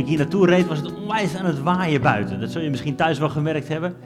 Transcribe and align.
ik 0.00 0.06
hier 0.06 0.18
naartoe 0.18 0.46
reed, 0.46 0.66
was 0.66 0.78
het 0.78 0.94
onwijs 0.94 1.34
aan 1.34 1.44
het 1.44 1.62
waaien 1.62 2.00
buiten. 2.00 2.40
Dat 2.40 2.50
zul 2.50 2.62
je 2.62 2.70
misschien 2.70 2.96
thuis 2.96 3.18
wel 3.18 3.28
gemerkt 3.28 3.68
hebben. 3.68 3.96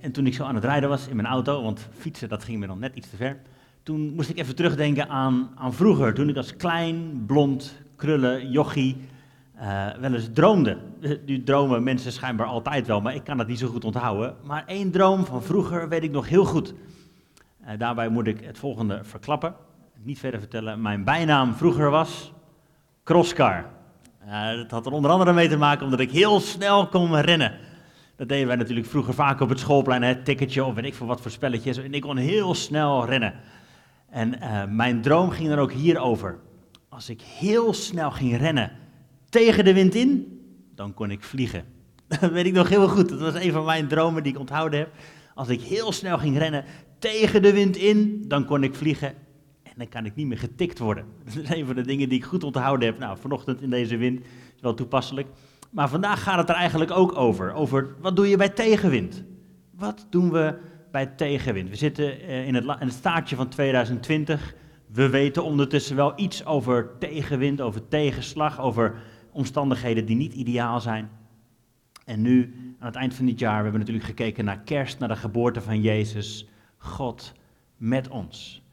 En 0.00 0.12
toen 0.12 0.26
ik 0.26 0.34
zo 0.34 0.44
aan 0.44 0.54
het 0.54 0.64
rijden 0.64 0.88
was 0.88 1.08
in 1.08 1.16
mijn 1.16 1.28
auto, 1.28 1.62
want 1.62 1.88
fietsen 1.98 2.28
dat 2.28 2.44
ging 2.44 2.58
me 2.58 2.66
dan 2.66 2.78
net 2.78 2.94
iets 2.94 3.10
te 3.10 3.16
ver. 3.16 3.36
Toen 3.82 4.14
moest 4.14 4.30
ik 4.30 4.38
even 4.38 4.54
terugdenken 4.54 5.08
aan, 5.08 5.50
aan 5.54 5.74
vroeger, 5.74 6.14
toen 6.14 6.28
ik 6.28 6.36
als 6.36 6.56
klein, 6.56 7.24
blond, 7.26 7.74
krullen, 7.96 8.50
jochie 8.50 8.96
uh, 9.60 9.86
wel 10.00 10.12
eens 10.14 10.28
droomde. 10.32 10.76
Nu 11.26 11.42
dromen 11.42 11.82
mensen 11.82 12.12
schijnbaar 12.12 12.46
altijd 12.46 12.86
wel, 12.86 13.00
maar 13.00 13.14
ik 13.14 13.24
kan 13.24 13.36
dat 13.36 13.46
niet 13.46 13.58
zo 13.58 13.68
goed 13.68 13.84
onthouden. 13.84 14.36
Maar 14.44 14.64
één 14.66 14.90
droom 14.90 15.24
van 15.24 15.42
vroeger 15.42 15.88
weet 15.88 16.02
ik 16.02 16.10
nog 16.10 16.28
heel 16.28 16.44
goed. 16.44 16.74
Uh, 17.62 17.68
daarbij 17.78 18.08
moet 18.08 18.26
ik 18.26 18.40
het 18.40 18.58
volgende 18.58 19.00
verklappen. 19.02 19.54
Niet 20.02 20.18
verder 20.18 20.40
vertellen. 20.40 20.82
Mijn 20.82 21.04
bijnaam 21.04 21.54
vroeger 21.54 21.90
was 21.90 22.32
Crosscar. 23.04 23.73
Uh, 24.26 24.56
dat 24.56 24.70
had 24.70 24.86
er 24.86 24.92
onder 24.92 25.10
andere 25.10 25.32
mee 25.32 25.48
te 25.48 25.56
maken 25.56 25.84
omdat 25.84 26.00
ik 26.00 26.10
heel 26.10 26.40
snel 26.40 26.86
kon 26.86 27.20
rennen. 27.20 27.52
Dat 28.16 28.28
deden 28.28 28.46
wij 28.46 28.56
natuurlijk 28.56 28.86
vroeger 28.86 29.14
vaak 29.14 29.40
op 29.40 29.48
het 29.48 29.58
schoolplein, 29.58 30.02
hè, 30.02 30.22
ticketje 30.22 30.64
of 30.64 30.74
weet 30.74 30.84
ik 30.84 30.94
veel 30.94 31.06
wat 31.06 31.20
voor 31.20 31.30
spelletjes. 31.30 31.76
En 31.76 31.94
ik 31.94 32.00
kon 32.00 32.16
heel 32.16 32.54
snel 32.54 33.06
rennen. 33.06 33.34
En 34.10 34.38
mijn 34.76 35.02
droom 35.02 35.30
ging 35.30 35.48
dan 35.48 35.58
ook 35.58 35.72
hierover. 35.72 36.38
Als 36.88 37.08
ik 37.08 37.20
heel 37.20 37.72
snel 37.72 38.10
ging 38.10 38.36
rennen 38.36 38.72
tegen 39.28 39.64
de 39.64 39.74
wind 39.74 39.94
in, 39.94 40.40
dan 40.74 40.94
kon 40.94 41.10
ik 41.10 41.24
vliegen. 41.24 41.64
Dat 42.20 42.30
weet 42.30 42.46
ik 42.46 42.52
nog 42.52 42.68
heel 42.68 42.88
goed. 42.88 43.08
Dat 43.08 43.20
was 43.20 43.34
een 43.34 43.52
van 43.52 43.64
mijn 43.64 43.88
dromen 43.88 44.22
die 44.22 44.32
ik 44.32 44.38
onthouden 44.38 44.78
heb. 44.78 44.92
Als 45.34 45.48
ik 45.48 45.60
heel 45.60 45.92
snel 45.92 46.18
ging 46.18 46.38
rennen 46.38 46.64
tegen 46.98 47.42
de 47.42 47.52
wind 47.52 47.76
in, 47.76 48.24
dan 48.28 48.44
kon 48.44 48.62
ik 48.62 48.74
vliegen. 48.74 49.14
En 49.74 49.80
dan 49.80 49.88
kan 49.88 50.04
ik 50.04 50.14
niet 50.14 50.26
meer 50.26 50.38
getikt 50.38 50.78
worden. 50.78 51.04
Dat 51.24 51.36
is 51.36 51.50
een 51.50 51.66
van 51.66 51.74
de 51.74 51.82
dingen 51.82 52.08
die 52.08 52.18
ik 52.18 52.24
goed 52.24 52.44
onthouden 52.44 52.88
heb. 52.88 52.98
Nou, 52.98 53.18
vanochtend 53.18 53.62
in 53.62 53.70
deze 53.70 53.96
wind 53.96 54.20
is 54.54 54.60
wel 54.60 54.74
toepasselijk. 54.74 55.28
Maar 55.70 55.88
vandaag 55.88 56.22
gaat 56.22 56.38
het 56.38 56.48
er 56.48 56.54
eigenlijk 56.54 56.90
ook 56.90 57.16
over. 57.16 57.52
Over 57.52 57.94
wat 58.00 58.16
doe 58.16 58.28
je 58.28 58.36
bij 58.36 58.48
tegenwind? 58.48 59.24
Wat 59.70 60.06
doen 60.10 60.30
we 60.30 60.58
bij 60.90 61.06
tegenwind? 61.06 61.68
We 61.68 61.76
zitten 61.76 62.20
eh, 62.20 62.46
in 62.46 62.54
het, 62.54 62.64
in 62.64 62.86
het 62.86 62.92
staartje 62.92 63.36
van 63.36 63.48
2020. 63.48 64.54
We 64.86 65.08
weten 65.08 65.44
ondertussen 65.44 65.96
wel 65.96 66.12
iets 66.16 66.44
over 66.44 66.90
tegenwind, 66.98 67.60
over 67.60 67.88
tegenslag, 67.88 68.60
over 68.60 68.94
omstandigheden 69.30 70.06
die 70.06 70.16
niet 70.16 70.32
ideaal 70.32 70.80
zijn. 70.80 71.10
En 72.04 72.22
nu, 72.22 72.54
aan 72.78 72.86
het 72.86 72.96
eind 72.96 73.14
van 73.14 73.26
dit 73.26 73.38
jaar, 73.38 73.56
we 73.56 73.62
hebben 73.62 73.80
natuurlijk 73.80 74.06
gekeken 74.06 74.44
naar 74.44 74.60
kerst, 74.60 74.98
naar 74.98 75.08
de 75.08 75.16
geboorte 75.16 75.60
van 75.60 75.80
Jezus. 75.80 76.48
God 76.76 77.32
met 77.76 78.08
ons. 78.08 78.63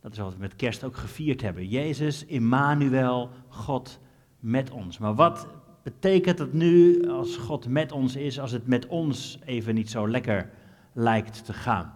Dat 0.00 0.12
is 0.12 0.18
wat 0.18 0.32
we 0.32 0.40
met 0.40 0.56
kerst 0.56 0.84
ook 0.84 0.96
gevierd 0.96 1.42
hebben. 1.42 1.68
Jezus, 1.68 2.24
Immanuel, 2.24 3.30
God 3.48 4.00
met 4.40 4.70
ons. 4.70 4.98
Maar 4.98 5.14
wat 5.14 5.46
betekent 5.82 6.38
het 6.38 6.52
nu 6.52 7.08
als 7.08 7.36
God 7.36 7.68
met 7.68 7.92
ons 7.92 8.16
is, 8.16 8.40
als 8.40 8.52
het 8.52 8.66
met 8.66 8.86
ons 8.86 9.38
even 9.44 9.74
niet 9.74 9.90
zo 9.90 10.08
lekker 10.08 10.50
lijkt 10.92 11.44
te 11.44 11.52
gaan? 11.52 11.92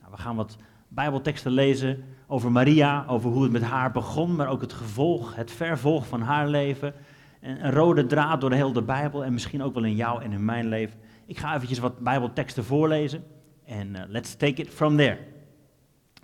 Nou, 0.00 0.12
we 0.12 0.18
gaan 0.18 0.36
wat 0.36 0.56
Bijbelteksten 0.88 1.52
lezen 1.52 2.04
over 2.26 2.52
Maria, 2.52 3.04
over 3.08 3.30
hoe 3.30 3.42
het 3.42 3.52
met 3.52 3.62
haar 3.62 3.90
begon, 3.92 4.36
maar 4.36 4.48
ook 4.48 4.60
het 4.60 4.72
gevolg, 4.72 5.34
het 5.34 5.50
vervolg 5.50 6.06
van 6.06 6.20
haar 6.20 6.48
leven 6.48 6.94
een 7.40 7.70
rode 7.70 8.06
draad 8.06 8.40
door 8.40 8.50
de 8.50 8.56
hele 8.56 8.82
Bijbel 8.82 9.24
en 9.24 9.32
misschien 9.32 9.62
ook 9.62 9.74
wel 9.74 9.84
in 9.84 9.94
jou 9.94 10.22
en 10.22 10.32
in 10.32 10.44
mijn 10.44 10.68
leven. 10.68 10.98
Ik 11.26 11.38
ga 11.38 11.54
eventjes 11.54 11.78
wat 11.78 11.98
Bijbelteksten 11.98 12.64
voorlezen 12.64 13.24
en 13.64 13.88
uh, 13.88 14.00
let's 14.08 14.34
take 14.34 14.62
it 14.62 14.68
from 14.68 14.96
there. 14.96 15.18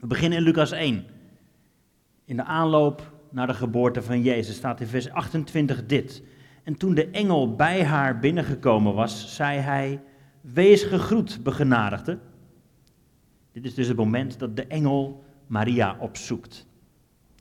We 0.01 0.07
beginnen 0.07 0.39
in 0.39 0.45
Lucas 0.45 0.71
1. 0.71 1.05
In 2.27 2.37
de 2.37 2.45
aanloop 2.45 3.13
naar 3.31 3.47
de 3.47 3.55
geboorte 3.55 4.03
van 4.03 4.23
Jezus 4.23 4.57
staat 4.57 4.81
in 4.81 4.87
vers 4.87 5.11
28 5.11 5.87
dit. 5.87 6.23
En 6.63 6.77
toen 6.77 6.95
de 6.95 7.11
engel 7.11 7.55
bij 7.55 7.85
haar 7.85 8.19
binnengekomen 8.19 8.95
was, 8.95 9.35
zei 9.35 9.59
hij: 9.59 10.03
Wees 10.41 10.83
gegroet, 10.83 11.43
begenadigde. 11.43 12.19
Dit 13.53 13.65
is 13.65 13.75
dus 13.75 13.89
het 13.89 13.97
moment 13.97 14.39
dat 14.39 14.57
de 14.57 14.67
engel 14.67 15.25
Maria 15.47 15.97
opzoekt 16.01 16.67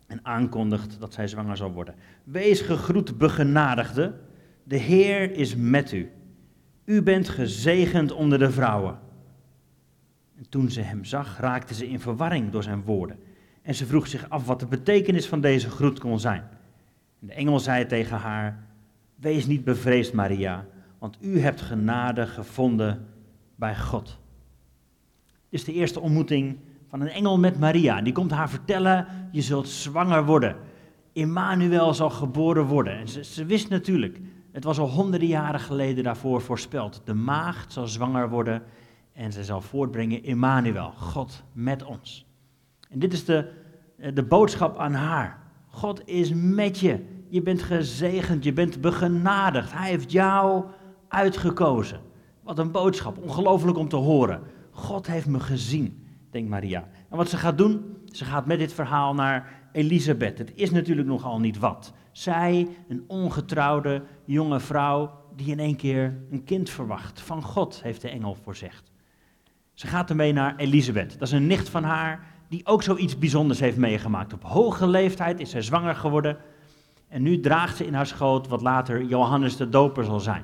en 0.08 0.20
aankondigt 0.24 1.00
dat 1.00 1.14
zij 1.14 1.28
zwanger 1.28 1.58
zal 1.58 1.72
worden. 1.72 1.96
Wees 2.24 2.62
gegroet, 2.62 3.18
begenadigde, 3.18 4.14
de 4.64 4.78
Heer 4.78 5.32
is 5.32 5.56
met 5.56 5.92
u. 5.92 6.12
U 6.86 7.02
bent 7.02 7.30
gezegend 7.30 8.12
onder 8.12 8.40
de 8.40 8.52
vrouwen. 8.52 9.00
En 10.36 10.50
toen 10.50 10.70
ze 10.70 10.82
hem 10.82 11.04
zag, 11.04 11.40
raakte 11.40 11.74
ze 11.74 11.88
in 11.88 12.00
verwarring 12.00 12.52
door 12.52 12.64
zijn 12.64 12.84
woorden. 12.84 13.20
En 13.66 13.76
ze 13.76 13.86
vroeg 13.86 14.08
zich 14.08 14.30
af 14.30 14.46
wat 14.46 14.60
de 14.60 14.66
betekenis 14.66 15.28
van 15.28 15.42
deze 15.42 15.70
groet 15.70 16.00
kon 16.00 16.20
zijn. 16.20 16.44
En 17.22 17.28
de 17.28 17.34
engel 17.34 17.60
zei 17.60 17.86
tegen 17.86 18.18
haar: 18.18 18.68
Wees 19.16 19.46
niet 19.46 19.64
bevreesd, 19.64 20.14
Maria, 20.14 20.66
want 21.00 21.18
u 21.22 21.40
hebt 21.40 21.62
genade 21.62 22.28
gevonden 22.28 23.06
bij 23.56 23.78
God. 23.78 24.20
Dit 25.50 25.60
is 25.60 25.64
de 25.64 25.74
eerste 25.74 26.00
ontmoeting 26.00 26.58
van 26.88 27.02
een 27.02 27.10
engel 27.10 27.40
met 27.40 27.60
Maria. 27.60 28.02
Die 28.02 28.14
komt 28.14 28.32
haar 28.32 28.50
vertellen, 28.50 29.08
je 29.32 29.42
zult 29.42 29.68
zwanger 29.68 30.26
worden. 30.26 30.56
Immanuel 31.14 31.94
zal 31.94 32.10
geboren 32.10 32.66
worden. 32.66 32.98
En 32.98 33.26
ze, 33.26 33.46
wist 33.46 33.70
natuurlijk, 33.70 34.20
het 34.52 34.64
was 34.64 34.80
al 34.80 34.90
honderden 34.90 35.28
jaren 35.28 35.60
geleden 35.60 36.04
daarvoor 36.04 36.42
voorspeld. 36.42 37.02
De 37.06 37.14
maagd 37.14 37.74
zal 37.74 37.88
zwanger 37.88 38.30
worden 38.30 38.64
en 39.14 39.32
ze 39.32 39.44
zal 39.44 39.62
voortbrengen 39.62 40.24
Immanuel, 40.24 40.92
God 40.92 41.44
met 41.54 41.84
ons. 41.84 42.25
En 42.96 43.02
dit 43.02 43.14
is 43.14 43.26
de, 43.26 43.52
de 44.14 44.24
boodschap 44.24 44.78
aan 44.78 44.94
haar. 44.94 45.40
God 45.68 46.08
is 46.08 46.34
met 46.34 46.80
je. 46.80 47.06
Je 47.30 47.42
bent 47.42 47.62
gezegend, 47.62 48.44
je 48.44 48.54
bent 48.54 48.82
begenadigd. 48.82 49.72
Hij 49.72 49.90
heeft 49.90 50.12
jou 50.12 50.66
uitgekozen. 51.08 52.00
Wat 52.44 52.60
een 52.60 52.72
boodschap, 52.72 53.18
ongelooflijk 53.18 53.78
om 53.78 53.90
te 53.90 53.96
horen. 53.96 54.42
God 54.72 55.08
heeft 55.08 55.28
me 55.28 55.40
gezien 55.40 56.06
denkt 56.36 56.50
Maria. 56.50 56.88
En 57.10 57.18
wat 57.18 57.30
ze 57.30 57.38
gaat 57.38 57.58
doen, 57.58 57.98
ze 58.12 58.26
gaat 58.26 58.46
met 58.46 58.60
dit 58.60 58.74
verhaal 58.74 59.14
naar 59.14 59.70
Elisabeth. 59.72 60.38
Het 60.38 60.52
is 60.56 60.72
natuurlijk 60.72 61.08
nogal 61.08 61.40
niet 61.40 61.60
wat. 61.60 61.94
Zij, 62.12 62.68
een 62.88 63.04
ongetrouwde 63.08 64.04
jonge 64.26 64.60
vrouw, 64.60 65.12
die 65.36 65.52
in 65.52 65.60
één 65.60 65.76
keer 65.76 66.18
een 66.32 66.44
kind 66.44 66.70
verwacht. 66.70 67.22
Van 67.22 67.42
God, 67.42 67.82
heeft 67.84 68.02
de 68.02 68.10
engel 68.10 68.36
voorzegd. 68.36 68.92
Ze 69.74 69.88
gaat 69.88 70.10
ermee 70.10 70.34
naar 70.34 70.56
Elisabeth. 70.56 71.20
Dat 71.20 71.28
is 71.28 71.34
een 71.34 71.48
nicht 71.48 71.70
van 71.70 71.84
haar, 71.84 72.35
die 72.56 72.66
ook 72.66 72.84
zoiets 72.84 73.18
bijzonders 73.18 73.60
heeft 73.60 73.78
meegemaakt. 73.78 74.34
Op 74.34 74.44
hoge 74.44 74.88
leeftijd 74.88 75.40
is 75.40 75.50
zij 75.50 75.62
zwanger 75.62 75.96
geworden. 75.96 76.38
En 77.08 77.22
nu 77.22 77.40
draagt 77.40 77.78
ze 77.78 77.86
in 77.86 77.94
haar 77.94 78.08
schoot 78.08 78.48
wat 78.48 78.62
later 78.62 79.04
Johannes 79.04 79.58
de 79.58 79.70
Doper 79.70 80.04
zal 80.04 80.20
zijn. 80.20 80.44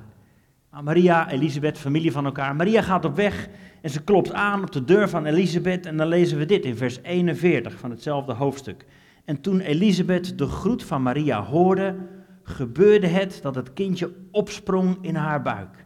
Nou, 0.71 0.83
Maria, 0.83 1.29
Elisabeth, 1.29 1.77
familie 1.77 2.11
van 2.11 2.25
elkaar. 2.25 2.55
Maria 2.55 2.81
gaat 2.81 3.05
op 3.05 3.15
weg 3.15 3.49
en 3.81 3.89
ze 3.89 4.03
klopt 4.03 4.33
aan 4.33 4.61
op 4.61 4.71
de 4.71 4.85
deur 4.85 5.09
van 5.09 5.25
Elisabeth 5.25 5.85
en 5.85 5.97
dan 5.97 6.07
lezen 6.07 6.37
we 6.37 6.45
dit 6.45 6.65
in 6.65 6.77
vers 6.77 6.99
41 7.01 7.79
van 7.79 7.89
hetzelfde 7.89 8.33
hoofdstuk. 8.33 8.85
En 9.25 9.41
toen 9.41 9.59
Elisabeth 9.59 10.37
de 10.37 10.47
groet 10.47 10.83
van 10.83 11.01
Maria 11.01 11.43
hoorde, 11.43 11.95
gebeurde 12.43 13.07
het 13.07 13.39
dat 13.41 13.55
het 13.55 13.73
kindje 13.73 14.11
opsprong 14.31 14.97
in 15.01 15.15
haar 15.15 15.41
buik. 15.41 15.85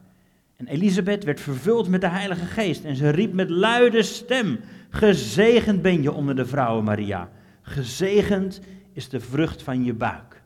En 0.55 0.67
Elisabeth 0.67 1.23
werd 1.23 1.41
vervuld 1.41 1.87
met 1.87 2.01
de 2.01 2.09
Heilige 2.09 2.45
Geest 2.45 2.83
en 2.83 2.95
ze 2.95 3.09
riep 3.09 3.33
met 3.33 3.49
luide 3.49 4.03
stem: 4.03 4.59
Gezegend 4.95 5.81
ben 5.81 6.01
je 6.01 6.11
onder 6.11 6.35
de 6.35 6.45
vrouwen, 6.45 6.83
Maria. 6.83 7.29
Gezegend 7.61 8.61
is 8.93 9.09
de 9.09 9.19
vrucht 9.19 9.61
van 9.61 9.83
je 9.83 9.93
buik. 9.93 10.41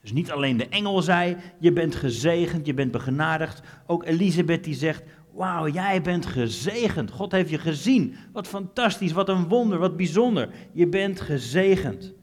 Dus 0.00 0.12
niet 0.12 0.30
alleen 0.30 0.56
de 0.56 0.68
engel 0.68 1.02
zei: 1.02 1.36
Je 1.58 1.72
bent 1.72 1.94
gezegend, 1.94 2.66
je 2.66 2.74
bent 2.74 2.90
begenadigd. 2.90 3.62
Ook 3.86 4.04
Elisabeth 4.04 4.64
die 4.64 4.74
zegt: 4.74 5.02
Wauw, 5.32 5.68
jij 5.68 6.02
bent 6.02 6.26
gezegend. 6.26 7.10
God 7.10 7.32
heeft 7.32 7.50
je 7.50 7.58
gezien. 7.58 8.14
Wat 8.32 8.48
fantastisch, 8.48 9.12
wat 9.12 9.28
een 9.28 9.48
wonder, 9.48 9.78
wat 9.78 9.96
bijzonder. 9.96 10.48
Je 10.72 10.86
bent 10.86 11.20
gezegend. 11.20 12.14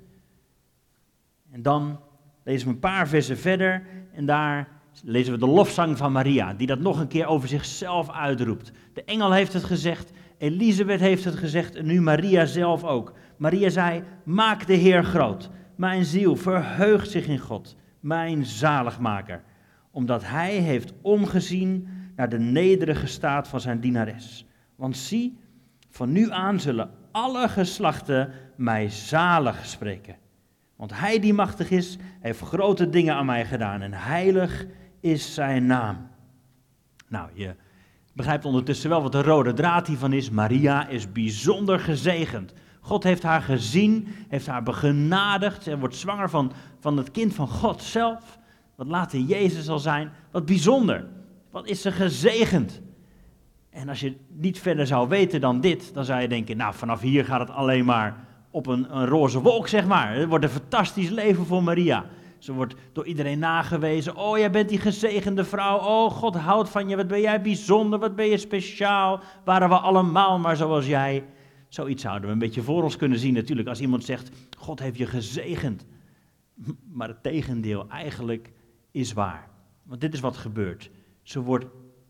En 1.51 1.62
dan 1.62 2.00
lezen 2.44 2.68
we 2.68 2.74
een 2.74 2.80
paar 2.80 3.07
versen 3.07 3.38
verder 3.38 3.83
en 4.13 4.25
daar 4.25 4.68
lezen 5.04 5.33
we 5.33 5.39
de 5.39 5.48
lofzang 5.48 5.98
van 5.98 6.12
Maria, 6.12 6.54
die 6.54 6.68
dat 6.68 6.80
nog 6.80 7.00
een 7.00 7.07
keer 7.07 7.25
over 7.25 7.48
zichzelf 7.48 8.10
uitroept. 8.12 8.72
De 8.94 9.04
engel 9.04 9.31
heeft 9.31 9.54
het 9.54 9.63
gezegd, 9.63 10.12
Elisabeth 10.38 11.00
heeft 11.00 11.24
het 11.24 11.36
gezegd 11.36 11.76
en 11.76 11.86
nu 11.86 12.02
Maria 12.02 12.46
zelf 12.46 12.84
ook. 12.84 13.14
Maria 13.38 13.70
zei, 13.70 14.04
maak 14.24 14.68
de 14.68 14.74
Heer 14.74 15.04
groot. 15.04 15.50
Mijn 15.76 16.06
ziel 16.06 16.36
verheugt 16.36 17.10
zich 17.10 17.28
in 17.28 17.40
God, 17.40 17.76
mijn 18.00 18.46
zaligmaker, 18.46 19.44
omdat 19.92 20.24
Hij 20.24 20.56
heeft 20.56 20.94
omgezien 21.02 21.88
naar 22.16 22.30
de 22.30 22.40
nederige 22.40 23.08
staat 23.08 23.48
van 23.48 23.60
zijn 23.60 23.80
dienares. 23.80 24.46
Want 24.76 24.98
zie, 24.98 25.38
van 25.90 26.12
nu 26.12 26.32
aan 26.32 26.60
zullen 26.60 26.90
alle 27.12 27.50
geslachten 27.50 28.32
mij 28.56 28.90
zalig 28.90 29.66
spreken. 29.66 30.16
Want 30.76 31.00
hij 31.00 31.20
die 31.20 31.34
machtig 31.34 31.72
is, 31.72 31.98
heeft 32.20 32.40
grote 32.40 32.90
dingen 32.90 33.16
aan 33.16 33.26
mij 33.26 33.46
gedaan 33.46 33.82
en 33.82 33.94
heilig 33.94 34.66
is 35.00 35.34
zijn 35.34 35.66
naam. 35.66 36.08
Nou, 37.08 37.30
je 37.34 37.56
begrijpt 38.15 38.45
ondertussen 38.45 38.89
wel 38.89 39.01
wat 39.01 39.12
de 39.12 39.21
rode 39.21 39.53
draad 39.53 39.88
hiervan 39.88 40.13
is. 40.13 40.29
Maria 40.29 40.88
is 40.88 41.12
bijzonder 41.12 41.79
gezegend. 41.79 42.53
God 42.79 43.03
heeft 43.03 43.23
haar 43.23 43.41
gezien, 43.41 44.07
heeft 44.27 44.47
haar 44.47 44.63
begenadigd. 44.63 45.63
Zij 45.63 45.77
wordt 45.77 45.95
zwanger 45.95 46.29
van, 46.29 46.51
van 46.79 46.97
het 46.97 47.12
kind 47.12 47.33
van 47.33 47.47
God 47.47 47.81
zelf. 47.81 48.39
wat 48.75 48.88
later 48.88 49.19
Jezus 49.19 49.65
zal 49.65 49.79
zijn, 49.79 50.12
wat 50.31 50.45
bijzonder. 50.45 51.07
Wat 51.51 51.67
is 51.67 51.81
ze 51.81 51.91
gezegend. 51.91 52.81
En 53.69 53.89
als 53.89 54.00
je 54.00 54.15
niet 54.27 54.59
verder 54.59 54.88
zou 54.88 55.07
weten 55.07 55.41
dan 55.41 55.62
dit, 55.62 55.94
dan 55.94 56.06
zou 56.06 56.21
je 56.21 56.27
denken, 56.27 56.57
nou 56.57 56.73
vanaf 56.73 57.01
hier 57.01 57.25
gaat 57.25 57.39
het 57.39 57.50
alleen 57.50 57.85
maar 57.85 58.25
op 58.50 58.67
een, 58.67 58.97
een 58.97 59.06
roze 59.06 59.41
wolk, 59.41 59.67
zeg 59.67 59.85
maar. 59.85 60.15
Het 60.15 60.29
wordt 60.29 60.44
een 60.45 60.51
fantastisch 60.51 61.09
leven 61.09 61.45
voor 61.45 61.63
Maria. 61.63 62.06
Ze 62.40 62.54
wordt 62.54 62.76
door 62.92 63.06
iedereen 63.06 63.40
nagewezen. 63.40 64.16
Oh, 64.16 64.38
jij 64.38 64.52
bent 64.52 64.70
die 64.70 64.80
gezegende 64.80 65.44
vrouw. 65.44 65.78
Oh, 65.78 66.12
God 66.12 66.36
houdt 66.36 66.70
van 66.70 66.90
je. 66.90 66.96
Wat 66.96 67.08
ben 67.08 67.22
jij 67.22 67.42
bijzonder. 67.42 68.00
Wat 68.00 68.16
ben 68.16 68.26
je 68.26 68.38
speciaal. 68.38 69.20
Waren 69.44 69.70
we 69.70 69.78
allemaal 69.78 70.40
maar 70.40 70.56
zoals 70.56 70.88
jij. 70.88 71.24
Zoiets 71.70 72.02
zouden 72.02 72.28
we 72.28 72.34
een 72.34 72.40
beetje 72.40 72.62
voor 72.62 72.84
ons 72.84 72.96
kunnen 72.96 73.20
zien 73.20 73.34
natuurlijk. 73.34 73.68
Als 73.68 73.82
iemand 73.82 74.04
zegt, 74.04 74.30
God 74.58 74.80
heeft 74.80 74.98
je 74.98 75.06
gezegend. 75.06 75.86
Maar 76.92 77.08
het 77.08 77.24
tegendeel 77.24 77.90
eigenlijk 77.90 78.52
is 78.92 79.14
waar. 79.14 79.50
Want 79.84 80.02
dit 80.02 80.14
is 80.14 80.20
wat 80.20 80.38
gebeurt. 80.38 80.90
Ze 81.22 81.42
wordt 81.42 81.66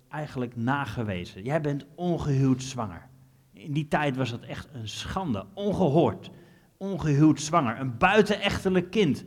eigenlijk 0.10 0.56
nagewezen. 0.56 1.44
Jij 1.44 1.62
bent 1.62 1.86
ongehuwd 1.96 2.64
zwanger. 2.64 3.08
In 3.54 3.72
die 3.72 3.88
tijd 3.88 4.18
was 4.18 4.32
dat 4.32 4.42
echt 4.42 4.68
een 4.74 4.88
schande. 4.88 5.46
Ongehoord. 5.54 6.30
Ongehuwd 6.78 7.42
zwanger. 7.42 7.80
Een 7.80 7.98
buitenechtelijk 7.98 8.92
kind. 8.92 9.24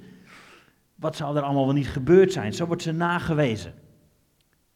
Wat 0.98 1.16
zou 1.16 1.36
er 1.36 1.42
allemaal 1.42 1.64
wel 1.64 1.74
niet 1.74 1.88
gebeurd 1.88 2.32
zijn? 2.32 2.54
Zo 2.54 2.66
wordt 2.66 2.82
ze 2.82 2.92
nagewezen. 2.92 3.74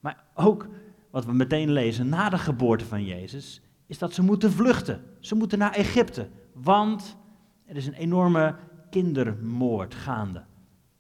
Maar 0.01 0.25
ook 0.35 0.69
wat 1.11 1.25
we 1.25 1.33
meteen 1.33 1.71
lezen 1.71 2.09
na 2.09 2.29
de 2.29 2.39
geboorte 2.39 2.85
van 2.85 3.05
Jezus, 3.05 3.61
is 3.87 3.99
dat 3.99 4.13
ze 4.15 4.23
moeten 4.23 4.53
vluchten. 4.53 5.05
Ze 5.21 5.35
moeten 5.35 5.59
naar 5.59 5.73
Egypte. 5.73 6.29
Want 6.53 7.17
er 7.67 7.77
is 7.77 7.87
een 7.87 7.95
enorme 7.95 8.55
kindermoord 8.91 9.95
gaande. 9.95 10.45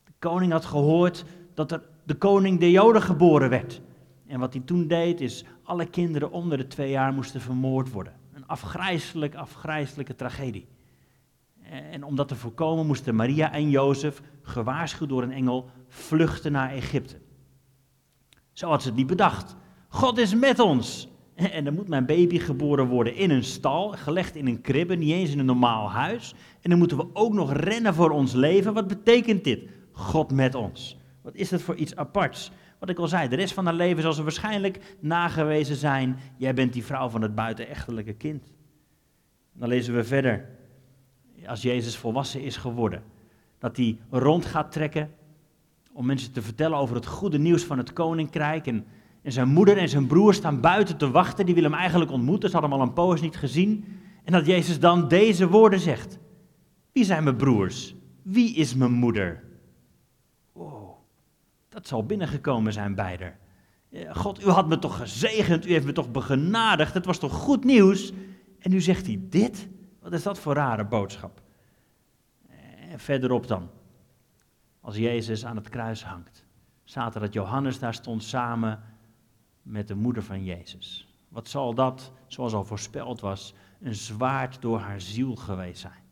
De 0.04 0.12
koning 0.18 0.52
had 0.52 0.64
gehoord 0.64 1.24
dat 1.54 1.72
er 1.72 1.82
de 2.04 2.14
koning 2.14 2.60
der 2.60 2.70
Joden 2.70 3.02
geboren 3.02 3.50
werd. 3.50 3.80
En 4.26 4.40
wat 4.40 4.52
hij 4.52 4.62
toen 4.62 4.86
deed, 4.86 5.20
is 5.20 5.44
alle 5.62 5.86
kinderen 5.86 6.30
onder 6.30 6.58
de 6.58 6.66
twee 6.66 6.90
jaar 6.90 7.12
moesten 7.12 7.40
vermoord 7.40 7.90
worden. 7.90 8.12
Een 8.32 8.46
afgrijselijk, 8.46 9.34
afgrijselijke 9.34 10.14
tragedie. 10.14 10.66
En 11.72 12.04
om 12.04 12.16
dat 12.16 12.28
te 12.28 12.36
voorkomen 12.36 12.86
moesten 12.86 13.14
Maria 13.14 13.52
en 13.52 13.70
Jozef, 13.70 14.22
gewaarschuwd 14.42 15.08
door 15.08 15.22
een 15.22 15.32
engel, 15.32 15.70
vluchten 15.88 16.52
naar 16.52 16.70
Egypte. 16.70 17.16
Zo 18.52 18.68
had 18.68 18.82
ze 18.82 18.88
het 18.88 18.96
niet 18.96 19.06
bedacht. 19.06 19.56
God 19.88 20.18
is 20.18 20.34
met 20.34 20.58
ons. 20.58 21.08
En 21.52 21.64
dan 21.64 21.74
moet 21.74 21.88
mijn 21.88 22.06
baby 22.06 22.38
geboren 22.38 22.86
worden 22.86 23.14
in 23.14 23.30
een 23.30 23.44
stal, 23.44 23.88
gelegd 23.88 24.36
in 24.36 24.46
een 24.46 24.60
kribbe, 24.60 24.94
niet 24.94 25.10
eens 25.10 25.30
in 25.30 25.38
een 25.38 25.46
normaal 25.46 25.90
huis. 25.90 26.34
En 26.60 26.70
dan 26.70 26.78
moeten 26.78 26.96
we 26.96 27.06
ook 27.12 27.32
nog 27.32 27.52
rennen 27.52 27.94
voor 27.94 28.10
ons 28.10 28.32
leven. 28.32 28.74
Wat 28.74 28.86
betekent 28.88 29.44
dit? 29.44 29.68
God 29.92 30.32
met 30.32 30.54
ons. 30.54 30.98
Wat 31.22 31.34
is 31.34 31.48
dat 31.48 31.62
voor 31.62 31.74
iets 31.74 31.96
aparts? 31.96 32.50
Wat 32.78 32.88
ik 32.88 32.98
al 32.98 33.08
zei, 33.08 33.28
de 33.28 33.36
rest 33.36 33.54
van 33.54 33.64
haar 33.64 33.74
leven 33.74 34.02
zal 34.02 34.12
ze 34.12 34.22
waarschijnlijk 34.22 34.96
nagewezen 35.00 35.76
zijn. 35.76 36.18
Jij 36.36 36.54
bent 36.54 36.72
die 36.72 36.84
vrouw 36.84 37.08
van 37.08 37.22
het 37.22 37.34
buitenechtelijke 37.34 38.12
kind. 38.12 38.52
Dan 39.52 39.68
lezen 39.68 39.94
we 39.94 40.04
verder 40.04 40.48
als 41.46 41.62
Jezus 41.62 41.96
volwassen 41.96 42.42
is 42.42 42.56
geworden. 42.56 43.02
Dat 43.58 43.76
hij 43.76 43.98
rond 44.10 44.44
gaat 44.44 44.72
trekken 44.72 45.10
om 45.92 46.06
mensen 46.06 46.32
te 46.32 46.42
vertellen 46.42 46.78
over 46.78 46.94
het 46.94 47.06
goede 47.06 47.38
nieuws 47.38 47.64
van 47.64 47.78
het 47.78 47.92
koninkrijk. 47.92 48.66
En, 48.66 48.84
en 49.22 49.32
zijn 49.32 49.48
moeder 49.48 49.76
en 49.76 49.88
zijn 49.88 50.06
broer 50.06 50.34
staan 50.34 50.60
buiten 50.60 50.96
te 50.96 51.10
wachten. 51.10 51.46
Die 51.46 51.54
willen 51.54 51.70
hem 51.70 51.80
eigenlijk 51.80 52.10
ontmoeten. 52.10 52.48
Ze 52.50 52.56
hadden 52.56 52.72
hem 52.72 52.80
al 52.80 52.86
een 52.86 52.94
poos 52.94 53.20
niet 53.20 53.36
gezien. 53.36 53.84
En 54.24 54.32
dat 54.32 54.46
Jezus 54.46 54.80
dan 54.80 55.08
deze 55.08 55.48
woorden 55.48 55.80
zegt. 55.80 56.18
Wie 56.92 57.04
zijn 57.04 57.24
mijn 57.24 57.36
broers? 57.36 57.94
Wie 58.22 58.54
is 58.54 58.74
mijn 58.74 58.92
moeder? 58.92 59.44
Oh, 60.52 60.90
dat 61.68 61.86
zal 61.86 62.06
binnengekomen 62.06 62.72
zijn 62.72 62.94
bij 62.94 63.16
God, 64.08 64.44
u 64.44 64.48
had 64.48 64.68
me 64.68 64.78
toch 64.78 64.96
gezegend, 64.96 65.66
u 65.66 65.72
heeft 65.72 65.86
me 65.86 65.92
toch 65.92 66.10
begenadigd, 66.10 66.94
het 66.94 67.06
was 67.06 67.18
toch 67.18 67.32
goed 67.32 67.64
nieuws? 67.64 68.12
En 68.58 68.70
nu 68.70 68.80
zegt 68.80 69.06
hij 69.06 69.20
dit? 69.28 69.68
Wat 70.02 70.12
is 70.12 70.22
dat 70.22 70.38
voor 70.38 70.54
rare 70.54 70.84
boodschap? 70.84 71.42
En 72.90 72.98
verderop 72.98 73.46
dan, 73.46 73.70
als 74.80 74.96
Jezus 74.96 75.44
aan 75.44 75.56
het 75.56 75.68
kruis 75.68 76.04
hangt, 76.04 76.44
er 76.94 77.20
dat 77.20 77.32
Johannes 77.32 77.78
daar 77.78 77.94
stond 77.94 78.22
samen 78.22 78.82
met 79.62 79.88
de 79.88 79.94
moeder 79.94 80.22
van 80.22 80.44
Jezus. 80.44 81.08
Wat 81.28 81.48
zal 81.48 81.74
dat, 81.74 82.12
zoals 82.26 82.52
al 82.52 82.64
voorspeld 82.64 83.20
was, 83.20 83.54
een 83.80 83.94
zwaard 83.94 84.62
door 84.62 84.78
haar 84.78 85.00
ziel 85.00 85.36
geweest 85.36 85.80
zijn? 85.80 86.02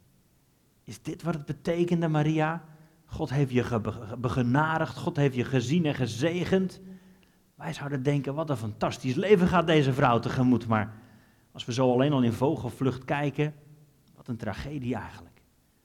Is 0.84 1.02
dit 1.02 1.22
wat 1.22 1.34
het 1.34 1.44
betekende, 1.44 2.08
Maria? 2.08 2.64
God 3.06 3.30
heeft 3.30 3.50
je 3.50 3.80
begenadigd, 4.18 4.96
God 4.96 5.16
heeft 5.16 5.34
je 5.34 5.44
gezien 5.44 5.84
en 5.84 5.94
gezegend. 5.94 6.80
Wij 7.54 7.72
zouden 7.72 8.02
denken, 8.02 8.34
wat 8.34 8.50
een 8.50 8.56
fantastisch 8.56 9.14
leven 9.14 9.48
gaat 9.48 9.66
deze 9.66 9.92
vrouw 9.92 10.18
tegemoet. 10.18 10.66
Maar 10.66 10.94
als 11.52 11.64
we 11.64 11.72
zo 11.72 11.92
alleen 11.92 12.12
al 12.12 12.22
in 12.22 12.32
vogelvlucht 12.32 13.04
kijken, 13.04 13.54
een 14.30 14.36
tragedie 14.36 14.94
eigenlijk. 14.94 15.42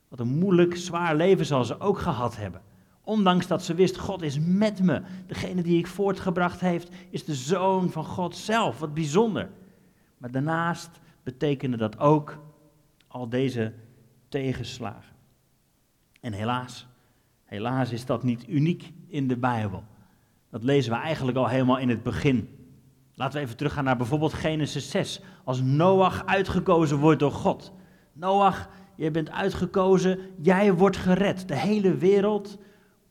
Wat 0.07 0.19
een 0.19 0.37
moeilijk, 0.37 0.75
zwaar 0.75 1.15
leven 1.15 1.45
zal 1.45 1.65
ze 1.65 1.79
ook 1.79 1.99
gehad 1.99 2.37
hebben. 2.37 2.61
Ondanks 3.01 3.47
dat 3.47 3.63
ze 3.63 3.73
wist, 3.73 3.97
God 3.97 4.21
is 4.21 4.39
met 4.39 4.81
me. 4.81 5.01
Degene 5.27 5.61
die 5.61 5.77
ik 5.77 5.87
voortgebracht 5.87 6.59
heeft, 6.59 6.89
is 7.09 7.25
de 7.25 7.35
zoon 7.35 7.89
van 7.89 8.05
God 8.05 8.35
zelf. 8.35 8.79
Wat 8.79 8.93
bijzonder. 8.93 9.49
Maar 10.17 10.31
daarnaast 10.31 10.89
betekende 11.23 11.77
dat 11.77 11.99
ook 11.99 12.39
al 13.07 13.29
deze 13.29 13.73
tegenslagen. 14.29 15.15
En 16.21 16.33
helaas, 16.33 16.87
helaas 17.43 17.91
is 17.91 18.05
dat 18.05 18.23
niet 18.23 18.47
uniek 18.47 18.93
in 19.07 19.27
de 19.27 19.37
Bijbel. 19.37 19.83
Dat 20.49 20.63
lezen 20.63 20.91
we 20.91 20.97
eigenlijk 20.97 21.37
al 21.37 21.47
helemaal 21.47 21.77
in 21.77 21.89
het 21.89 22.03
begin. 22.03 22.49
Laten 23.13 23.37
we 23.39 23.45
even 23.45 23.57
teruggaan 23.57 23.83
naar 23.83 23.97
bijvoorbeeld 23.97 24.33
Genesis 24.33 24.89
6. 24.89 25.21
Als 25.43 25.61
Noach 25.61 26.25
uitgekozen 26.25 26.97
wordt 26.97 27.19
door 27.19 27.31
God. 27.31 27.73
Noach, 28.17 28.69
jij 28.95 29.11
bent 29.11 29.31
uitgekozen, 29.31 30.19
jij 30.41 30.73
wordt 30.73 30.97
gered. 30.97 31.47
De 31.47 31.55
hele 31.55 31.95
wereld 31.95 32.57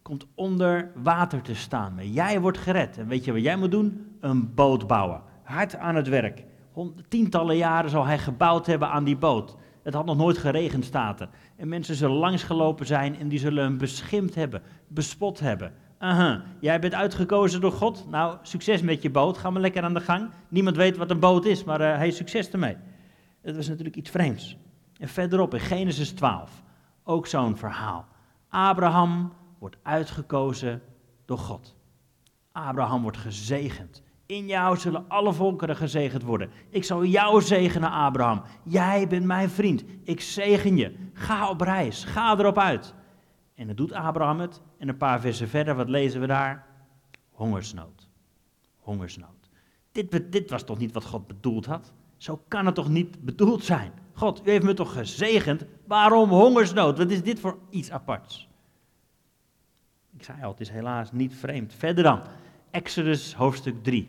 komt 0.02 0.26
onder 0.34 0.90
water 1.02 1.42
te 1.42 1.54
staan. 1.54 1.94
Maar 1.94 2.04
jij 2.04 2.40
wordt 2.40 2.58
gered. 2.58 2.98
En 2.98 3.08
weet 3.08 3.24
je 3.24 3.32
wat 3.32 3.42
jij 3.42 3.56
moet 3.56 3.70
doen? 3.70 4.16
Een 4.20 4.54
boot 4.54 4.86
bouwen. 4.86 5.22
Hard 5.42 5.76
aan 5.76 5.94
het 5.94 6.08
werk. 6.08 6.44
Tientallen 7.08 7.56
jaren 7.56 7.90
zal 7.90 8.06
hij 8.06 8.18
gebouwd 8.18 8.66
hebben 8.66 8.88
aan 8.88 9.04
die 9.04 9.16
boot. 9.16 9.56
Het 9.82 9.94
had 9.94 10.04
nog 10.04 10.16
nooit 10.16 10.38
geregend, 10.38 10.84
staat 10.84 11.20
er. 11.20 11.28
En 11.56 11.68
mensen 11.68 11.94
zullen 11.94 12.16
langsgelopen 12.16 12.86
zijn 12.86 13.18
en 13.18 13.28
die 13.28 13.38
zullen 13.38 13.64
hem 13.64 13.78
beschimpt 13.78 14.34
hebben, 14.34 14.62
bespot 14.88 15.40
hebben. 15.40 15.72
Jij 16.60 16.78
bent 16.80 16.94
uitgekozen 16.94 17.60
door 17.60 17.72
God. 17.72 18.06
Nou, 18.10 18.36
succes 18.42 18.82
met 18.82 19.02
je 19.02 19.10
boot. 19.10 19.38
Ga 19.38 19.50
maar 19.50 19.60
lekker 19.60 19.82
aan 19.82 19.94
de 19.94 20.00
gang. 20.00 20.30
Niemand 20.48 20.76
weet 20.76 20.96
wat 20.96 21.10
een 21.10 21.20
boot 21.20 21.44
is, 21.44 21.64
maar 21.64 21.80
uh, 21.80 21.96
hij 21.96 22.10
succes 22.10 22.50
ermee. 22.50 22.76
Dat 23.42 23.56
was 23.56 23.68
natuurlijk 23.68 23.96
iets 23.96 24.10
vreemds. 24.10 24.56
En 24.98 25.08
verderop 25.08 25.54
in 25.54 25.60
Genesis 25.60 26.10
12, 26.10 26.62
ook 27.02 27.26
zo'n 27.26 27.56
verhaal. 27.56 28.06
Abraham 28.48 29.32
wordt 29.58 29.76
uitgekozen 29.82 30.82
door 31.24 31.38
God. 31.38 31.76
Abraham 32.52 33.02
wordt 33.02 33.16
gezegend. 33.16 34.02
In 34.26 34.46
jou 34.46 34.76
zullen 34.76 35.04
alle 35.08 35.32
volkeren 35.32 35.76
gezegend 35.76 36.22
worden. 36.22 36.50
Ik 36.68 36.84
zal 36.84 37.04
jou 37.04 37.42
zegenen, 37.42 37.90
Abraham. 37.90 38.42
Jij 38.62 39.08
bent 39.08 39.24
mijn 39.24 39.50
vriend. 39.50 39.84
Ik 40.02 40.20
zegen 40.20 40.76
je. 40.76 40.96
Ga 41.12 41.48
op 41.48 41.60
reis. 41.60 42.04
Ga 42.04 42.38
erop 42.38 42.58
uit. 42.58 42.94
En 43.54 43.66
dan 43.66 43.76
doet 43.76 43.92
Abraham 43.92 44.40
het. 44.40 44.62
En 44.78 44.88
een 44.88 44.96
paar 44.96 45.20
versen 45.20 45.48
verder, 45.48 45.74
wat 45.74 45.88
lezen 45.88 46.20
we 46.20 46.26
daar? 46.26 46.66
Hongersnood. 47.30 48.08
Hongersnood. 48.76 49.50
Dit, 49.92 50.32
dit 50.32 50.50
was 50.50 50.64
toch 50.64 50.78
niet 50.78 50.92
wat 50.92 51.04
God 51.04 51.26
bedoeld 51.26 51.66
had? 51.66 51.92
Zo 52.16 52.42
kan 52.48 52.66
het 52.66 52.74
toch 52.74 52.88
niet 52.88 53.24
bedoeld 53.24 53.64
zijn? 53.64 53.92
God, 54.14 54.46
u 54.46 54.50
heeft 54.50 54.64
me 54.64 54.74
toch 54.74 54.92
gezegend? 54.92 55.64
Waarom 55.86 56.30
hongersnood? 56.30 56.98
Wat 56.98 57.10
is 57.10 57.22
dit 57.22 57.40
voor 57.40 57.58
iets 57.70 57.90
aparts? 57.90 58.48
Ik 60.16 60.22
zei 60.22 60.42
al, 60.42 60.50
het 60.50 60.60
is 60.60 60.70
helaas 60.70 61.12
niet 61.12 61.34
vreemd. 61.34 61.74
Verder 61.74 62.04
dan, 62.04 62.20
Exodus 62.70 63.34
hoofdstuk 63.34 63.82
3. 63.82 64.08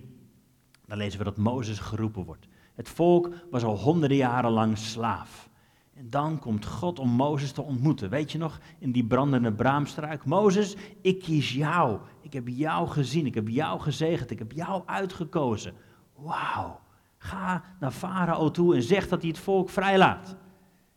Dan 0.86 0.98
lezen 0.98 1.20
we 1.20 1.26
dat 1.26 1.38
Mozes 1.38 1.80
geroepen 1.80 2.26
wordt. 2.26 2.48
Het 2.74 2.90
volk 2.90 3.30
was 3.52 3.64
al 3.64 3.78
honderden 3.78 4.18
jaren 4.18 4.52
lang 4.52 4.78
slaaf. 4.78 5.50
En 5.94 6.10
dan 6.10 6.40
komt 6.40 6.66
God 6.66 7.00
om 7.00 7.10
Mozes 7.10 7.52
te 7.52 7.62
ontmoeten. 7.62 8.10
Weet 8.10 8.32
je 8.32 8.38
nog, 8.38 8.60
in 8.80 8.92
die 8.92 9.06
brandende 9.06 9.52
braamstruik. 9.52 10.26
Mozes, 10.26 10.76
ik 11.02 11.20
kies 11.20 11.54
jou. 11.54 12.00
Ik 12.22 12.34
heb 12.34 12.48
jou 12.48 12.88
gezien. 12.88 13.26
Ik 13.26 13.34
heb 13.34 13.48
jou 13.48 13.80
gezegend. 13.80 14.32
Ik 14.32 14.40
heb 14.40 14.52
jou 14.52 14.84
uitgekozen. 14.86 15.74
Wauw. 16.16 16.80
Ga 17.25 17.63
naar 17.79 17.91
Farao 17.91 18.51
toe 18.51 18.75
en 18.75 18.84
zeg 18.84 19.08
dat 19.08 19.22
hij 19.22 19.29
het 19.29 19.39
volk 19.39 19.70
vrijlaat. 19.70 20.36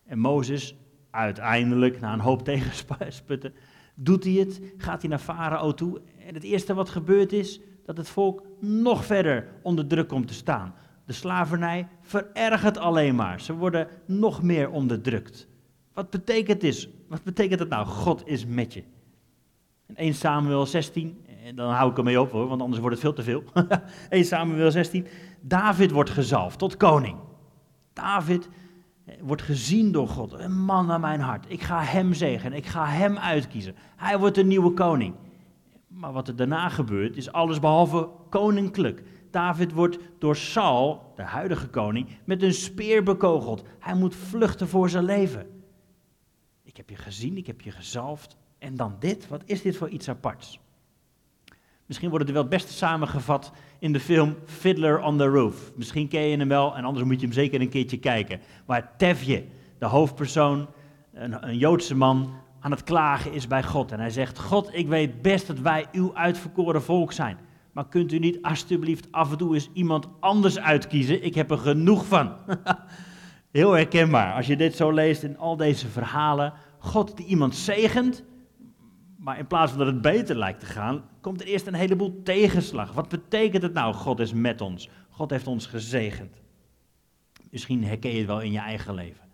En 0.06 0.18
Mozes, 0.18 0.76
uiteindelijk, 1.11 2.00
na 2.00 2.12
een 2.12 2.20
hoop 2.20 2.42
tegensputten, 2.49 3.54
doet 3.94 4.25
hij 4.25 4.32
het. 4.32 4.61
Gaat 4.76 5.00
hij 5.00 5.11
naar 5.11 5.18
Farao 5.18 5.75
toe. 5.75 6.00
En 6.26 6.35
het 6.35 6.42
eerste 6.42 6.75
wat 6.75 6.88
gebeurt 6.88 7.32
is 7.32 7.61
dat 7.85 7.97
het 7.97 8.08
volk 8.08 8.42
nog 8.61 9.04
verder 9.04 9.49
onder 9.62 9.87
druk 9.87 10.08
komt 10.08 10.28
te 10.28 10.35
staan. 10.35 10.75
De 11.04 11.12
slavernij 11.12 11.88
verergert 12.00 12.78
alleen 12.78 13.14
maar. 13.14 13.40
Ze 13.40 13.54
worden 13.54 13.88
nog 14.06 14.42
meer 14.42 14.70
onderdrukt. 14.70 15.49
Wat 15.92 16.11
betekent, 16.11 16.61
dit? 16.61 16.88
Wat 17.08 17.23
betekent 17.23 17.61
het 17.61 17.68
nou? 17.68 17.87
God 17.87 18.26
is 18.26 18.47
met 18.47 18.75
je. 18.75 18.82
In 19.88 19.97
1 19.97 20.14
Samuel 20.14 20.66
16, 20.66 21.25
en 21.45 21.57
dan 21.57 21.71
hou 21.71 21.90
ik 21.90 21.99
ermee 21.99 22.21
op 22.21 22.30
hoor, 22.30 22.49
want 22.49 22.61
anders 22.61 22.80
wordt 22.80 22.95
het 22.95 23.04
veel 23.04 23.12
te 23.12 23.23
veel. 23.23 23.45
1 24.09 24.25
Samuel 24.25 24.71
16, 24.71 25.07
David 25.40 25.90
wordt 25.90 26.11
gezalfd 26.11 26.59
tot 26.59 26.76
koning. 26.76 27.16
David 27.92 28.49
wordt 29.21 29.42
gezien 29.42 29.92
door 29.92 30.09
God, 30.09 30.33
een 30.33 30.64
man 30.64 30.87
naar 30.87 31.00
mijn 31.00 31.21
hart. 31.21 31.45
Ik 31.49 31.62
ga 31.62 31.83
hem 31.83 32.14
zegenen, 32.14 32.59
ik 32.59 32.66
ga 32.66 32.87
hem 32.87 33.18
uitkiezen. 33.18 33.75
Hij 33.97 34.18
wordt 34.18 34.35
de 34.35 34.45
nieuwe 34.45 34.73
koning. 34.73 35.14
Maar 35.87 36.12
wat 36.12 36.28
er 36.28 36.37
daarna 36.37 36.68
gebeurt 36.68 37.16
is 37.16 37.33
alles 37.33 37.61
behalve 37.61 38.09
koninklijk. 38.28 39.02
David 39.30 39.73
wordt 39.73 39.99
door 40.18 40.37
Saul, 40.37 41.12
de 41.16 41.23
huidige 41.23 41.68
koning, 41.68 42.09
met 42.25 42.42
een 42.42 42.54
speer 42.54 43.02
bekogeld. 43.02 43.64
Hij 43.78 43.95
moet 43.95 44.14
vluchten 44.14 44.68
voor 44.68 44.90
zijn 44.90 45.04
leven. 45.04 45.47
Ik 46.62 46.76
heb 46.76 46.90
je 46.90 46.97
gezien, 46.97 47.37
ik 47.37 47.47
heb 47.47 47.61
je 47.61 47.71
gezalfd. 47.71 48.37
En 48.59 48.77
dan 48.77 48.97
dit, 48.99 49.29
wat 49.29 49.43
is 49.45 49.62
dit 49.62 49.77
voor 49.77 49.88
iets 49.88 50.09
aparts? 50.09 50.61
Misschien 51.87 52.09
wordt 52.09 52.25
het 52.25 52.35
wel 52.35 52.43
het 52.43 52.53
beste 52.53 52.73
samengevat 52.73 53.53
in 53.79 53.93
de 53.93 54.00
film 54.00 54.37
Fiddler 54.45 55.00
on 55.00 55.19
the 55.19 55.27
Roof. 55.27 55.73
Misschien 55.75 56.09
ken 56.09 56.21
je 56.21 56.37
hem 56.37 56.49
wel 56.49 56.77
en 56.77 56.85
anders 56.85 57.07
moet 57.07 57.21
je 57.21 57.27
hem 57.27 57.35
zeker 57.35 57.61
een 57.61 57.69
keertje 57.69 57.99
kijken. 57.99 58.41
Waar 58.65 58.91
Tevje, 58.97 59.45
de 59.79 59.87
hoofdpersoon, 59.87 60.67
een, 61.12 61.49
een 61.49 61.59
Joodse 61.59 61.95
man, 61.95 62.35
aan 62.61 62.71
het 62.71 62.83
klagen 62.83 63.33
is 63.33 63.47
bij 63.47 63.62
God. 63.62 63.93
En 63.93 64.00
hij 64.00 64.11
zegt, 64.11 64.38
God, 64.38 64.71
ik 64.73 64.88
weet 64.88 65.23
best 65.23 65.47
dat 65.47 65.59
wij 65.59 65.87
uw 65.93 66.15
uitverkoren 66.15 66.83
volk 66.83 67.12
zijn. 67.12 67.38
Maar 67.73 67.88
kunt 67.88 68.12
u 68.12 68.19
niet 68.19 68.43
alsjeblieft 68.43 69.12
af 69.12 69.31
en 69.31 69.38
toe 69.38 69.55
eens 69.55 69.71
iemand 69.73 70.09
anders 70.21 70.59
uitkiezen? 70.59 71.25
Ik 71.25 71.35
heb 71.35 71.50
er 71.50 71.59
genoeg 71.59 72.07
van. 72.07 72.33
Heel 73.50 73.73
herkenbaar 73.73 74.35
als 74.35 74.47
je 74.47 74.57
dit 74.57 74.77
zo 74.77 74.91
leest 74.91 75.23
in 75.23 75.38
al 75.38 75.57
deze 75.57 75.88
verhalen. 75.88 76.53
God 76.79 77.17
die 77.17 77.27
iemand 77.27 77.55
zegent, 77.55 78.25
maar 79.19 79.39
in 79.39 79.47
plaats 79.47 79.71
van 79.71 79.79
dat 79.79 79.89
het 79.89 80.01
beter 80.01 80.37
lijkt 80.37 80.61
te 80.61 80.67
gaan, 80.67 81.03
komt 81.21 81.41
er 81.41 81.47
eerst 81.47 81.67
een 81.67 81.75
heleboel 81.75 82.23
tegenslag. 82.23 82.93
Wat 82.93 83.09
betekent 83.09 83.63
het 83.63 83.73
nou, 83.73 83.95
God 83.95 84.21
is 84.21 84.33
met 84.33 84.61
ons? 84.61 84.89
God 85.11 85.31
heeft 85.31 85.47
ons 85.47 85.67
gezegend. 85.67 86.37
Misschien 87.51 87.85
herken 87.85 88.11
je 88.11 88.19
het 88.19 88.27
wel 88.27 88.41
in 88.41 88.53
je 88.53 88.59
eigen 88.59 88.95
leven. 88.95 89.25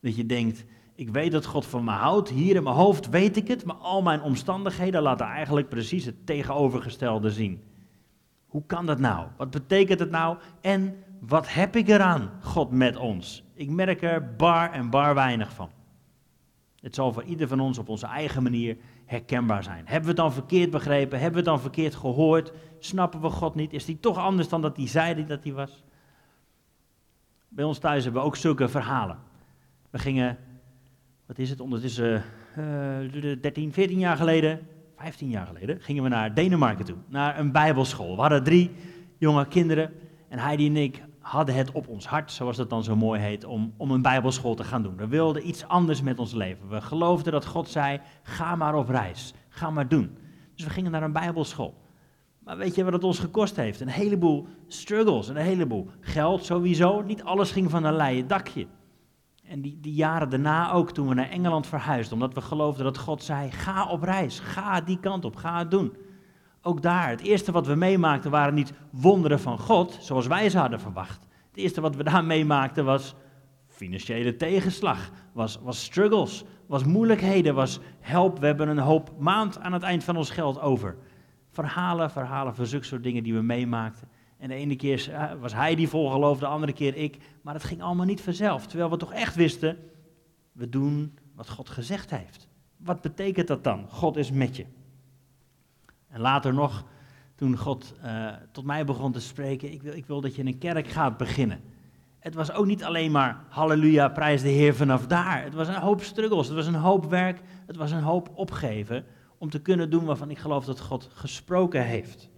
Dat 0.00 0.16
je 0.16 0.26
denkt, 0.26 0.64
ik 0.94 1.10
weet 1.10 1.32
dat 1.32 1.46
God 1.46 1.66
van 1.66 1.84
me 1.84 1.90
houdt, 1.90 2.28
hier 2.28 2.56
in 2.56 2.62
mijn 2.62 2.74
hoofd 2.74 3.08
weet 3.08 3.36
ik 3.36 3.48
het, 3.48 3.64
maar 3.64 3.76
al 3.76 4.02
mijn 4.02 4.22
omstandigheden 4.22 5.02
laten 5.02 5.26
eigenlijk 5.26 5.68
precies 5.68 6.04
het 6.04 6.26
tegenovergestelde 6.26 7.30
zien. 7.30 7.62
Hoe 8.46 8.66
kan 8.66 8.86
dat 8.86 8.98
nou? 8.98 9.26
Wat 9.36 9.50
betekent 9.50 9.98
het 9.98 10.10
nou? 10.10 10.38
En 10.60 10.96
wat 11.20 11.52
heb 11.52 11.76
ik 11.76 11.88
eraan, 11.88 12.30
God 12.40 12.70
met 12.70 12.96
ons? 12.96 13.44
Ik 13.54 13.70
merk 13.70 14.02
er 14.02 14.34
bar 14.36 14.72
en 14.72 14.90
bar 14.90 15.14
weinig 15.14 15.52
van. 15.52 15.70
Het 16.80 16.94
zal 16.94 17.12
voor 17.12 17.24
ieder 17.24 17.48
van 17.48 17.60
ons 17.60 17.78
op 17.78 17.88
onze 17.88 18.06
eigen 18.06 18.42
manier 18.42 18.76
herkenbaar 19.10 19.62
zijn. 19.62 19.82
Hebben 19.84 20.02
we 20.02 20.08
het 20.08 20.16
dan 20.16 20.32
verkeerd 20.32 20.70
begrepen? 20.70 21.18
Hebben 21.18 21.44
we 21.44 21.50
het 21.50 21.54
dan 21.56 21.60
verkeerd 21.60 21.94
gehoord? 21.94 22.52
Snappen 22.78 23.20
we 23.20 23.28
God 23.28 23.54
niet? 23.54 23.72
Is 23.72 23.86
hij 23.86 23.96
toch 24.00 24.18
anders 24.18 24.48
dan 24.48 24.62
dat 24.62 24.76
hij 24.76 24.86
zei 24.86 25.26
dat 25.26 25.44
hij 25.44 25.52
was? 25.52 25.84
Bij 27.48 27.64
ons 27.64 27.78
thuis 27.78 28.04
hebben 28.04 28.20
we 28.20 28.26
ook 28.26 28.36
zulke 28.36 28.68
verhalen. 28.68 29.18
We 29.90 29.98
gingen, 29.98 30.38
wat 31.26 31.38
is 31.38 31.50
het, 31.50 31.60
ondertussen 31.60 32.24
uh, 32.58 33.36
13, 33.40 33.72
14 33.72 33.98
jaar 33.98 34.16
geleden, 34.16 34.66
15 34.96 35.28
jaar 35.28 35.46
geleden, 35.46 35.80
gingen 35.80 36.02
we 36.02 36.08
naar 36.08 36.34
Denemarken 36.34 36.84
toe, 36.84 36.96
naar 37.08 37.38
een 37.38 37.52
bijbelschool. 37.52 38.14
We 38.14 38.20
hadden 38.20 38.44
drie 38.44 38.70
jonge 39.18 39.46
kinderen 39.46 39.92
en 40.28 40.38
Heidi 40.38 40.66
en 40.66 40.76
ik 40.76 41.02
hadden 41.20 41.54
het 41.54 41.72
op 41.72 41.88
ons 41.88 42.06
hart, 42.06 42.32
zoals 42.32 42.56
dat 42.56 42.70
dan 42.70 42.84
zo 42.84 42.96
mooi 42.96 43.20
heet, 43.20 43.44
om, 43.44 43.74
om 43.76 43.90
een 43.90 44.02
bijbelschool 44.02 44.54
te 44.54 44.64
gaan 44.64 44.82
doen. 44.82 44.96
We 44.96 45.06
wilden 45.06 45.48
iets 45.48 45.64
anders 45.64 46.02
met 46.02 46.18
ons 46.18 46.32
leven. 46.32 46.68
We 46.68 46.80
geloofden 46.80 47.32
dat 47.32 47.46
God 47.46 47.68
zei, 47.68 48.00
ga 48.22 48.56
maar 48.56 48.74
op 48.74 48.88
reis, 48.88 49.34
ga 49.48 49.70
maar 49.70 49.88
doen. 49.88 50.18
Dus 50.54 50.64
we 50.64 50.70
gingen 50.70 50.90
naar 50.90 51.02
een 51.02 51.12
bijbelschool. 51.12 51.74
Maar 52.44 52.56
weet 52.56 52.74
je 52.74 52.84
wat 52.84 52.92
het 52.92 53.04
ons 53.04 53.18
gekost 53.18 53.56
heeft? 53.56 53.80
Een 53.80 53.88
heleboel 53.88 54.46
struggles, 54.66 55.28
een 55.28 55.36
heleboel 55.36 55.90
geld 56.00 56.44
sowieso. 56.44 57.02
Niet 57.02 57.22
alles 57.22 57.50
ging 57.50 57.70
van 57.70 57.84
een 57.84 57.96
leien 57.96 58.26
dakje. 58.26 58.66
En 59.44 59.60
die, 59.60 59.78
die 59.80 59.94
jaren 59.94 60.30
daarna 60.30 60.72
ook, 60.72 60.90
toen 60.90 61.08
we 61.08 61.14
naar 61.14 61.28
Engeland 61.28 61.66
verhuisden, 61.66 62.14
omdat 62.14 62.34
we 62.34 62.40
geloofden 62.40 62.84
dat 62.84 62.98
God 62.98 63.22
zei, 63.22 63.50
ga 63.50 63.86
op 63.86 64.02
reis, 64.02 64.38
ga 64.38 64.80
die 64.80 64.98
kant 65.00 65.24
op, 65.24 65.36
ga 65.36 65.58
het 65.58 65.70
doen. 65.70 65.96
Ook 66.62 66.82
daar, 66.82 67.08
het 67.08 67.20
eerste 67.20 67.52
wat 67.52 67.66
we 67.66 67.74
meemaakten 67.74 68.30
waren 68.30 68.54
niet 68.54 68.72
wonderen 68.90 69.40
van 69.40 69.58
God, 69.58 69.98
zoals 70.00 70.26
wij 70.26 70.50
ze 70.50 70.58
hadden 70.58 70.80
verwacht. 70.80 71.26
Het 71.48 71.58
eerste 71.58 71.80
wat 71.80 71.96
we 71.96 72.04
daar 72.04 72.24
meemaakten 72.24 72.84
was 72.84 73.14
financiële 73.66 74.36
tegenslag, 74.36 75.10
was, 75.32 75.58
was 75.62 75.82
struggles, 75.82 76.44
was 76.66 76.84
moeilijkheden, 76.84 77.54
was 77.54 77.80
help, 78.00 78.38
we 78.38 78.46
hebben 78.46 78.68
een 78.68 78.78
hoop 78.78 79.10
maand 79.18 79.58
aan 79.58 79.72
het 79.72 79.82
eind 79.82 80.04
van 80.04 80.16
ons 80.16 80.30
geld 80.30 80.60
over. 80.60 80.96
Verhalen, 81.50 82.10
verhalen 82.10 82.54
van 82.54 82.66
zulke 82.66 82.86
soort 82.86 83.02
dingen 83.02 83.22
die 83.22 83.34
we 83.34 83.42
meemaakten. 83.42 84.08
En 84.38 84.48
de 84.48 84.54
ene 84.54 84.76
keer 84.76 85.12
eh, 85.12 85.32
was 85.40 85.54
hij 85.54 85.74
die 85.74 85.88
volgeloofde, 85.88 86.44
de 86.44 86.50
andere 86.50 86.72
keer 86.72 86.96
ik. 86.96 87.16
Maar 87.42 87.54
het 87.54 87.64
ging 87.64 87.82
allemaal 87.82 88.06
niet 88.06 88.20
vanzelf. 88.20 88.66
Terwijl 88.66 88.90
we 88.90 88.96
toch 88.96 89.12
echt 89.12 89.34
wisten, 89.34 89.78
we 90.52 90.68
doen 90.68 91.18
wat 91.34 91.48
God 91.48 91.68
gezegd 91.68 92.10
heeft. 92.10 92.48
Wat 92.76 93.00
betekent 93.00 93.46
dat 93.46 93.64
dan? 93.64 93.86
God 93.88 94.16
is 94.16 94.30
met 94.30 94.56
je. 94.56 94.66
En 96.10 96.20
later 96.20 96.54
nog, 96.54 96.84
toen 97.34 97.56
God 97.56 97.94
uh, 98.04 98.32
tot 98.52 98.64
mij 98.64 98.84
begon 98.84 99.12
te 99.12 99.20
spreken, 99.20 99.72
ik 99.72 99.82
wil, 99.82 99.92
ik 99.92 100.06
wil 100.06 100.20
dat 100.20 100.34
je 100.34 100.44
een 100.44 100.58
kerk 100.58 100.88
gaat 100.88 101.16
beginnen. 101.16 101.60
Het 102.18 102.34
was 102.34 102.52
ook 102.52 102.66
niet 102.66 102.84
alleen 102.84 103.10
maar 103.10 103.44
halleluja, 103.48 104.08
prijs 104.08 104.42
de 104.42 104.48
Heer 104.48 104.74
vanaf 104.74 105.06
daar. 105.06 105.42
Het 105.42 105.54
was 105.54 105.68
een 105.68 105.74
hoop 105.74 106.02
struggles, 106.02 106.46
het 106.46 106.56
was 106.56 106.66
een 106.66 106.74
hoop 106.74 107.10
werk, 107.10 107.40
het 107.66 107.76
was 107.76 107.90
een 107.90 108.02
hoop 108.02 108.30
opgeven 108.34 109.04
om 109.38 109.50
te 109.50 109.60
kunnen 109.60 109.90
doen 109.90 110.04
waarvan 110.04 110.30
ik 110.30 110.38
geloof 110.38 110.64
dat 110.64 110.80
God 110.80 111.08
gesproken 111.12 111.84
heeft. 111.84 112.30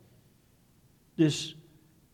Dus 1.14 1.56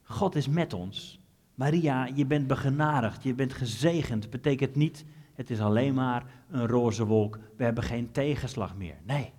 God 0.03 0.35
is 0.35 0.49
met 0.49 0.73
ons. 0.73 1.21
Maria, 1.55 2.09
je 2.15 2.27
bent 2.27 2.47
begenadigd, 2.47 3.23
je 3.23 3.35
bent 3.35 3.53
gezegend. 3.53 4.31
Betekent 4.31 4.75
niet, 4.75 5.05
het 5.35 5.51
is 5.51 5.61
alleen 5.61 5.95
maar 5.95 6.25
een 6.51 6.67
roze 6.67 7.05
wolk. 7.05 7.39
We 7.57 7.65
hebben 7.65 7.85
geen 7.85 8.11
tegenslag 8.13 8.77
meer. 8.77 8.97
Nee, 9.07 9.33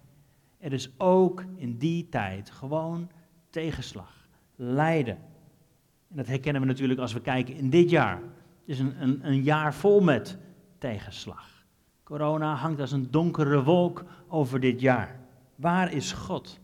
er 0.59 0.73
is 0.73 0.89
ook 0.97 1.43
in 1.55 1.77
die 1.77 2.09
tijd 2.09 2.51
gewoon 2.51 3.09
tegenslag, 3.49 4.27
lijden. 4.55 5.17
En 6.09 6.15
dat 6.15 6.27
herkennen 6.27 6.61
we 6.61 6.67
natuurlijk 6.67 6.99
als 6.99 7.13
we 7.13 7.21
kijken 7.21 7.55
in 7.55 7.69
dit 7.69 7.89
jaar. 7.89 8.15
Het 8.15 8.21
is 8.65 8.79
een, 8.79 9.01
een, 9.01 9.19
een 9.27 9.43
jaar 9.43 9.73
vol 9.73 10.01
met 10.01 10.37
tegenslag. 10.77 11.65
Corona 12.03 12.55
hangt 12.55 12.79
als 12.79 12.91
een 12.91 13.11
donkere 13.11 13.63
wolk 13.63 14.05
over 14.27 14.59
dit 14.59 14.81
jaar. 14.81 15.19
Waar 15.55 15.91
is 15.91 16.11
God? 16.11 16.59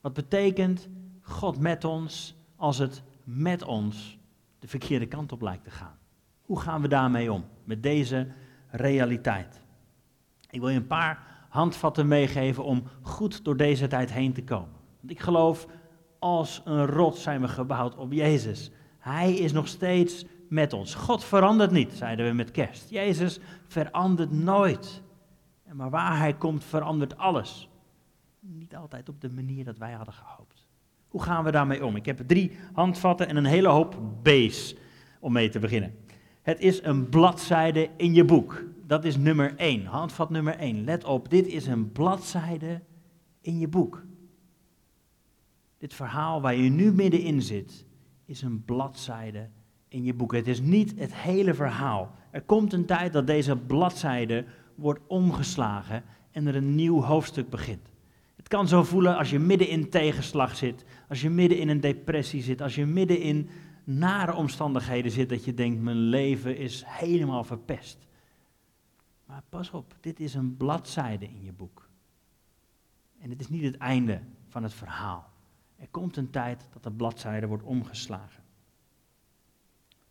Wat 0.00 0.12
betekent 0.12 0.88
God 1.20 1.58
met 1.58 1.84
ons 1.84 2.36
als 2.56 2.78
het 2.78 3.02
met 3.24 3.62
ons 3.62 4.18
de 4.58 4.68
verkeerde 4.68 5.06
kant 5.06 5.32
op 5.32 5.42
lijkt 5.42 5.64
te 5.64 5.70
gaan? 5.70 5.98
Hoe 6.42 6.60
gaan 6.60 6.82
we 6.82 6.88
daarmee 6.88 7.32
om, 7.32 7.44
met 7.64 7.82
deze 7.82 8.28
realiteit? 8.70 9.60
Ik 10.50 10.60
wil 10.60 10.68
je 10.68 10.76
een 10.76 10.86
paar 10.86 11.33
handvatten 11.54 12.08
meegeven 12.08 12.64
om 12.64 12.82
goed 13.02 13.44
door 13.44 13.56
deze 13.56 13.86
tijd 13.86 14.12
heen 14.12 14.32
te 14.32 14.44
komen. 14.44 14.74
Want 15.00 15.10
ik 15.10 15.20
geloof, 15.20 15.66
als 16.18 16.62
een 16.64 16.86
rots 16.86 17.22
zijn 17.22 17.40
we 17.40 17.48
gebouwd 17.48 17.96
op 17.96 18.12
Jezus. 18.12 18.70
Hij 18.98 19.34
is 19.34 19.52
nog 19.52 19.68
steeds 19.68 20.24
met 20.48 20.72
ons. 20.72 20.94
God 20.94 21.24
verandert 21.24 21.70
niet, 21.70 21.92
zeiden 21.92 22.26
we 22.26 22.32
met 22.32 22.50
kerst. 22.50 22.90
Jezus 22.90 23.40
verandert 23.66 24.30
nooit. 24.30 25.02
Maar 25.72 25.90
waar 25.90 26.18
hij 26.18 26.34
komt, 26.34 26.64
verandert 26.64 27.16
alles. 27.16 27.68
Niet 28.40 28.76
altijd 28.76 29.08
op 29.08 29.20
de 29.20 29.30
manier 29.30 29.64
dat 29.64 29.78
wij 29.78 29.92
hadden 29.92 30.14
gehoopt. 30.14 30.68
Hoe 31.08 31.22
gaan 31.22 31.44
we 31.44 31.50
daarmee 31.50 31.84
om? 31.84 31.96
Ik 31.96 32.06
heb 32.06 32.18
drie 32.26 32.58
handvatten 32.72 33.28
en 33.28 33.36
een 33.36 33.44
hele 33.44 33.68
hoop 33.68 33.98
B's 34.22 34.76
om 35.20 35.32
mee 35.32 35.48
te 35.48 35.58
beginnen. 35.58 35.94
Het 36.42 36.60
is 36.60 36.82
een 36.82 37.08
bladzijde 37.08 37.90
in 37.96 38.14
je 38.14 38.24
boek. 38.24 38.64
Dat 38.86 39.04
is 39.04 39.16
nummer 39.16 39.56
1, 39.56 39.84
handvat 39.84 40.30
nummer 40.30 40.54
1. 40.54 40.84
Let 40.84 41.04
op, 41.04 41.30
dit 41.30 41.46
is 41.46 41.66
een 41.66 41.92
bladzijde 41.92 42.80
in 43.40 43.58
je 43.58 43.68
boek. 43.68 44.04
Dit 45.78 45.94
verhaal 45.94 46.40
waar 46.40 46.54
je 46.54 46.70
nu 46.70 46.92
middenin 46.92 47.42
zit, 47.42 47.84
is 48.24 48.42
een 48.42 48.64
bladzijde 48.64 49.48
in 49.88 50.04
je 50.04 50.14
boek. 50.14 50.32
Het 50.32 50.48
is 50.48 50.60
niet 50.60 50.94
het 50.96 51.14
hele 51.14 51.54
verhaal. 51.54 52.14
Er 52.30 52.42
komt 52.42 52.72
een 52.72 52.86
tijd 52.86 53.12
dat 53.12 53.26
deze 53.26 53.56
bladzijde 53.56 54.44
wordt 54.74 55.00
omgeslagen 55.06 56.02
en 56.30 56.46
er 56.46 56.56
een 56.56 56.74
nieuw 56.74 57.02
hoofdstuk 57.02 57.50
begint. 57.50 57.92
Het 58.36 58.48
kan 58.48 58.68
zo 58.68 58.82
voelen 58.82 59.16
als 59.16 59.30
je 59.30 59.38
midden 59.38 59.68
in 59.68 59.90
tegenslag 59.90 60.56
zit, 60.56 60.84
als 61.08 61.20
je 61.20 61.30
midden 61.30 61.58
in 61.58 61.68
een 61.68 61.80
depressie 61.80 62.42
zit, 62.42 62.62
als 62.62 62.74
je 62.74 62.86
midden 62.86 63.20
in 63.20 63.48
nare 63.84 64.34
omstandigheden 64.34 65.10
zit 65.10 65.28
dat 65.28 65.44
je 65.44 65.54
denkt, 65.54 65.82
mijn 65.82 65.96
leven 65.96 66.56
is 66.56 66.82
helemaal 66.86 67.44
verpest. 67.44 68.06
Maar 69.34 69.42
pas 69.48 69.70
op, 69.70 69.94
dit 70.00 70.20
is 70.20 70.34
een 70.34 70.56
bladzijde 70.56 71.24
in 71.24 71.42
je 71.42 71.52
boek. 71.52 71.88
En 73.20 73.30
het 73.30 73.40
is 73.40 73.48
niet 73.48 73.62
het 73.62 73.76
einde 73.76 74.20
van 74.48 74.62
het 74.62 74.74
verhaal. 74.74 75.30
Er 75.76 75.88
komt 75.90 76.16
een 76.16 76.30
tijd 76.30 76.68
dat 76.72 76.82
de 76.82 76.90
bladzijde 76.90 77.46
wordt 77.46 77.62
omgeslagen. 77.62 78.42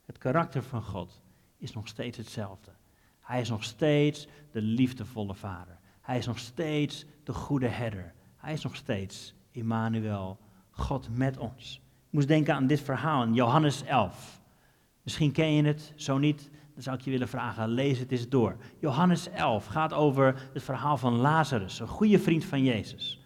Het 0.05 0.17
karakter 0.17 0.63
van 0.63 0.81
God 0.83 1.21
is 1.57 1.73
nog 1.73 1.87
steeds 1.87 2.17
hetzelfde. 2.17 2.71
Hij 3.19 3.41
is 3.41 3.49
nog 3.49 3.63
steeds 3.63 4.27
de 4.51 4.61
liefdevolle 4.61 5.35
vader. 5.35 5.77
Hij 6.01 6.17
is 6.17 6.25
nog 6.25 6.39
steeds 6.39 7.05
de 7.23 7.33
goede 7.33 7.67
herder. 7.67 8.13
Hij 8.37 8.53
is 8.53 8.63
nog 8.63 8.75
steeds 8.75 9.35
Immanuel, 9.51 10.39
God 10.69 11.17
met 11.17 11.37
ons. 11.37 11.81
Ik 12.05 12.09
moest 12.09 12.27
denken 12.27 12.53
aan 12.55 12.67
dit 12.67 12.81
verhaal 12.81 13.23
in 13.23 13.33
Johannes 13.33 13.83
11. 13.83 14.41
Misschien 15.01 15.31
ken 15.31 15.53
je 15.53 15.63
het, 15.63 15.93
zo 15.95 16.17
niet, 16.17 16.49
dan 16.73 16.83
zou 16.83 16.97
ik 16.97 17.01
je 17.01 17.11
willen 17.11 17.27
vragen, 17.27 17.69
lees 17.69 17.99
het 17.99 18.11
eens 18.11 18.29
door. 18.29 18.55
Johannes 18.79 19.29
11 19.29 19.65
gaat 19.65 19.93
over 19.93 20.49
het 20.53 20.63
verhaal 20.63 20.97
van 20.97 21.15
Lazarus, 21.15 21.79
een 21.79 21.87
goede 21.87 22.19
vriend 22.19 22.45
van 22.45 22.63
Jezus. 22.63 23.21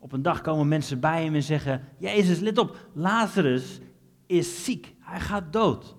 Op 0.00 0.12
een 0.12 0.22
dag 0.22 0.40
komen 0.40 0.68
mensen 0.68 1.00
bij 1.00 1.24
hem 1.24 1.34
en 1.34 1.42
zeggen, 1.42 1.84
Jezus, 1.98 2.38
let 2.38 2.58
op, 2.58 2.88
Lazarus 2.92 3.80
is 4.26 4.64
ziek, 4.64 4.94
hij 5.00 5.20
gaat 5.20 5.52
dood. 5.52 5.96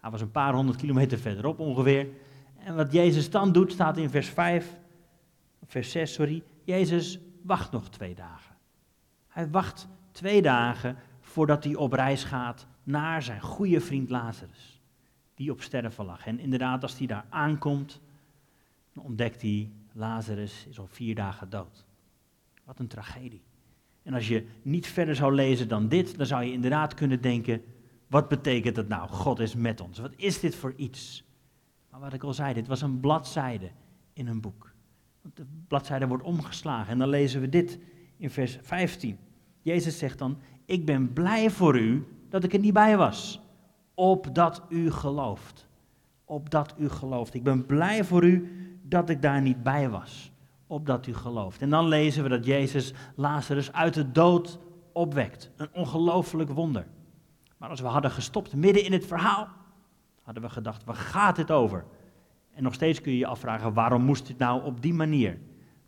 Hij 0.00 0.10
was 0.10 0.20
een 0.20 0.30
paar 0.30 0.54
honderd 0.54 0.78
kilometer 0.78 1.18
verderop 1.18 1.58
ongeveer. 1.58 2.08
En 2.58 2.76
wat 2.76 2.92
Jezus 2.92 3.30
dan 3.30 3.52
doet, 3.52 3.72
staat 3.72 3.96
in 3.96 4.10
vers 4.10 4.28
5, 4.28 4.78
vers 5.66 5.90
6, 5.90 6.12
sorry. 6.12 6.42
Jezus 6.64 7.18
wacht 7.42 7.72
nog 7.72 7.88
twee 7.88 8.14
dagen. 8.14 8.56
Hij 9.28 9.50
wacht 9.50 9.88
twee 10.12 10.42
dagen 10.42 10.96
voordat 11.20 11.64
hij 11.64 11.74
op 11.74 11.92
reis 11.92 12.24
gaat 12.24 12.66
naar 12.82 13.22
zijn 13.22 13.40
goede 13.40 13.80
vriend 13.80 14.10
Lazarus, 14.10 14.79
die 15.40 15.50
op 15.50 15.62
sterven 15.62 16.04
lag. 16.04 16.26
En 16.26 16.38
inderdaad, 16.38 16.82
als 16.82 16.98
hij 16.98 17.06
daar 17.06 17.24
aankomt, 17.28 18.00
dan 18.92 19.04
ontdekt 19.04 19.42
hij, 19.42 19.70
Lazarus 19.92 20.66
is 20.68 20.78
al 20.78 20.86
vier 20.86 21.14
dagen 21.14 21.50
dood. 21.50 21.86
Wat 22.64 22.78
een 22.78 22.86
tragedie. 22.86 23.42
En 24.02 24.14
als 24.14 24.28
je 24.28 24.46
niet 24.62 24.86
verder 24.86 25.16
zou 25.16 25.34
lezen 25.34 25.68
dan 25.68 25.88
dit, 25.88 26.16
dan 26.16 26.26
zou 26.26 26.44
je 26.44 26.52
inderdaad 26.52 26.94
kunnen 26.94 27.20
denken, 27.20 27.62
wat 28.06 28.28
betekent 28.28 28.74
dat 28.74 28.88
nou? 28.88 29.08
God 29.08 29.38
is 29.38 29.54
met 29.54 29.80
ons. 29.80 29.98
Wat 29.98 30.12
is 30.16 30.40
dit 30.40 30.54
voor 30.54 30.74
iets? 30.76 31.24
Maar 31.90 32.00
wat 32.00 32.12
ik 32.12 32.22
al 32.22 32.34
zei, 32.34 32.54
dit 32.54 32.66
was 32.66 32.82
een 32.82 33.00
bladzijde 33.00 33.70
in 34.12 34.26
een 34.26 34.40
boek. 34.40 34.72
Want 35.22 35.36
de 35.36 35.46
bladzijde 35.68 36.06
wordt 36.06 36.24
omgeslagen 36.24 36.92
en 36.92 36.98
dan 36.98 37.08
lezen 37.08 37.40
we 37.40 37.48
dit 37.48 37.78
in 38.16 38.30
vers 38.30 38.58
15. 38.62 39.18
Jezus 39.62 39.98
zegt 39.98 40.18
dan, 40.18 40.38
ik 40.64 40.84
ben 40.84 41.12
blij 41.12 41.50
voor 41.50 41.78
u 41.78 42.06
dat 42.28 42.44
ik 42.44 42.52
er 42.52 42.58
niet 42.58 42.72
bij 42.72 42.96
was, 42.96 43.40
opdat 44.00 44.62
u 44.68 44.90
gelooft. 44.90 45.68
Opdat 46.24 46.74
u 46.78 46.88
gelooft. 46.88 47.34
Ik 47.34 47.42
ben 47.42 47.66
blij 47.66 48.04
voor 48.04 48.24
u 48.24 48.50
dat 48.82 49.10
ik 49.10 49.22
daar 49.22 49.42
niet 49.42 49.62
bij 49.62 49.90
was, 49.90 50.32
opdat 50.66 51.06
u 51.06 51.14
gelooft. 51.14 51.62
En 51.62 51.70
dan 51.70 51.88
lezen 51.88 52.22
we 52.22 52.28
dat 52.28 52.44
Jezus 52.44 52.92
Lazarus 53.14 53.72
uit 53.72 53.94
de 53.94 54.12
dood 54.12 54.58
opwekt. 54.92 55.50
Een 55.56 55.68
ongelooflijk 55.72 56.50
wonder. 56.50 56.86
Maar 57.56 57.68
als 57.68 57.80
we 57.80 57.86
hadden 57.86 58.10
gestopt 58.10 58.54
midden 58.54 58.84
in 58.84 58.92
het 58.92 59.06
verhaal, 59.06 59.48
hadden 60.22 60.42
we 60.42 60.48
gedacht, 60.48 60.84
waar 60.84 60.94
gaat 60.94 61.36
het 61.36 61.50
over? 61.50 61.84
En 62.54 62.62
nog 62.62 62.74
steeds 62.74 63.00
kun 63.00 63.12
je 63.12 63.18
je 63.18 63.26
afvragen, 63.26 63.72
waarom 63.72 64.02
moest 64.02 64.26
dit 64.26 64.38
nou 64.38 64.64
op 64.64 64.82
die 64.82 64.94
manier? 64.94 65.38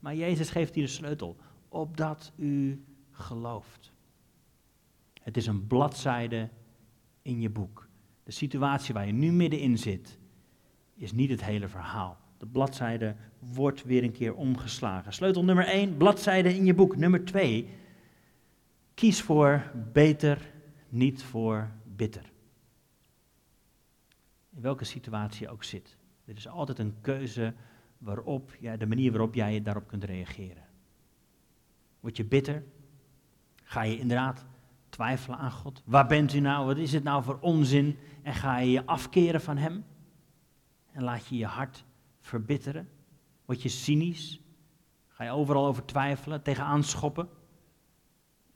Maar 0.00 0.14
Jezus 0.14 0.50
geeft 0.50 0.75
hier 0.75 0.85
de 0.85 0.90
sleutel, 0.90 1.37
opdat 1.69 2.33
u 2.37 2.85
gelooft. 3.11 3.92
Het 5.23 5.37
is 5.37 5.47
een 5.47 5.66
bladzijde 5.66 6.49
in 7.23 7.40
je 7.40 7.50
boek. 7.50 7.90
De 8.23 8.33
situatie 8.33 8.95
waar 8.95 9.07
je 9.07 9.12
nu 9.12 9.33
middenin 9.33 9.79
zit, 9.79 10.19
is 10.95 11.12
niet 11.12 11.31
het 11.31 11.45
hele 11.45 11.69
verhaal. 11.69 12.19
De 12.38 12.47
bladzijde 12.47 13.17
wordt 13.38 13.85
weer 13.85 14.02
een 14.02 14.12
keer 14.12 14.35
omgeslagen. 14.35 15.12
Sleutel 15.12 15.45
nummer 15.45 15.67
1, 15.67 15.97
bladzijde 15.97 16.55
in 16.55 16.64
je 16.64 16.75
boek. 16.75 16.97
Nummer 16.97 17.25
2, 17.25 17.69
kies 18.95 19.23
voor 19.23 19.71
beter, 19.93 20.52
niet 20.88 21.23
voor 21.23 21.71
bitter. 21.85 22.33
In 24.51 24.62
welke 24.62 24.85
situatie 24.85 25.46
je 25.46 25.53
ook 25.53 25.64
zit. 25.64 25.96
Er 26.25 26.37
is 26.37 26.49
altijd 26.49 26.79
een 26.79 26.94
keuze 27.01 27.55
waarop, 27.99 28.57
ja, 28.61 28.77
de 28.77 28.87
manier 28.87 29.11
waarop 29.11 29.35
jij 29.35 29.62
daarop 29.62 29.87
kunt 29.87 30.05
reageren. 30.05 30.64
Word 32.01 32.16
je 32.16 32.25
bitter? 32.25 32.64
Ga 33.62 33.83
je 33.83 33.99
inderdaad 33.99 34.44
twijfelen 34.92 35.38
aan 35.38 35.52
God? 35.52 35.83
Waar 35.85 36.07
bent 36.07 36.33
u 36.33 36.40
nou? 36.40 36.66
Wat 36.66 36.76
is 36.76 36.92
het 36.92 37.05
nou 37.05 37.22
voor 37.22 37.38
onzin? 37.40 37.98
En 38.22 38.35
ga 38.35 38.59
je 38.59 38.70
je 38.70 38.87
afkeren 38.87 39.40
van 39.40 39.57
Hem? 39.57 39.85
En 40.92 41.02
laat 41.02 41.26
je 41.26 41.37
je 41.37 41.46
hart 41.46 41.85
verbitteren? 42.20 42.88
Word 43.44 43.62
je 43.62 43.68
cynisch? 43.68 44.40
Ga 45.09 45.24
je 45.24 45.31
overal 45.31 45.66
over 45.66 45.85
twijfelen, 45.85 46.42
tegenaan 46.42 46.85
schoppen? 46.85 47.28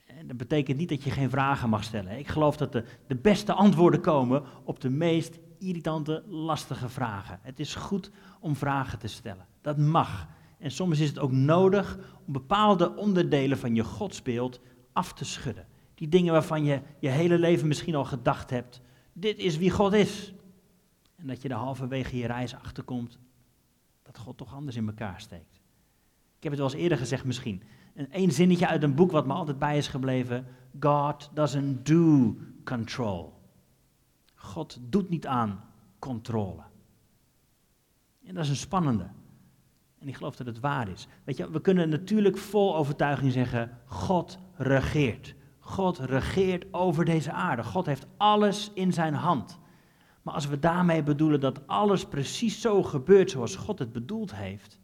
En 0.06 0.26
dat 0.26 0.36
betekent 0.36 0.78
niet 0.78 0.88
dat 0.88 1.02
je 1.02 1.10
geen 1.10 1.30
vragen 1.30 1.68
mag 1.68 1.84
stellen. 1.84 2.18
Ik 2.18 2.28
geloof 2.28 2.56
dat 2.56 2.72
de, 2.72 2.84
de 3.06 3.16
beste 3.16 3.52
antwoorden 3.52 4.00
komen 4.00 4.42
op 4.64 4.80
de 4.80 4.90
meest 4.90 5.38
irritante, 5.58 6.22
lastige 6.26 6.88
vragen. 6.88 7.38
Het 7.42 7.60
is 7.60 7.74
goed 7.74 8.10
om 8.40 8.56
vragen 8.56 8.98
te 8.98 9.06
stellen. 9.06 9.46
Dat 9.60 9.78
mag. 9.78 10.26
En 10.58 10.70
soms 10.70 10.98
is 10.98 11.08
het 11.08 11.18
ook 11.18 11.32
nodig 11.32 11.98
om 12.26 12.32
bepaalde 12.32 12.96
onderdelen 12.96 13.58
van 13.58 13.74
je 13.74 13.84
godsbeeld 13.84 14.60
af 14.92 15.12
te 15.12 15.24
schudden. 15.24 15.66
Die 15.96 16.08
dingen 16.08 16.32
waarvan 16.32 16.64
je 16.64 16.80
je 16.98 17.08
hele 17.08 17.38
leven 17.38 17.68
misschien 17.68 17.94
al 17.94 18.04
gedacht 18.04 18.50
hebt, 18.50 18.80
dit 19.12 19.38
is 19.38 19.56
wie 19.56 19.70
God 19.70 19.92
is. 19.92 20.34
En 21.16 21.26
dat 21.26 21.42
je 21.42 21.48
er 21.48 21.54
halverwege 21.54 22.16
je 22.16 22.26
reis 22.26 22.54
achterkomt 22.54 23.18
dat 24.02 24.18
God 24.18 24.36
toch 24.36 24.54
anders 24.54 24.76
in 24.76 24.86
elkaar 24.86 25.20
steekt. 25.20 25.60
Ik 26.36 26.42
heb 26.42 26.52
het 26.52 26.60
wel 26.60 26.70
eens 26.70 26.80
eerder 26.80 26.98
gezegd 26.98 27.24
misschien. 27.24 27.62
Een 27.94 28.32
zinnetje 28.32 28.66
uit 28.66 28.82
een 28.82 28.94
boek 28.94 29.10
wat 29.10 29.26
me 29.26 29.32
altijd 29.32 29.58
bij 29.58 29.76
is 29.76 29.88
gebleven. 29.88 30.46
God 30.80 31.30
doesn't 31.34 31.86
do 31.86 32.36
control. 32.64 33.34
God 34.34 34.78
doet 34.82 35.08
niet 35.08 35.26
aan 35.26 35.64
controle. 35.98 36.62
En 38.24 38.34
dat 38.34 38.44
is 38.44 38.50
een 38.50 38.56
spannende. 38.56 39.08
En 39.98 40.08
ik 40.08 40.16
geloof 40.16 40.36
dat 40.36 40.46
het 40.46 40.60
waar 40.60 40.88
is. 40.88 41.06
Weet 41.24 41.36
je, 41.36 41.50
we 41.50 41.60
kunnen 41.60 41.88
natuurlijk 41.88 42.38
vol 42.38 42.76
overtuiging 42.76 43.32
zeggen: 43.32 43.78
God 43.84 44.38
regeert. 44.54 45.34
God 45.66 45.98
regeert 45.98 46.64
over 46.70 47.04
deze 47.04 47.32
aarde. 47.32 47.64
God 47.64 47.86
heeft 47.86 48.06
alles 48.16 48.70
in 48.74 48.92
zijn 48.92 49.14
hand. 49.14 49.58
Maar 50.22 50.34
als 50.34 50.46
we 50.46 50.58
daarmee 50.58 51.02
bedoelen 51.02 51.40
dat 51.40 51.66
alles 51.66 52.04
precies 52.04 52.60
zo 52.60 52.82
gebeurt 52.82 53.30
zoals 53.30 53.56
God 53.56 53.78
het 53.78 53.92
bedoeld 53.92 54.34
heeft, 54.34 54.80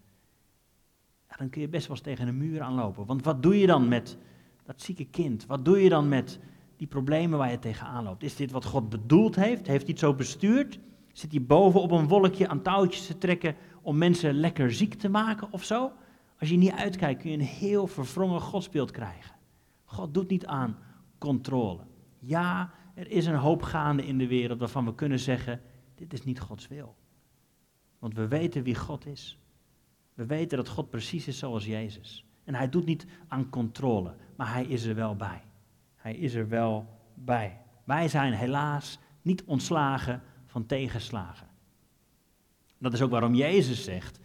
dan 1.36 1.50
kun 1.50 1.60
je 1.60 1.68
best 1.68 1.86
wel 1.86 1.96
eens 1.96 2.04
tegen 2.04 2.28
een 2.28 2.36
muur 2.36 2.60
aanlopen. 2.60 3.06
Want 3.06 3.24
wat 3.24 3.42
doe 3.42 3.58
je 3.58 3.66
dan 3.66 3.88
met 3.88 4.16
dat 4.64 4.82
zieke 4.82 5.04
kind? 5.04 5.46
Wat 5.46 5.64
doe 5.64 5.82
je 5.82 5.88
dan 5.88 6.08
met 6.08 6.38
die 6.76 6.86
problemen 6.86 7.38
waar 7.38 7.50
je 7.50 7.58
tegenaan 7.58 8.04
loopt? 8.04 8.22
Is 8.22 8.36
dit 8.36 8.50
wat 8.50 8.64
God 8.64 8.88
bedoeld 8.88 9.36
heeft? 9.36 9.66
Heeft 9.66 9.82
hij 9.82 9.90
het 9.90 9.98
zo 9.98 10.14
bestuurd? 10.14 10.78
Zit 11.12 11.30
hij 11.30 11.42
boven 11.42 11.80
op 11.80 11.90
een 11.90 12.08
wolkje 12.08 12.48
aan 12.48 12.62
touwtjes 12.62 13.06
te 13.06 13.18
trekken 13.18 13.56
om 13.82 13.98
mensen 13.98 14.34
lekker 14.34 14.72
ziek 14.72 14.94
te 14.94 15.08
maken 15.08 15.52
of 15.52 15.64
zo? 15.64 15.92
Als 16.38 16.48
je 16.48 16.56
niet 16.56 16.72
uitkijkt 16.72 17.20
kun 17.20 17.30
je 17.30 17.36
een 17.36 17.42
heel 17.44 17.86
verwrongen 17.86 18.40
godsbeeld 18.40 18.90
krijgen. 18.90 19.41
God 19.92 20.14
doet 20.14 20.28
niet 20.28 20.46
aan 20.46 20.76
controle. 21.18 21.80
Ja, 22.18 22.70
er 22.94 23.10
is 23.10 23.26
een 23.26 23.34
hoop 23.34 23.62
gaande 23.62 24.06
in 24.06 24.18
de 24.18 24.26
wereld 24.26 24.58
waarvan 24.58 24.84
we 24.84 24.94
kunnen 24.94 25.18
zeggen, 25.18 25.60
dit 25.94 26.12
is 26.12 26.24
niet 26.24 26.40
Gods 26.40 26.68
wil. 26.68 26.96
Want 27.98 28.14
we 28.14 28.28
weten 28.28 28.62
wie 28.62 28.74
God 28.74 29.06
is. 29.06 29.38
We 30.14 30.26
weten 30.26 30.56
dat 30.56 30.68
God 30.68 30.90
precies 30.90 31.26
is 31.26 31.38
zoals 31.38 31.64
Jezus. 31.64 32.24
En 32.44 32.54
hij 32.54 32.68
doet 32.68 32.84
niet 32.84 33.06
aan 33.28 33.48
controle, 33.48 34.14
maar 34.36 34.52
hij 34.52 34.64
is 34.64 34.84
er 34.84 34.94
wel 34.94 35.16
bij. 35.16 35.42
Hij 35.96 36.14
is 36.14 36.34
er 36.34 36.48
wel 36.48 36.86
bij. 37.14 37.60
Wij 37.84 38.08
zijn 38.08 38.32
helaas 38.32 38.98
niet 39.22 39.44
ontslagen 39.44 40.22
van 40.46 40.66
tegenslagen. 40.66 41.46
Dat 42.78 42.92
is 42.92 43.02
ook 43.02 43.10
waarom 43.10 43.34
Jezus 43.34 43.84
zegt: 43.84 44.20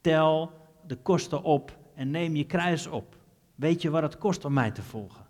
tel 0.00 0.52
de 0.86 0.96
kosten 0.96 1.42
op 1.42 1.78
en 1.94 2.10
neem 2.10 2.36
je 2.36 2.44
kruis 2.44 2.86
op. 2.86 3.23
Weet 3.54 3.82
je 3.82 3.90
wat 3.90 4.02
het 4.02 4.18
kost 4.18 4.44
om 4.44 4.52
mij 4.52 4.70
te 4.70 4.82
volgen? 4.82 5.26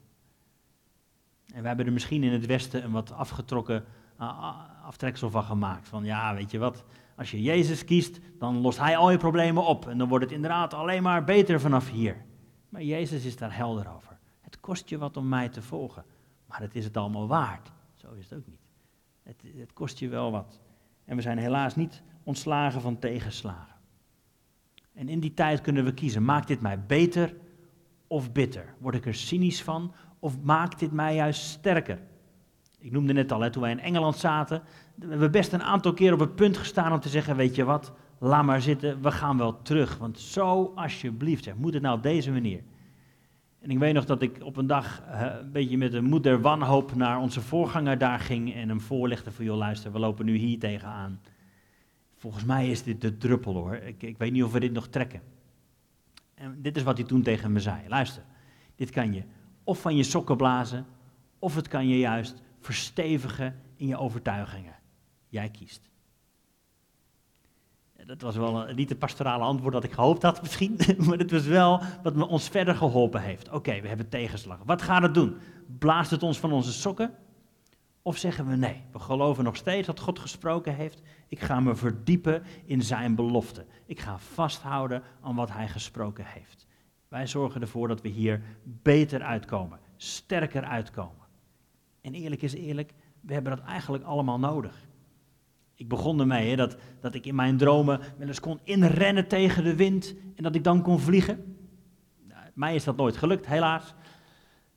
En 1.53 1.61
we 1.61 1.67
hebben 1.67 1.87
er 1.87 1.93
misschien 1.93 2.23
in 2.23 2.33
het 2.33 2.47
Westen 2.47 2.85
een 2.85 2.91
wat 2.91 3.13
afgetrokken 3.13 3.85
aftreksel 4.83 5.31
van 5.31 5.43
gemaakt. 5.43 5.89
Van 5.89 6.05
ja, 6.05 6.35
weet 6.35 6.51
je 6.51 6.59
wat, 6.59 6.85
als 7.17 7.31
je 7.31 7.43
Jezus 7.43 7.85
kiest, 7.85 8.21
dan 8.39 8.57
lost 8.57 8.79
Hij 8.79 8.97
al 8.97 9.11
je 9.11 9.17
problemen 9.17 9.65
op. 9.65 9.89
En 9.89 9.99
dan 9.99 10.09
wordt 10.09 10.25
het 10.25 10.35
inderdaad 10.35 10.75
alleen 10.75 11.03
maar 11.03 11.25
beter 11.25 11.61
vanaf 11.61 11.91
hier. 11.91 12.25
Maar 12.69 12.83
Jezus 12.83 13.25
is 13.25 13.37
daar 13.37 13.57
helder 13.57 13.95
over. 13.95 14.19
Het 14.41 14.61
kost 14.61 14.89
je 14.89 14.99
wat 14.99 15.17
om 15.17 15.29
mij 15.29 15.49
te 15.49 15.63
volgen, 15.63 16.05
maar 16.47 16.61
het 16.61 16.75
is 16.75 16.85
het 16.85 16.97
allemaal 16.97 17.29
waard. 17.29 17.73
Zo 17.95 18.13
is 18.13 18.31
het 18.31 18.39
ook 18.39 18.47
niet. 18.47 18.61
Het, 19.23 19.43
het 19.57 19.73
kost 19.73 19.99
je 19.99 20.09
wel 20.09 20.31
wat. 20.31 20.61
En 21.05 21.17
we 21.17 21.23
zijn 21.23 21.39
helaas 21.39 21.77
niet 21.77 22.03
ontslagen 22.23 22.81
van 22.81 22.99
tegenslagen. 22.99 23.75
En 24.95 25.09
in 25.09 25.21
die 25.21 25.35
tijd 25.35 25.61
kunnen 25.61 25.85
we 25.85 25.95
kiezen, 25.95 26.25
maakt 26.25 26.49
dit 26.49 26.61
mij 26.61 26.85
beter 26.85 27.35
of 28.07 28.33
bitter? 28.33 28.75
Word 28.79 28.95
ik 28.95 29.07
er 29.07 29.15
cynisch 29.15 29.63
van 29.63 29.93
of 30.19 30.41
maakt 30.43 30.79
dit 30.79 30.93
mij 30.93 31.15
juist 31.15 31.43
sterker? 31.43 31.99
Ik 32.79 32.93
noemde 32.93 33.13
net 33.13 33.33
al, 33.33 33.51
toen 33.51 33.63
wij 33.63 33.71
in 33.71 33.81
Engeland 33.81 34.17
zaten, 34.17 34.63
we 34.95 35.07
hebben 35.09 35.31
best 35.31 35.53
een 35.53 35.63
aantal 35.63 35.93
keer 35.93 36.13
op 36.13 36.21
het 36.21 36.35
punt 36.35 36.57
gestaan 36.57 36.93
om 36.93 37.01
te 37.01 37.09
zeggen, 37.09 37.37
weet 37.37 37.55
je 37.55 37.65
wat, 37.65 37.93
laat 38.19 38.45
maar 38.45 38.63
zitten, 38.63 39.03
we 39.03 39.11
gaan 39.11 39.39
wel 39.39 39.63
terug. 39.63 39.99
Want 39.99 40.19
zo 40.19 40.73
alsjeblieft, 40.75 41.45
zeg, 41.45 41.55
moet 41.55 41.75
het 41.75 41.83
nou 41.83 41.97
op 41.97 42.03
deze 42.03 42.33
manier? 42.33 42.63
En 43.61 43.71
ik 43.71 43.79
weet 43.79 43.95
nog 43.95 44.05
dat 44.05 44.23
ik 44.23 44.39
op 44.43 44.57
een 44.57 44.67
dag 44.67 45.03
uh, 45.11 45.27
een 45.41 45.53
beetje 45.53 45.79
met 45.79 45.93
de 45.93 46.01
moeder 46.01 46.41
wanhoop 46.41 46.95
naar 46.95 47.19
onze 47.19 47.41
voorganger 47.41 47.99
daar 47.99 48.19
ging 48.19 48.55
en 48.55 48.69
hem 48.69 48.81
voorlegde 48.81 49.33
van, 49.33 49.45
joh 49.45 49.57
luister, 49.57 49.93
we 49.93 49.99
lopen 49.99 50.25
nu 50.25 50.37
hier 50.37 50.59
tegenaan. 50.59 51.21
Volgens 52.17 52.45
mij 52.45 52.71
is 52.71 52.83
dit 52.83 53.01
de 53.01 53.17
druppel 53.17 53.55
hoor, 53.55 53.75
ik, 53.75 54.03
ik 54.03 54.19
weet 54.19 54.33
niet 54.33 54.45
of 54.45 54.53
we 54.53 54.61
dit 54.61 54.73
nog 54.73 54.87
trekken. 54.87 55.21
En 56.35 56.63
dit 56.63 56.77
is 56.77 56.83
wat 56.83 56.97
hij 56.97 57.07
toen 57.07 57.23
tegen 57.23 57.53
me 57.53 57.61
zei. 57.61 57.89
Luister, 57.89 58.23
dit 58.77 58.91
kan 58.91 59.13
je 59.13 59.23
of 59.65 59.81
van 59.81 59.97
je 59.97 60.03
sokken 60.03 60.37
blazen, 60.37 60.87
of 61.39 61.55
het 61.55 61.69
kan 61.69 61.89
je 61.89 61.99
juist 61.99 62.43
verstevigen 62.61 63.61
in 63.77 63.87
je 63.87 63.97
overtuigingen. 63.97 64.75
Jij 65.29 65.49
kiest. 65.49 65.91
Dat 68.07 68.21
was 68.21 68.37
wel 68.37 68.67
niet 68.75 68.89
het 68.89 68.99
pastorale 68.99 69.45
antwoord 69.45 69.73
dat 69.73 69.85
ik 69.85 69.93
gehoopt 69.93 70.23
had 70.23 70.43
misschien, 70.43 70.79
maar 71.07 71.19
het 71.19 71.31
was 71.31 71.47
wel 71.47 71.83
wat 72.03 72.15
me 72.15 72.27
ons 72.27 72.49
verder 72.49 72.75
geholpen 72.75 73.23
heeft. 73.23 73.51
Oké, 73.51 73.81
we 73.81 73.89
hebben 73.89 74.09
tegenslag. 74.09 74.59
Wat 74.65 74.83
gaat 74.83 75.03
het 75.03 75.15
doen? 75.15 75.37
Blaast 75.79 76.11
het 76.11 76.23
ons 76.23 76.39
van 76.39 76.53
onze 76.53 76.73
sokken? 76.73 77.15
Of 78.07 78.17
zeggen 78.17 78.47
we 78.47 78.57
nee, 78.57 78.83
we 78.93 78.99
geloven 78.99 79.45
nog 79.45 79.57
steeds 79.57 79.87
dat 79.87 80.01
God 80.01 80.19
gesproken 80.19 80.75
heeft. 80.75 81.03
Ik 81.29 81.41
ga 81.41 81.61
me 81.61 81.75
verdiepen 81.75 82.43
in 82.65 82.83
zijn 82.83 83.15
belofte. 83.15 83.65
Ik 83.87 84.01
ga 84.01 84.19
vasthouden 84.19 85.03
aan 85.21 85.35
wat 85.35 85.51
hij 85.51 85.69
gesproken 85.69 86.25
heeft. 86.27 86.67
Wij 87.09 87.27
zorgen 87.27 87.61
ervoor 87.61 87.89
dat 87.89 88.01
we 88.01 88.09
hier 88.09 88.43
beter 88.63 89.23
uitkomen, 89.23 89.79
sterker 89.97 90.65
uitkomen. 90.65 91.27
En 92.01 92.15
eerlijk 92.15 92.43
is 92.43 92.55
eerlijk, 92.55 92.93
we 93.21 93.33
hebben 93.33 93.57
dat 93.57 93.67
eigenlijk 93.67 94.05
allemaal 94.05 94.39
nodig. 94.39 94.87
Ik 95.75 95.89
begon 95.89 96.21
ermee 96.21 96.51
hè, 96.51 96.57
dat, 96.57 96.77
dat 97.01 97.15
ik 97.15 97.27
in 97.27 97.35
mijn 97.35 97.57
dromen 97.57 98.01
wel 98.19 98.29
eens 98.29 98.41
kon 98.41 98.61
inrennen 98.63 99.29
tegen 99.29 99.65
de 99.65 99.75
wind 99.75 100.15
en 100.37 100.43
dat 100.43 100.55
ik 100.55 100.65
dan 100.65 100.83
kon 100.83 100.99
vliegen. 101.01 101.57
Nou, 102.29 102.43
mij 102.55 102.75
is 102.75 102.85
dat 102.85 102.97
nooit 102.97 103.17
gelukt, 103.17 103.47
helaas. 103.47 103.95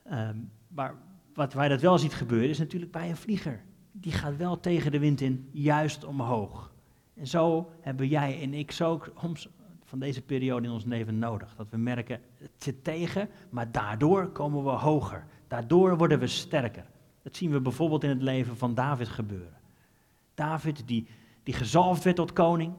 Ehm, 0.04 0.38
maar 0.68 0.96
wat 1.38 1.54
wij 1.54 1.67
dat 1.67 1.82
wel 1.82 1.97
ziet 1.97 2.13
gebeuren 2.13 2.50
is 2.50 2.60
natuurlijk 2.60 2.91
bij 2.91 3.10
een 3.10 3.17
vlieger. 3.17 3.63
Die 3.91 4.12
gaat 4.12 4.38
wel 4.38 4.60
tegen 4.60 4.91
de 4.91 5.00
wind 5.00 5.21
in, 5.21 5.50
juist 5.52 6.06
omhoog. 6.06 6.71
En 7.13 7.28
zo 7.28 7.71
hebben 7.82 8.08
jij 8.08 8.41
en 8.41 8.54
ik 8.54 8.71
zo 8.71 9.02
van 9.84 10.00
deze 10.00 10.21
periode 10.21 10.67
in 10.67 10.73
ons 10.73 10.86
leven 10.86 11.19
nodig. 11.19 11.56
Dat 11.56 11.69
we 11.69 11.78
merken, 11.78 12.21
het 12.38 12.52
zit 12.58 12.84
tegen, 12.84 13.30
maar 13.50 13.71
daardoor 13.71 14.28
komen 14.28 14.63
we 14.63 14.69
hoger. 14.69 15.26
Daardoor 15.47 15.97
worden 15.97 16.19
we 16.19 16.28
sterker. 16.28 16.86
Dat 17.23 17.36
zien 17.36 17.52
we 17.52 17.62
bijvoorbeeld 17.62 18.04
in 18.04 18.10
het 18.10 18.21
leven 18.21 18.58
van 18.58 18.73
David 18.73 19.08
gebeuren. 19.08 19.58
David, 20.34 20.88
die, 20.88 21.08
die 21.43 21.54
gezalfd 21.54 22.04
werd 22.04 22.15
tot 22.15 22.34
koning. 22.34 22.73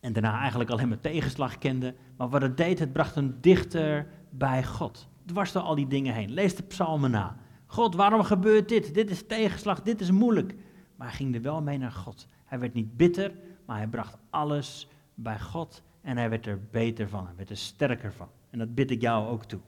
En 0.00 0.12
daarna 0.12 0.38
eigenlijk 0.40 0.70
alleen 0.70 0.88
maar 0.88 1.00
tegenslag 1.00 1.58
kende. 1.58 1.94
Maar 2.16 2.28
wat 2.28 2.42
het 2.42 2.56
deed, 2.56 2.78
het 2.78 2.92
bracht 2.92 3.14
hem 3.14 3.36
dichter 3.40 4.06
bij 4.30 4.64
God. 4.64 5.08
Dwars 5.26 5.52
door 5.52 5.62
al 5.62 5.74
die 5.74 5.86
dingen 5.86 6.14
heen. 6.14 6.30
Lees 6.30 6.56
de 6.56 6.62
psalmen 6.62 7.10
na. 7.10 7.40
God, 7.72 7.94
waarom 7.94 8.22
gebeurt 8.22 8.68
dit? 8.68 8.94
Dit 8.94 9.10
is 9.10 9.26
tegenslag, 9.26 9.82
dit 9.82 10.00
is 10.00 10.10
moeilijk. 10.10 10.54
Maar 10.96 11.06
hij 11.06 11.16
ging 11.16 11.34
er 11.34 11.42
wel 11.42 11.62
mee 11.62 11.78
naar 11.78 11.92
God. 11.92 12.26
Hij 12.44 12.58
werd 12.58 12.74
niet 12.74 12.96
bitter, 12.96 13.32
maar 13.64 13.76
hij 13.76 13.86
bracht 13.86 14.16
alles 14.30 14.88
bij 15.14 15.40
God. 15.40 15.82
En 16.00 16.16
hij 16.16 16.30
werd 16.30 16.46
er 16.46 16.60
beter 16.70 17.08
van, 17.08 17.26
hij 17.26 17.34
werd 17.36 17.50
er 17.50 17.56
sterker 17.56 18.12
van. 18.12 18.28
En 18.50 18.58
dat 18.58 18.74
bid 18.74 18.90
ik 18.90 19.00
jou 19.00 19.28
ook 19.28 19.44
toe. 19.44 19.60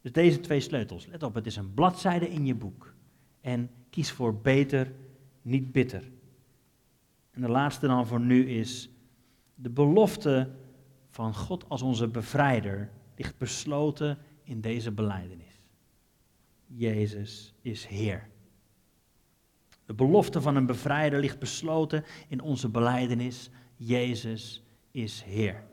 Dus 0.00 0.12
deze 0.12 0.40
twee 0.40 0.60
sleutels, 0.60 1.06
let 1.06 1.22
op, 1.22 1.34
het 1.34 1.46
is 1.46 1.56
een 1.56 1.74
bladzijde 1.74 2.30
in 2.30 2.46
je 2.46 2.54
boek. 2.54 2.94
En 3.40 3.70
kies 3.90 4.10
voor 4.10 4.34
beter 4.34 4.92
niet 5.42 5.72
bitter. 5.72 6.10
En 7.30 7.40
de 7.40 7.48
laatste 7.48 7.86
dan 7.86 8.06
voor 8.06 8.20
nu 8.20 8.48
is, 8.48 8.90
de 9.54 9.70
belofte 9.70 10.50
van 11.08 11.34
God 11.34 11.68
als 11.68 11.82
onze 11.82 12.08
bevrijder 12.08 12.90
ligt 13.16 13.38
besloten 13.38 14.18
in 14.42 14.60
deze 14.60 14.90
beleidenis. 14.90 15.51
Jezus 16.74 17.54
is 17.62 17.86
Heer. 17.86 18.28
De 19.86 19.94
belofte 19.94 20.40
van 20.40 20.56
een 20.56 20.66
bevrijder 20.66 21.20
ligt 21.20 21.38
besloten 21.38 22.04
in 22.28 22.40
onze 22.40 22.68
beleidenis. 22.68 23.50
Jezus 23.76 24.62
is 24.90 25.22
Heer. 25.22 25.64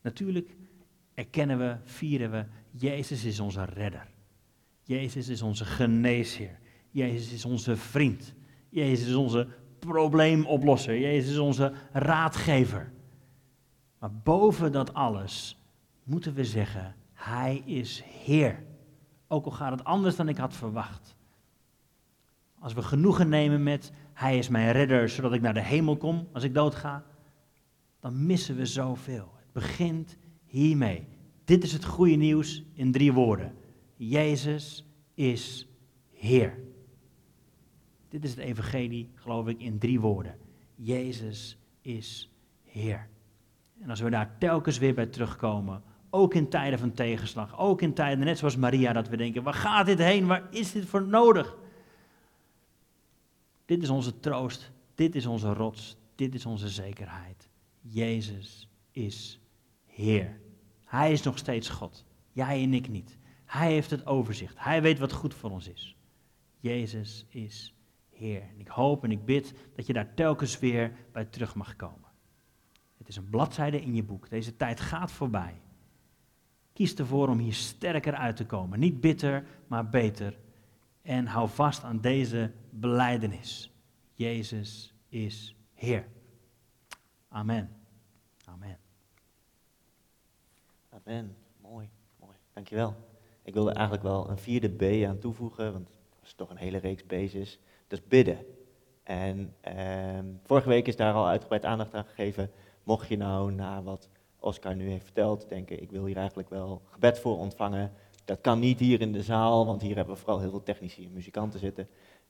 Natuurlijk 0.00 0.56
erkennen 1.14 1.58
we, 1.58 1.76
vieren 1.84 2.30
we, 2.30 2.44
Jezus 2.70 3.24
is 3.24 3.40
onze 3.40 3.64
redder. 3.64 4.06
Jezus 4.82 5.28
is 5.28 5.42
onze 5.42 5.64
geneesheer. 5.64 6.58
Jezus 6.90 7.32
is 7.32 7.44
onze 7.44 7.76
vriend. 7.76 8.34
Jezus 8.68 9.08
is 9.08 9.14
onze 9.14 9.48
probleemoplosser. 9.78 10.98
Jezus 10.98 11.30
is 11.30 11.38
onze 11.38 11.72
raadgever. 11.92 12.92
Maar 13.98 14.12
boven 14.12 14.72
dat 14.72 14.94
alles 14.94 15.58
moeten 16.04 16.34
we 16.34 16.44
zeggen, 16.44 16.94
Hij 17.26 17.62
is 17.64 18.02
Heer. 18.04 18.64
Ook 19.28 19.44
al 19.44 19.50
gaat 19.50 19.70
het 19.70 19.84
anders 19.84 20.16
dan 20.16 20.28
ik 20.28 20.36
had 20.36 20.54
verwacht. 20.54 21.16
Als 22.58 22.72
we 22.72 22.82
genoegen 22.82 23.28
nemen 23.28 23.62
met, 23.62 23.92
Hij 24.12 24.38
is 24.38 24.48
mijn 24.48 24.72
redder, 24.72 25.08
zodat 25.08 25.32
ik 25.32 25.40
naar 25.40 25.54
de 25.54 25.62
hemel 25.62 25.96
kom 25.96 26.28
als 26.32 26.42
ik 26.42 26.54
doodga, 26.54 27.04
dan 28.00 28.26
missen 28.26 28.56
we 28.56 28.66
zoveel. 28.66 29.32
Het 29.36 29.52
begint 29.52 30.16
hiermee. 30.44 31.06
Dit 31.44 31.62
is 31.62 31.72
het 31.72 31.84
goede 31.84 32.14
nieuws 32.14 32.64
in 32.72 32.92
drie 32.92 33.12
woorden. 33.12 33.54
Jezus 33.96 34.86
is 35.14 35.68
Heer. 36.12 36.58
Dit 38.08 38.24
is 38.24 38.30
het 38.30 38.38
evangelie, 38.38 39.10
geloof 39.14 39.48
ik, 39.48 39.60
in 39.60 39.78
drie 39.78 40.00
woorden. 40.00 40.38
Jezus 40.74 41.58
is 41.80 42.30
Heer. 42.62 43.08
En 43.80 43.90
als 43.90 44.00
we 44.00 44.10
daar 44.10 44.38
telkens 44.38 44.78
weer 44.78 44.94
bij 44.94 45.06
terugkomen, 45.06 45.82
ook 46.16 46.34
in 46.34 46.48
tijden 46.48 46.78
van 46.78 46.92
tegenslag, 46.92 47.58
ook 47.58 47.82
in 47.82 47.94
tijden, 47.94 48.24
net 48.24 48.38
zoals 48.38 48.56
Maria, 48.56 48.92
dat 48.92 49.08
we 49.08 49.16
denken, 49.16 49.42
waar 49.42 49.54
gaat 49.54 49.86
dit 49.86 49.98
heen, 49.98 50.26
waar 50.26 50.46
is 50.50 50.72
dit 50.72 50.84
voor 50.84 51.06
nodig? 51.06 51.56
Dit 53.64 53.82
is 53.82 53.88
onze 53.88 54.20
troost, 54.20 54.70
dit 54.94 55.14
is 55.14 55.26
onze 55.26 55.52
rots, 55.52 55.96
dit 56.14 56.34
is 56.34 56.46
onze 56.46 56.68
zekerheid. 56.68 57.48
Jezus 57.80 58.68
is 58.90 59.40
Heer. 59.84 60.40
Hij 60.84 61.12
is 61.12 61.22
nog 61.22 61.38
steeds 61.38 61.68
God, 61.68 62.04
jij 62.32 62.62
en 62.62 62.74
ik 62.74 62.88
niet. 62.88 63.18
Hij 63.44 63.72
heeft 63.72 63.90
het 63.90 64.06
overzicht, 64.06 64.54
hij 64.58 64.82
weet 64.82 64.98
wat 64.98 65.12
goed 65.12 65.34
voor 65.34 65.50
ons 65.50 65.68
is. 65.68 65.96
Jezus 66.60 67.26
is 67.28 67.74
Heer. 68.10 68.40
En 68.40 68.60
ik 68.60 68.68
hoop 68.68 69.04
en 69.04 69.10
ik 69.10 69.24
bid 69.24 69.54
dat 69.74 69.86
je 69.86 69.92
daar 69.92 70.14
telkens 70.14 70.58
weer 70.58 70.92
bij 71.12 71.24
terug 71.24 71.54
mag 71.54 71.76
komen. 71.76 72.10
Het 72.98 73.08
is 73.08 73.16
een 73.16 73.30
bladzijde 73.30 73.80
in 73.80 73.94
je 73.94 74.02
boek. 74.02 74.30
Deze 74.30 74.56
tijd 74.56 74.80
gaat 74.80 75.12
voorbij. 75.12 75.60
Kies 76.76 76.94
ervoor 76.94 77.28
om 77.28 77.38
hier 77.38 77.54
sterker 77.54 78.14
uit 78.14 78.36
te 78.36 78.46
komen. 78.46 78.78
Niet 78.78 79.00
bitter, 79.00 79.44
maar 79.66 79.88
beter. 79.88 80.38
En 81.02 81.26
hou 81.26 81.48
vast 81.48 81.82
aan 81.82 82.00
deze 82.00 82.52
beleidenis. 82.70 83.72
Jezus 84.12 84.94
is 85.08 85.56
Heer. 85.74 86.06
Amen. 87.28 87.76
Amen. 88.44 88.78
Amen. 90.90 91.36
Mooi, 91.60 91.88
mooi. 92.20 92.36
Dankjewel. 92.52 92.96
Ik 93.42 93.54
wilde 93.54 93.72
eigenlijk 93.72 94.04
wel 94.04 94.30
een 94.30 94.38
vierde 94.38 94.68
B 94.68 95.06
aan 95.06 95.18
toevoegen, 95.18 95.72
want 95.72 95.88
het 95.88 96.24
is 96.26 96.34
toch 96.34 96.50
een 96.50 96.56
hele 96.56 96.78
reeks 96.78 97.02
B's. 97.02 97.58
Dat 97.86 97.98
is 97.98 98.06
bidden. 98.08 98.38
En 99.02 99.54
ehm, 99.60 100.26
vorige 100.42 100.68
week 100.68 100.86
is 100.86 100.96
daar 100.96 101.14
al 101.14 101.28
uitgebreid 101.28 101.64
aandacht 101.64 101.94
aan 101.94 102.04
gegeven. 102.04 102.50
Mocht 102.82 103.08
je 103.08 103.16
nou 103.16 103.52
na 103.52 103.82
wat 103.82 104.08
Oscar 104.46 104.76
nu 104.76 104.88
heeft 104.88 105.04
verteld, 105.04 105.48
denken 105.48 105.82
ik 105.82 105.90
wil 105.90 106.04
hier 106.04 106.16
eigenlijk 106.16 106.50
wel 106.50 106.82
gebed 106.90 107.18
voor 107.18 107.38
ontvangen. 107.38 107.92
Dat 108.24 108.40
kan 108.40 108.58
niet 108.58 108.78
hier 108.78 109.00
in 109.00 109.12
de 109.12 109.22
zaal, 109.22 109.66
want 109.66 109.82
hier 109.82 109.96
hebben 109.96 110.14
we 110.14 110.20
vooral 110.20 110.40
heel 110.40 110.50
veel 110.50 110.62
technici 110.62 111.04
en 111.04 111.12
muzikanten 111.12 111.60
zitten. 111.60 111.88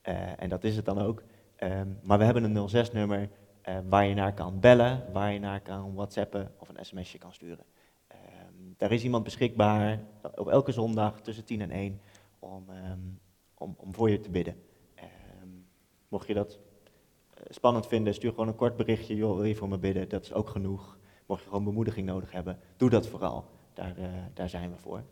Uh, 0.09 0.43
en 0.43 0.49
dat 0.49 0.65
is 0.65 0.77
het 0.77 0.85
dan 0.85 0.99
ook. 0.99 1.23
Um, 1.63 1.99
maar 2.03 2.19
we 2.19 2.25
hebben 2.25 2.45
een 2.45 2.69
06-nummer 2.69 3.21
uh, 3.21 3.29
eh, 3.77 3.85
waar 3.89 4.07
je 4.07 4.15
naar 4.15 4.35
kan 4.35 4.61
bellen, 4.61 5.05
waar 5.13 5.33
je 5.33 5.39
naar 5.39 5.61
kan 5.61 5.95
whatsappen 5.95 6.53
of 6.59 6.69
een 6.69 6.85
sms'je 6.85 7.19
kan 7.19 7.33
sturen. 7.33 7.65
Um, 8.13 8.75
daar 8.77 8.93
is 8.93 9.05
iemand 9.05 9.25
beschikbaar 9.25 10.01
op 10.35 10.49
elke 10.49 10.73
zondag 10.73 11.21
tussen 11.21 11.45
10 11.45 11.61
en 11.61 11.71
1 11.71 12.01
om, 12.39 12.65
om, 13.55 13.75
om 13.79 13.95
voor 13.95 14.11
je 14.11 14.21
te 14.21 14.31
bidden. 14.31 14.57
Mocht 16.09 16.27
je 16.27 16.35
dat 16.35 16.59
eh, 17.35 17.43
spannend 17.49 17.87
vinden, 17.87 18.15
stuur 18.15 18.31
gewoon 18.31 18.49
een 18.49 18.57
kort 18.57 18.77
berichtje. 18.77 19.17
Joh, 19.17 19.35
wil 19.35 19.45
je 19.45 19.55
voor 19.55 19.69
me 19.69 19.79
bidden? 19.79 20.09
Dat 20.09 20.23
is 20.23 20.33
ook 20.33 20.49
genoeg. 20.49 20.99
Mocht 21.27 21.43
je 21.43 21.49
gewoon 21.49 21.65
bemoediging 21.65 22.07
nodig 22.07 22.33
hebben, 22.33 22.59
doe 22.77 22.91
dat 22.91 23.07
vooral. 23.07 23.45
Daar, 23.75 23.95
uh, 23.99 24.07
daar 24.35 24.49
zijn 24.49 24.71
we 24.71 24.77
voor. 24.77 25.03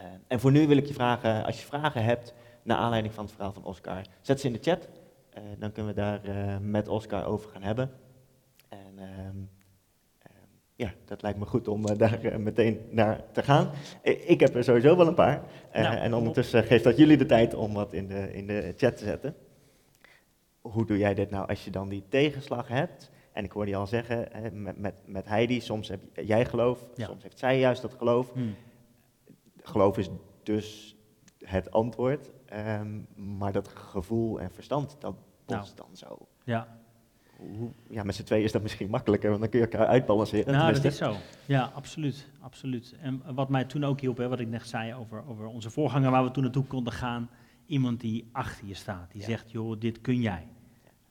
Uh, 0.00 0.06
en 0.26 0.40
voor 0.40 0.50
nu 0.50 0.66
wil 0.66 0.76
ik 0.76 0.86
je 0.86 0.94
vragen, 0.94 1.44
als 1.44 1.60
je 1.60 1.66
vragen 1.66 2.04
hebt 2.04 2.34
naar 2.62 2.76
aanleiding 2.76 3.14
van 3.14 3.24
het 3.24 3.32
verhaal 3.32 3.52
van 3.52 3.64
Oscar, 3.64 4.06
zet 4.20 4.40
ze 4.40 4.46
in 4.46 4.52
de 4.52 4.58
chat. 4.62 4.88
Uh, 5.34 5.42
dan 5.58 5.72
kunnen 5.72 5.94
we 5.94 6.00
daar 6.00 6.20
met 6.62 6.88
Oscar 6.88 7.24
over 7.24 7.50
gaan 7.50 7.62
hebben. 7.62 7.90
En 8.68 8.92
ehm, 8.96 9.36
ehm, 10.18 10.48
ja, 10.74 10.92
dat 11.04 11.22
lijkt 11.22 11.38
me 11.38 11.46
goed 11.46 11.68
om 11.68 11.96
daar 11.96 12.40
meteen 12.40 12.80
naar 12.90 13.24
te 13.32 13.42
gaan. 13.42 13.70
Ik 14.02 14.40
heb 14.40 14.54
er 14.54 14.64
sowieso 14.64 14.96
wel 14.96 15.06
een 15.06 15.14
paar. 15.14 15.42
Nou, 15.72 15.96
en 15.96 16.14
ondertussen 16.14 16.64
geeft 16.64 16.84
dat 16.84 16.96
jullie 16.96 17.16
de 17.16 17.26
tijd 17.26 17.54
om 17.54 17.74
wat 17.74 17.92
in 17.92 18.08
de, 18.08 18.32
in 18.32 18.46
de 18.46 18.74
chat 18.76 18.96
te 18.96 19.04
zetten 19.04 19.34
hoe 20.70 20.86
doe 20.86 20.98
jij 20.98 21.14
dit 21.14 21.30
nou 21.30 21.48
als 21.48 21.64
je 21.64 21.70
dan 21.70 21.88
die 21.88 22.04
tegenslag 22.08 22.68
hebt? 22.68 23.10
En 23.38 23.44
ik 23.44 23.52
hoorde 23.52 23.70
je 23.70 23.76
al 23.76 23.86
zeggen, 23.86 24.28
hè, 24.32 24.50
met, 24.50 24.78
met, 24.78 24.94
met 25.06 25.26
Heidi, 25.26 25.60
soms 25.60 25.88
heb 25.88 26.00
jij 26.14 26.44
geloof, 26.44 26.86
soms 26.96 27.22
heeft 27.22 27.38
zij 27.38 27.58
juist 27.58 27.82
dat 27.82 27.94
geloof. 27.94 28.32
Hmm. 28.32 28.54
Geloof 29.62 29.98
is 29.98 30.08
dus 30.42 30.96
het 31.38 31.70
antwoord, 31.70 32.30
um, 32.52 33.06
maar 33.14 33.52
dat 33.52 33.68
gevoel 33.68 34.40
en 34.40 34.50
verstand, 34.50 34.96
dat 34.98 35.14
botst 35.44 35.76
nou. 35.76 35.88
dan 35.88 35.96
zo. 35.96 36.26
Ja. 36.44 36.78
hoe, 37.36 37.70
ja, 37.90 38.02
met 38.02 38.14
z'n 38.14 38.22
tweeën 38.22 38.44
is 38.44 38.52
dat 38.52 38.62
misschien 38.62 38.90
makkelijker, 38.90 39.28
want 39.28 39.40
dan 39.40 39.50
kun 39.50 39.58
je 39.58 39.64
elkaar 39.66 39.86
uitbalanceren. 39.86 40.52
Nou, 40.52 40.72
dat 40.72 40.84
is 40.84 40.96
zo. 40.96 41.14
Ja, 41.46 41.70
absoluut. 41.74 42.28
absoluut. 42.40 42.96
En 43.00 43.22
wat 43.34 43.48
mij 43.48 43.64
toen 43.64 43.84
ook 43.84 44.00
hielp, 44.00 44.16
hè, 44.16 44.28
wat 44.28 44.40
ik 44.40 44.48
net 44.48 44.66
zei 44.66 44.94
over, 44.94 45.28
over 45.28 45.46
onze 45.46 45.70
voorganger 45.70 46.10
waar 46.10 46.24
we 46.24 46.30
toen 46.30 46.42
naartoe 46.42 46.64
konden 46.64 46.92
gaan. 46.92 47.30
Iemand 47.66 48.00
die 48.00 48.28
achter 48.32 48.66
je 48.66 48.74
staat, 48.74 49.10
die 49.12 49.20
Ja. 49.20 49.26
zegt, 49.26 49.50
joh, 49.50 49.80
dit 49.80 50.00
kun 50.00 50.20
jij. 50.20 50.46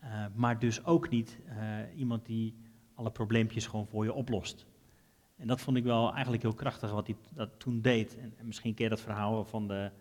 Eh, 0.08 0.26
maar 0.36 0.60
dus 0.60 0.86
ook 0.86 1.10
niet 1.10 1.40
eh, 1.46 1.58
iemand 1.96 2.26
die 2.26 2.56
alle 2.94 3.12
probleempjes 3.12 3.68
gewoon 3.68 3.88
voor 3.88 4.04
je 4.04 4.14
oplost. 4.14 4.66
En 5.38 5.48
dat 5.48 5.62
vond 5.62 5.78
ik 5.78 5.84
wel 5.84 6.14
eigenlijk 6.14 6.42
heel 6.44 6.54
krachtig 6.54 6.92
wat 6.92 7.08
hij 7.08 7.16
dat 7.34 7.50
toen 7.58 7.82
deed. 7.82 8.18
En, 8.18 8.34
en 8.38 8.46
misschien 8.46 8.74
ken 8.74 8.84
je 8.84 8.90
dat 8.90 9.02
verhaal 9.02 9.46
van, 9.46 9.68
de, 9.68 9.92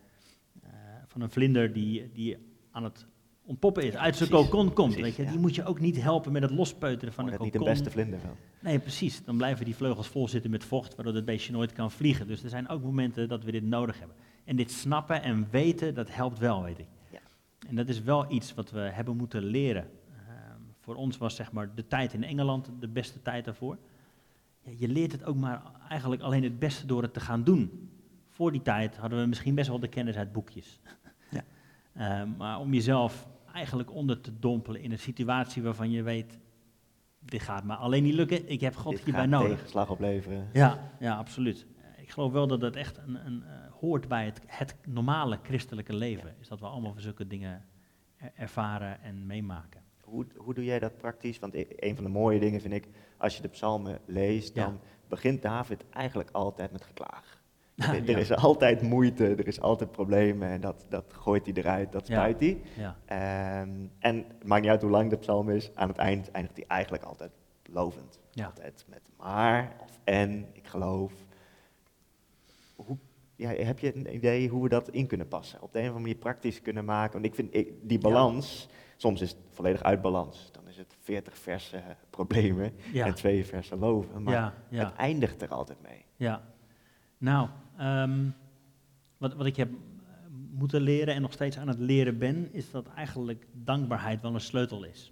eh, 0.61 0.69
van 1.05 1.21
een 1.21 1.29
vlinder 1.29 1.73
die, 1.73 2.11
die 2.11 2.37
aan 2.71 2.83
het 2.83 3.05
ontpoppen 3.45 3.83
is, 3.83 3.93
Ja, 3.93 3.99
uit 3.99 4.15
zijn 4.15 4.29
kokon 4.29 4.73
komt. 4.73 4.93
Precies, 4.95 5.01
weet 5.01 5.15
je? 5.15 5.23
ja. 5.23 5.29
Die 5.31 5.39
moet 5.39 5.55
je 5.55 5.65
ook 5.65 5.79
niet 5.79 6.01
helpen 6.01 6.31
met 6.31 6.41
het 6.41 6.51
lospeuteren 6.51 7.13
van 7.13 7.23
Maar 7.23 7.33
een 7.33 7.39
dat 7.39 7.47
kokon. 7.47 7.67
niet 7.67 7.77
de 7.77 7.83
beste 7.83 7.99
vlinder 7.99 8.19
wel. 8.23 8.37
Nee, 8.61 8.79
precies. 8.79 9.23
Dan 9.23 9.37
blijven 9.37 9.65
die 9.65 9.75
vleugels 9.75 10.07
vol 10.07 10.27
zitten 10.27 10.51
met 10.51 10.63
vocht, 10.63 10.95
waardoor 10.95 11.15
het 11.15 11.25
beestje 11.25 11.51
nooit 11.51 11.71
kan 11.71 11.91
vliegen. 11.91 12.27
Dus 12.27 12.43
er 12.43 12.49
zijn 12.49 12.67
ook 12.69 12.83
momenten 12.83 13.27
dat 13.27 13.43
we 13.43 13.51
dit 13.51 13.63
nodig 13.63 13.99
hebben. 13.99 14.17
En 14.45 14.55
dit 14.55 14.71
snappen 14.71 15.21
en 15.23 15.47
weten, 15.51 15.93
dat 15.93 16.13
helpt 16.15 16.39
wel, 16.39 16.63
weet 16.63 16.79
ik. 16.79 16.87
Ja. 17.11 17.19
En 17.67 17.75
dat 17.75 17.87
is 17.87 18.01
wel 18.01 18.31
iets 18.31 18.53
wat 18.53 18.71
we 18.71 18.79
hebben 18.79 19.15
moeten 19.17 19.43
leren. 19.43 19.89
Voor 20.87 20.95
ons 20.95 21.17
was 21.17 21.35
zeg 21.35 21.51
maar 21.51 21.75
de 21.75 21.87
tijd 21.87 22.13
in 22.13 22.23
Engeland 22.23 22.69
de 22.79 22.87
beste 22.87 23.21
tijd 23.21 23.45
daarvoor. 23.45 23.77
Ja, 24.61 24.71
je 24.77 24.87
leert 24.87 25.11
het 25.11 25.23
ook 25.23 25.35
maar 25.35 25.61
eigenlijk 25.89 26.21
alleen 26.21 26.43
het 26.43 26.59
beste 26.59 26.85
door 26.85 27.01
het 27.01 27.13
te 27.13 27.19
gaan 27.19 27.43
doen. 27.43 27.89
Voor 28.29 28.51
die 28.51 28.61
tijd 28.61 28.97
hadden 28.97 29.19
we 29.21 29.25
misschien 29.25 29.55
best 29.55 29.67
wel 29.67 29.79
de 29.79 29.87
kennis 29.87 30.15
uit 30.15 30.31
boekjes. 30.31 30.79
Ja. 31.29 31.43
Ehm, 32.21 32.29
maar 32.37 32.59
om 32.59 32.73
jezelf 32.73 33.27
eigenlijk 33.53 33.91
onder 33.91 34.21
te 34.21 34.39
dompelen 34.39 34.81
in 34.81 34.91
een 34.91 34.99
situatie 34.99 35.63
waarvan 35.63 35.91
je 35.91 36.03
weet, 36.03 36.39
dit 37.19 37.41
gaat 37.41 37.63
me 37.63 37.75
alleen 37.75 38.03
niet 38.03 38.13
lukken, 38.13 38.49
ik 38.49 38.61
heb 38.61 38.75
God 38.75 38.91
Dit 38.91 39.03
hierbij 39.03 39.21
gaat 39.21 39.31
nodig. 39.31 39.49
tegenslag 39.55 39.89
opleveren. 39.89 40.47
Ja, 40.53 40.91
ja, 40.99 41.15
absoluut. 41.15 41.65
Eh, 41.95 42.01
Ik 42.03 42.09
geloof 42.11 42.31
wel 42.31 42.47
dat 42.47 42.61
het 42.61 42.75
echt 42.75 42.97
een, 42.97 43.25
een, 43.25 43.43
eh, 43.43 43.71
hoort 43.79 44.07
bij 44.07 44.25
het, 44.25 44.41
het 44.45 44.75
normale 44.87 45.39
christelijke 45.43 45.95
leven. 45.95 46.35
Is 46.39 46.47
dat 46.47 46.59
we 46.59 46.65
allemaal 46.65 46.93
van 46.93 47.01
zulke 47.01 47.27
dingen 47.27 47.65
er- 48.17 48.31
ervaren 48.35 49.01
en 49.01 49.25
meemaken. 49.25 49.81
Hoe, 50.09 50.25
hoe 50.37 50.53
doe 50.53 50.63
jij 50.63 50.79
dat 50.79 50.97
praktisch? 50.97 51.39
Want 51.39 51.53
e- 51.53 51.65
een 51.75 51.95
van 51.95 52.03
de 52.03 52.09
mooie 52.09 52.39
dingen 52.39 52.61
vind 52.61 52.73
ik, 52.73 52.87
als 53.17 53.35
je 53.35 53.41
de 53.41 53.47
psalmen 53.47 53.99
leest, 54.05 54.55
Ja. 54.55 54.65
dan 54.65 54.79
begint 55.07 55.41
David 55.41 55.83
eigenlijk 55.89 56.29
altijd 56.31 56.71
met 56.71 56.83
geklaag. 56.83 57.35
Ja, 57.75 57.93
er, 57.93 58.09
er 58.09 58.17
is 58.17 58.33
altijd 58.35 58.81
moeite, 58.81 59.25
er 59.25 59.47
is 59.47 59.61
altijd 59.61 59.91
problemen 59.91 60.49
en 60.49 60.61
dat, 60.61 60.85
dat 60.89 61.13
gooit 61.13 61.45
hij 61.45 61.53
eruit, 61.55 61.91
dat 61.91 62.05
spuit 62.05 62.39
hij. 62.39 62.61
Ehm, 63.05 63.69
en 63.99 64.15
het 64.27 64.43
maakt 64.47 64.61
niet 64.61 64.71
uit 64.71 64.81
hoe 64.81 64.91
lang 64.91 65.09
de 65.09 65.17
psalm 65.17 65.49
is, 65.49 65.71
aan 65.75 65.87
het 65.87 65.97
eind 65.97 66.31
eindigt 66.31 66.55
hij 66.57 66.65
eigenlijk 66.67 67.03
altijd 67.03 67.31
lovend. 67.63 68.19
Altijd 68.45 68.85
met 68.89 69.01
maar 69.17 69.75
of 69.79 69.99
en, 70.03 70.47
ik 70.53 70.67
geloof. 70.67 71.13
Hoe, 72.75 72.97
ja, 73.35 73.49
heb 73.49 73.79
je 73.79 73.95
een 73.95 74.15
idee 74.15 74.49
hoe 74.49 74.63
we 74.63 74.69
dat 74.69 74.89
in 74.89 75.07
kunnen 75.07 75.27
passen? 75.27 75.61
Op 75.61 75.73
de 75.73 75.79
een 75.79 75.83
of 75.85 75.89
andere 75.91 76.07
manier 76.07 76.21
praktisch 76.23 76.61
kunnen 76.61 76.85
maken? 76.85 77.13
Want 77.13 77.25
ik 77.25 77.35
vind 77.35 77.55
ik, 77.55 77.73
die 77.81 77.99
balans, 77.99 78.69
soms 78.97 79.21
is 79.21 79.29
het 79.29 79.39
volledig 79.51 79.83
uit 79.83 80.01
balans. 80.01 80.49
Dan 80.51 80.67
is 80.67 80.77
het 80.77 80.95
40 81.01 81.37
verse 81.37 81.83
problemen 82.09 82.73
ja, 82.93 83.05
en 83.05 83.15
twee 83.15 83.45
verse 83.45 83.75
loven. 83.75 84.23
Maar 84.23 84.33
ja, 84.33 84.53
ja. 84.69 84.85
het 84.85 84.95
eindigt 84.95 85.41
er 85.41 85.49
altijd 85.49 85.81
mee. 85.81 86.05
Ja, 86.15 86.41
nou, 87.17 87.49
ehm, 87.77 88.29
wat, 89.17 89.33
wat 89.33 89.45
ik 89.45 89.55
heb 89.55 89.69
moeten 90.51 90.81
leren 90.81 91.13
en 91.13 91.21
nog 91.21 91.33
steeds 91.33 91.57
aan 91.57 91.67
het 91.67 91.79
leren 91.79 92.17
ben, 92.17 92.53
is 92.53 92.71
dat 92.71 92.87
eigenlijk 92.95 93.47
dankbaarheid 93.51 94.21
wel 94.21 94.33
een 94.33 94.41
sleutel 94.41 94.83
is. 94.83 95.11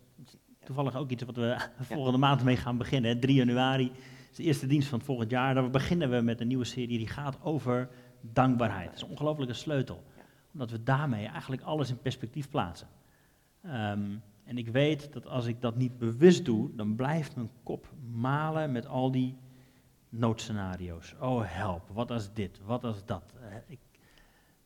Toevallig 0.63 0.95
ook 0.95 1.09
iets 1.09 1.23
wat 1.23 1.35
we 1.35 1.57
volgende 1.79 2.17
maand 2.17 2.43
mee 2.43 2.57
gaan 2.57 2.77
beginnen. 2.77 3.11
hè. 3.11 3.19
3 3.19 3.35
januari 3.35 3.91
is 4.29 4.35
de 4.37 4.43
eerste 4.43 4.67
dienst 4.67 4.87
van 4.87 4.97
het 4.97 5.07
volgend 5.07 5.29
jaar. 5.29 5.53
Daar 5.53 5.69
beginnen 5.69 6.09
we 6.09 6.21
met 6.21 6.41
een 6.41 6.47
nieuwe 6.47 6.65
serie 6.65 6.97
die 6.97 7.07
gaat 7.07 7.37
over 7.41 7.89
dankbaarheid. 8.21 8.85
Dat 8.85 8.95
is 8.95 9.01
een 9.01 9.09
ongelofelijke 9.09 9.53
sleutel. 9.53 10.03
Omdat 10.53 10.71
we 10.71 10.83
daarmee 10.83 11.25
eigenlijk 11.25 11.61
alles 11.61 11.89
in 11.89 12.01
perspectief 12.01 12.49
plaatsen. 12.49 12.87
Ehm, 13.65 14.15
en 14.43 14.57
ik 14.57 14.67
weet 14.67 15.13
dat 15.13 15.27
als 15.27 15.45
ik 15.45 15.61
dat 15.61 15.75
niet 15.75 15.97
bewust 15.97 16.45
doe, 16.45 16.75
dan 16.75 16.95
blijft 16.95 17.35
mijn 17.35 17.49
kop 17.63 17.93
malen 18.13 18.71
met 18.71 18.87
al 18.87 19.11
die 19.11 19.37
noodscenario's. 20.09 21.15
Oh 21.19 21.41
help, 21.45 21.89
wat 21.93 22.11
als 22.11 22.33
dit, 22.33 22.59
wat 22.65 22.83
als 22.83 23.05
dat. 23.05 23.33
Eh, 23.41 23.55
ik, 23.67 23.79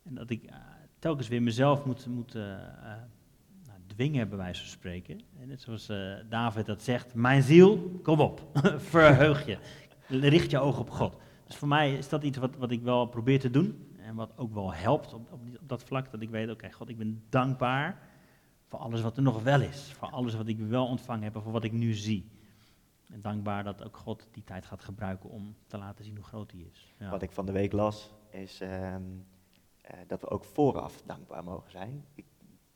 en 0.03 0.15
dat 0.15 0.29
ik 0.29 0.43
eh, 0.43 0.55
telkens 0.99 1.27
weer 1.27 1.41
mezelf 1.41 1.85
moet, 1.85 2.35
eh, 2.35 2.43
nou, 3.65 3.79
dwingen, 3.87 4.29
bij 4.29 4.37
wijze 4.37 4.61
van 4.61 4.69
spreken. 4.69 5.21
En 5.39 5.47
net 5.47 5.61
zoals 5.61 5.91
David 6.29 6.65
dat 6.65 6.81
zegt, 6.81 7.13
mijn 7.13 7.43
ziel, 7.43 7.99
kom 8.03 8.19
op, 8.19 8.59
verheug 8.93 9.45
je. 9.45 9.57
Richt 10.07 10.51
je 10.51 10.59
ogen 10.59 10.81
op 10.81 10.89
God. 10.89 11.15
Dus 11.45 11.55
voor 11.55 11.67
mij 11.67 11.93
is 11.93 12.09
dat 12.09 12.23
iets 12.23 12.37
wat, 12.37 12.55
wat 12.55 12.71
ik 12.71 12.81
wel 12.81 13.05
probeer 13.05 13.39
te 13.39 13.49
doen. 13.49 13.87
En 14.01 14.15
wat 14.15 14.31
ook 14.35 14.53
wel 14.53 14.73
helpt 14.73 15.13
op, 15.13 15.31
op 15.31 15.41
dat 15.61 15.83
vlak. 15.83 16.11
Dat 16.11 16.21
ik 16.21 16.29
weet, 16.29 16.49
oké 16.49 16.71
God, 16.71 16.89
ik 16.89 16.97
ben 16.97 17.23
dankbaar 17.29 18.08
voor 18.69 18.79
alles 18.79 19.01
wat 19.01 19.17
er 19.17 19.23
nog 19.23 19.43
wel 19.43 19.61
is. 19.61 19.91
Voor 19.97 20.07
alles 20.09 20.35
wat 20.35 20.47
ik 20.47 20.57
wel 20.59 20.85
ontvangen 20.85 21.23
heb 21.23 21.35
en 21.35 21.41
voor 21.41 21.51
wat 21.51 21.63
ik 21.63 21.71
nu 21.71 21.93
zie. 21.93 22.29
En 23.11 23.21
dankbaar 23.21 23.63
dat 23.63 23.83
ook 23.85 23.97
God 23.97 24.27
die 24.31 24.43
tijd 24.43 24.65
gaat 24.65 24.83
gebruiken 24.83 25.29
om 25.29 25.55
te 25.67 25.77
laten 25.77 26.03
zien 26.05 26.15
hoe 26.15 26.25
groot 26.25 26.51
hij 26.51 26.59
is. 26.71 26.93
Ja. 26.97 27.09
Wat 27.09 27.21
ik 27.21 27.31
van 27.31 27.45
de 27.45 27.51
week 27.51 27.71
las, 27.71 28.11
is 28.29 28.61
ehm, 28.61 29.01
eh, 29.81 29.97
dat 30.07 30.21
we 30.21 30.29
ook 30.29 30.43
vooraf 30.43 31.01
dankbaar 31.05 31.43
mogen 31.43 31.71
zijn. 31.71 32.05
Ik 32.15 32.25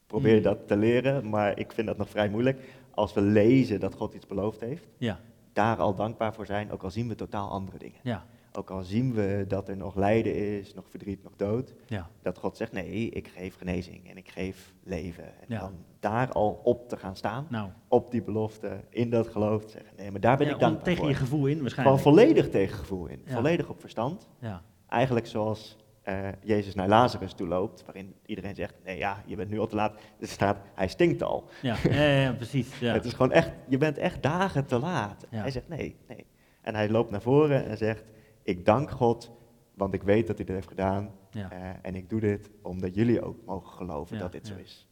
probeer 0.08 0.36
Mm. 0.38 0.42
dat 0.44 0.68
te 0.68 0.78
leren, 0.78 1.30
maar 1.30 1.58
ik 1.60 1.72
vind 1.72 1.88
dat 1.88 1.98
nog 1.98 2.10
vrij 2.10 2.30
moeilijk. 2.30 2.60
Als 2.92 3.14
we 3.14 3.22
lezen 3.22 3.80
dat 3.80 3.94
God 3.96 4.14
iets 4.14 4.28
beloofd 4.28 4.60
heeft, 4.60 4.88
Ja, 4.98 5.20
daar 5.54 5.78
al 5.78 5.96
dankbaar 5.96 6.34
voor 6.34 6.46
zijn, 6.46 6.72
ook 6.72 6.84
al 6.84 6.92
zien 6.92 7.08
we 7.08 7.16
totaal 7.16 7.50
andere 7.50 7.78
dingen. 7.78 8.00
ja, 8.04 8.26
Ook 8.58 8.70
al 8.70 8.84
zien 8.84 9.14
we 9.14 9.46
dat 9.48 9.70
er 9.70 9.78
nog 9.78 9.96
lijden 9.96 10.36
is, 10.60 10.74
nog 10.74 10.90
verdriet, 10.90 11.24
nog 11.24 11.34
dood. 11.36 11.74
ja. 11.86 12.10
Dat 12.22 12.38
God 12.38 12.58
zegt, 12.58 12.72
nee, 12.72 13.10
ik 13.10 13.28
geef 13.28 13.58
genezing 13.58 14.10
en 14.10 14.18
ik 14.18 14.30
geef 14.30 14.74
leven. 14.84 15.24
En 15.24 15.46
Ja. 15.48 15.60
dan 15.60 15.74
daar 16.00 16.32
al 16.32 16.62
op 16.64 16.90
te 16.90 16.98
gaan 16.98 17.16
staan, 17.16 17.48
Nou, 17.50 17.70
op 17.88 18.12
die 18.12 18.22
belofte, 18.24 18.80
in 18.90 19.10
dat 19.10 19.28
geloof 19.28 19.66
te 19.66 19.72
zeggen, 19.72 19.92
nee, 19.98 20.12
maar 20.12 20.20
daar 20.20 20.38
ben 20.38 20.48
ja, 20.48 20.54
ik 20.54 20.60
dankbaar 20.60 20.84
tegen 20.84 21.00
voor. 21.00 21.10
je 21.10 21.16
gevoel 21.16 21.40
in 21.40 21.46
Gewoon 21.46 21.62
waarschijnlijk. 21.62 22.02
volledig 22.02 22.50
tegen 22.50 22.78
gevoel 22.78 23.06
in, 23.08 23.22
volledig 23.26 23.70
op 23.70 23.80
verstand. 23.80 24.28
Ja, 24.40 24.62
Eigenlijk 24.88 25.28
zoals 25.28 25.78
eh, 26.02 26.28
Jezus 26.42 26.76
naar 26.76 26.88
Lazarus 26.88 27.34
toe 27.34 27.48
loopt, 27.48 27.86
waarin 27.86 28.16
iedereen 28.26 28.56
zegt, 28.56 28.76
nee 28.84 28.98
ja, 28.98 29.24
je 29.26 29.36
bent 29.36 29.50
nu 29.50 29.60
al 29.60 29.68
te 29.68 29.76
laat. 29.76 29.94
Er 30.20 30.28
staat, 30.28 30.58
hij 30.76 30.88
stinkt 30.88 31.24
al. 31.24 31.50
ja, 31.62 31.76
ja, 31.90 32.02
ja, 32.04 32.32
precies. 32.34 32.80
Ja. 32.80 32.94
Het 32.94 33.06
is 33.06 33.12
gewoon 33.14 33.32
echt, 33.32 33.52
je 33.68 33.78
bent 33.78 33.98
echt 33.98 34.24
dagen 34.24 34.66
te 34.66 34.80
laat. 34.80 35.26
Ja. 35.30 35.42
Hij 35.42 35.52
zegt 35.52 35.68
nee, 35.68 35.96
nee. 36.08 36.26
En 36.62 36.76
hij 36.76 36.90
loopt 36.90 37.12
naar 37.12 37.22
voren 37.22 37.66
en 37.66 37.78
zegt, 37.78 38.04
ik 38.44 38.66
dank 38.66 38.92
God, 38.92 39.32
want 39.74 39.94
ik 39.94 40.04
weet 40.04 40.28
dat 40.28 40.36
hij 40.38 40.46
dit 40.46 40.56
heeft 40.56 40.68
gedaan. 40.68 41.12
Ja. 41.32 41.52
Eh, 41.52 41.70
en 41.82 41.96
ik 41.96 42.10
doe 42.10 42.20
dit 42.20 42.50
omdat 42.62 42.96
jullie 42.96 43.22
ook 43.22 43.46
mogen 43.46 43.72
geloven 43.78 44.16
Ja, 44.16 44.22
dat 44.22 44.32
dit 44.32 44.48
zo 44.48 44.56
is. 44.56 44.88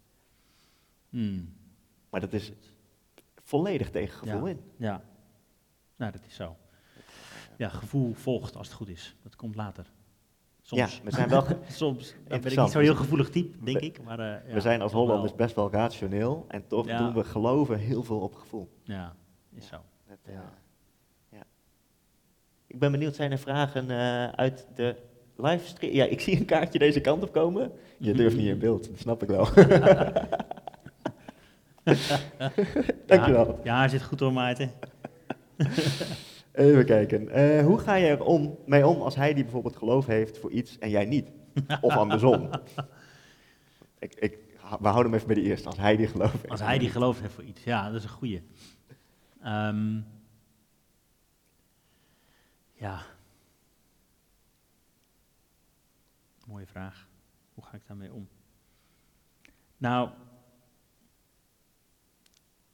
Hmm, 1.10 1.54
Maar 2.10 2.20
dat 2.22 2.34
is 2.34 2.52
volledig 3.44 3.90
tegen 3.90 4.18
gevoel 4.18 4.48
in. 4.48 4.60
Ja, 4.78 5.04
nou 5.96 6.12
dat 6.12 6.26
is 6.26 6.36
zo. 6.36 6.56
Ja, 7.58 7.70
gevoel 7.70 8.14
volgt 8.14 8.56
als 8.56 8.68
het 8.68 8.76
goed 8.76 8.90
is. 8.90 9.16
Dat 9.24 9.36
komt 9.36 9.56
later. 9.56 9.92
Soms. 10.62 10.96
Ja, 10.98 11.04
we 11.04 11.12
zijn 11.12 11.30
wel 11.30 11.44
Soms. 11.68 12.12
Dan 12.28 12.42
ben 12.42 12.52
ik 12.52 12.58
niet 12.60 12.70
zo'n 12.72 12.82
heel 12.82 12.96
gevoelig 12.96 13.30
type, 13.30 13.64
denk 13.64 13.80
We- 13.80 13.86
ik. 13.86 14.04
Maar, 14.04 14.20
eh, 14.20 14.48
ja, 14.48 14.54
we 14.54 14.60
zijn 14.60 14.82
als 14.82 14.92
Hollanders 14.92 15.36
best 15.36 15.56
wel 15.56 15.72
rationeel 15.72 16.46
en 16.48 16.68
toch 16.68 16.86
Ja. 16.86 16.98
doen 16.98 17.14
we 17.14 17.24
geloven 17.24 17.80
heel 17.80 18.04
veel 18.04 18.20
op 18.20 18.36
gevoel. 18.36 18.72
Ja, 18.84 19.16
is 19.54 19.68
zo. 19.68 19.78
Dat, 20.08 20.18
ja. 20.26 20.54
Ik 22.72 22.80
ben 22.80 22.92
benieuwd, 22.92 23.16
zijn 23.16 23.32
er 23.32 23.38
vragen 23.38 23.90
eh, 23.90 24.30
uit 24.30 24.68
de 24.76 24.96
livestream? 25.36 25.94
Ja, 25.94 26.06
ik 26.06 26.22
zie 26.22 26.38
een 26.38 26.46
kaartje 26.46 26.80
deze 26.80 27.02
kant 27.02 27.24
op 27.24 27.32
komen. 27.32 27.72
Je 27.98 28.14
durft 28.14 28.36
niet 28.36 28.48
in 28.48 28.60
beeld, 28.60 28.90
dat 28.90 29.00
snap 29.00 29.24
ik 29.24 29.30
wel. 29.30 29.46
Dankjewel. 33.06 33.48
Ja, 33.48 33.56
ja, 33.64 33.78
hij 33.78 33.90
zit 33.90 34.04
goed 34.04 34.20
hoor, 34.20 34.34
Maarten. 34.34 34.72
Even 36.52 36.86
kijken. 36.86 37.30
Eh, 37.30 37.66
hoe 37.66 37.80
ga 37.80 37.96
je 37.96 38.08
er 38.08 38.24
om, 38.24 38.58
mee 38.66 38.88
om 38.88 39.02
als 39.02 39.16
hij 39.16 39.34
die 39.34 39.44
bijvoorbeeld 39.44 39.76
geloof 39.76 40.06
heeft 40.06 40.38
voor 40.38 40.52
iets 40.52 40.78
en 40.80 40.90
jij 40.90 41.06
niet? 41.06 41.28
Of 41.82 41.96
andersom? 41.96 42.50
ik, 44.00 44.16
ik, 44.16 44.38
we 44.80 44.88
houden 44.88 45.12
hem 45.12 45.14
even 45.14 45.28
bij 45.28 45.36
de 45.36 45.50
eerste. 45.50 45.68
Als 45.68 45.78
hij 45.78 45.96
die 45.96 46.08
geloof 46.08 46.32
heeft. 46.32 46.50
Als 46.50 46.62
hij 46.62 46.78
die 46.78 46.90
geloof 46.90 47.22
heeft 47.22 47.34
voor 47.34 47.44
iets. 47.44 47.64
Ja, 47.64 47.86
dat 47.86 47.96
is 47.96 48.04
een 48.04 48.10
goeie. 48.10 48.44
Ehm, 49.42 50.00
ja. 52.82 53.02
Mooie 56.48 56.66
vraag. 56.66 57.08
Hoe 57.54 57.64
ga 57.64 57.76
ik 57.76 57.88
daarmee 57.88 58.14
om? 58.14 58.28
Nou, 59.78 60.10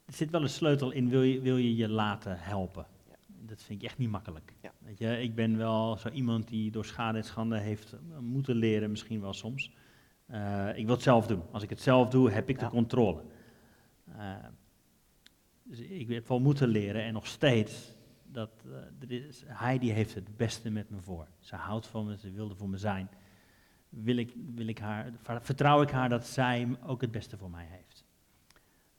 er 0.05 0.13
zit 0.13 0.29
wel 0.29 0.41
een 0.41 0.49
sleutel 0.49 0.91
in, 0.91 1.09
wil 1.09 1.21
je 1.21 1.41
wil 1.41 1.57
je, 1.57 1.75
je 1.75 1.89
laten 1.89 2.39
helpen? 2.39 2.85
Ja. 3.09 3.15
Dat 3.27 3.61
vind 3.63 3.81
ik 3.81 3.87
echt 3.87 3.97
niet 3.97 4.09
makkelijk. 4.09 4.53
Ja. 4.61 4.71
Weet 4.79 4.97
je, 4.97 5.21
ik 5.21 5.35
ben 5.35 5.57
wel 5.57 5.97
zo 5.97 6.09
iemand 6.09 6.47
die 6.47 6.71
door 6.71 6.85
schade 6.85 7.17
en 7.17 7.23
schande 7.23 7.57
heeft 7.57 7.93
eh, 7.93 8.17
moeten 8.19 8.55
leren, 8.55 8.89
misschien 8.89 9.21
wel 9.21 9.33
soms. 9.33 9.71
Eh, 10.25 10.77
ik 10.77 10.85
wil 10.85 10.93
het 10.95 11.03
zelf 11.03 11.27
doen. 11.27 11.41
Als 11.51 11.63
ik 11.63 11.69
het 11.69 11.81
zelf 11.81 12.09
doe, 12.09 12.31
heb 12.31 12.49
ik 12.49 12.59
Ja. 12.59 12.65
de 12.65 12.71
controle. 12.71 13.23
Eh, 14.17 14.35
Dus 15.63 15.79
ik 15.79 16.07
heb 16.09 16.27
wel 16.27 16.39
moeten 16.39 16.67
leren 16.67 17.03
en 17.03 17.13
nog 17.13 17.27
steeds, 17.27 17.95
dat 18.31 18.63
uh, 18.65 18.73
er 18.99 19.27
is, 19.27 19.43
Heidi 19.45 19.91
heeft 19.91 20.15
het 20.15 20.37
beste 20.37 20.69
met 20.69 20.89
me 20.89 21.01
voor. 21.01 21.27
Ze 21.39 21.55
houdt 21.55 21.87
van 21.87 22.05
me, 22.05 22.17
ze 22.17 22.31
wilde 22.31 22.55
voor 22.55 22.69
me 22.69 22.77
zijn. 22.77 23.09
Wil 23.89 24.17
ik, 24.17 24.33
wil 24.55 24.67
ik 24.67 24.79
haar, 24.79 25.11
vertrouw 25.21 25.81
ik 25.81 25.89
haar 25.89 26.09
dat 26.09 26.27
zij 26.27 26.67
ook 26.85 27.01
het 27.01 27.11
beste 27.11 27.37
voor 27.37 27.49
mij 27.49 27.67
heeft. 27.69 28.05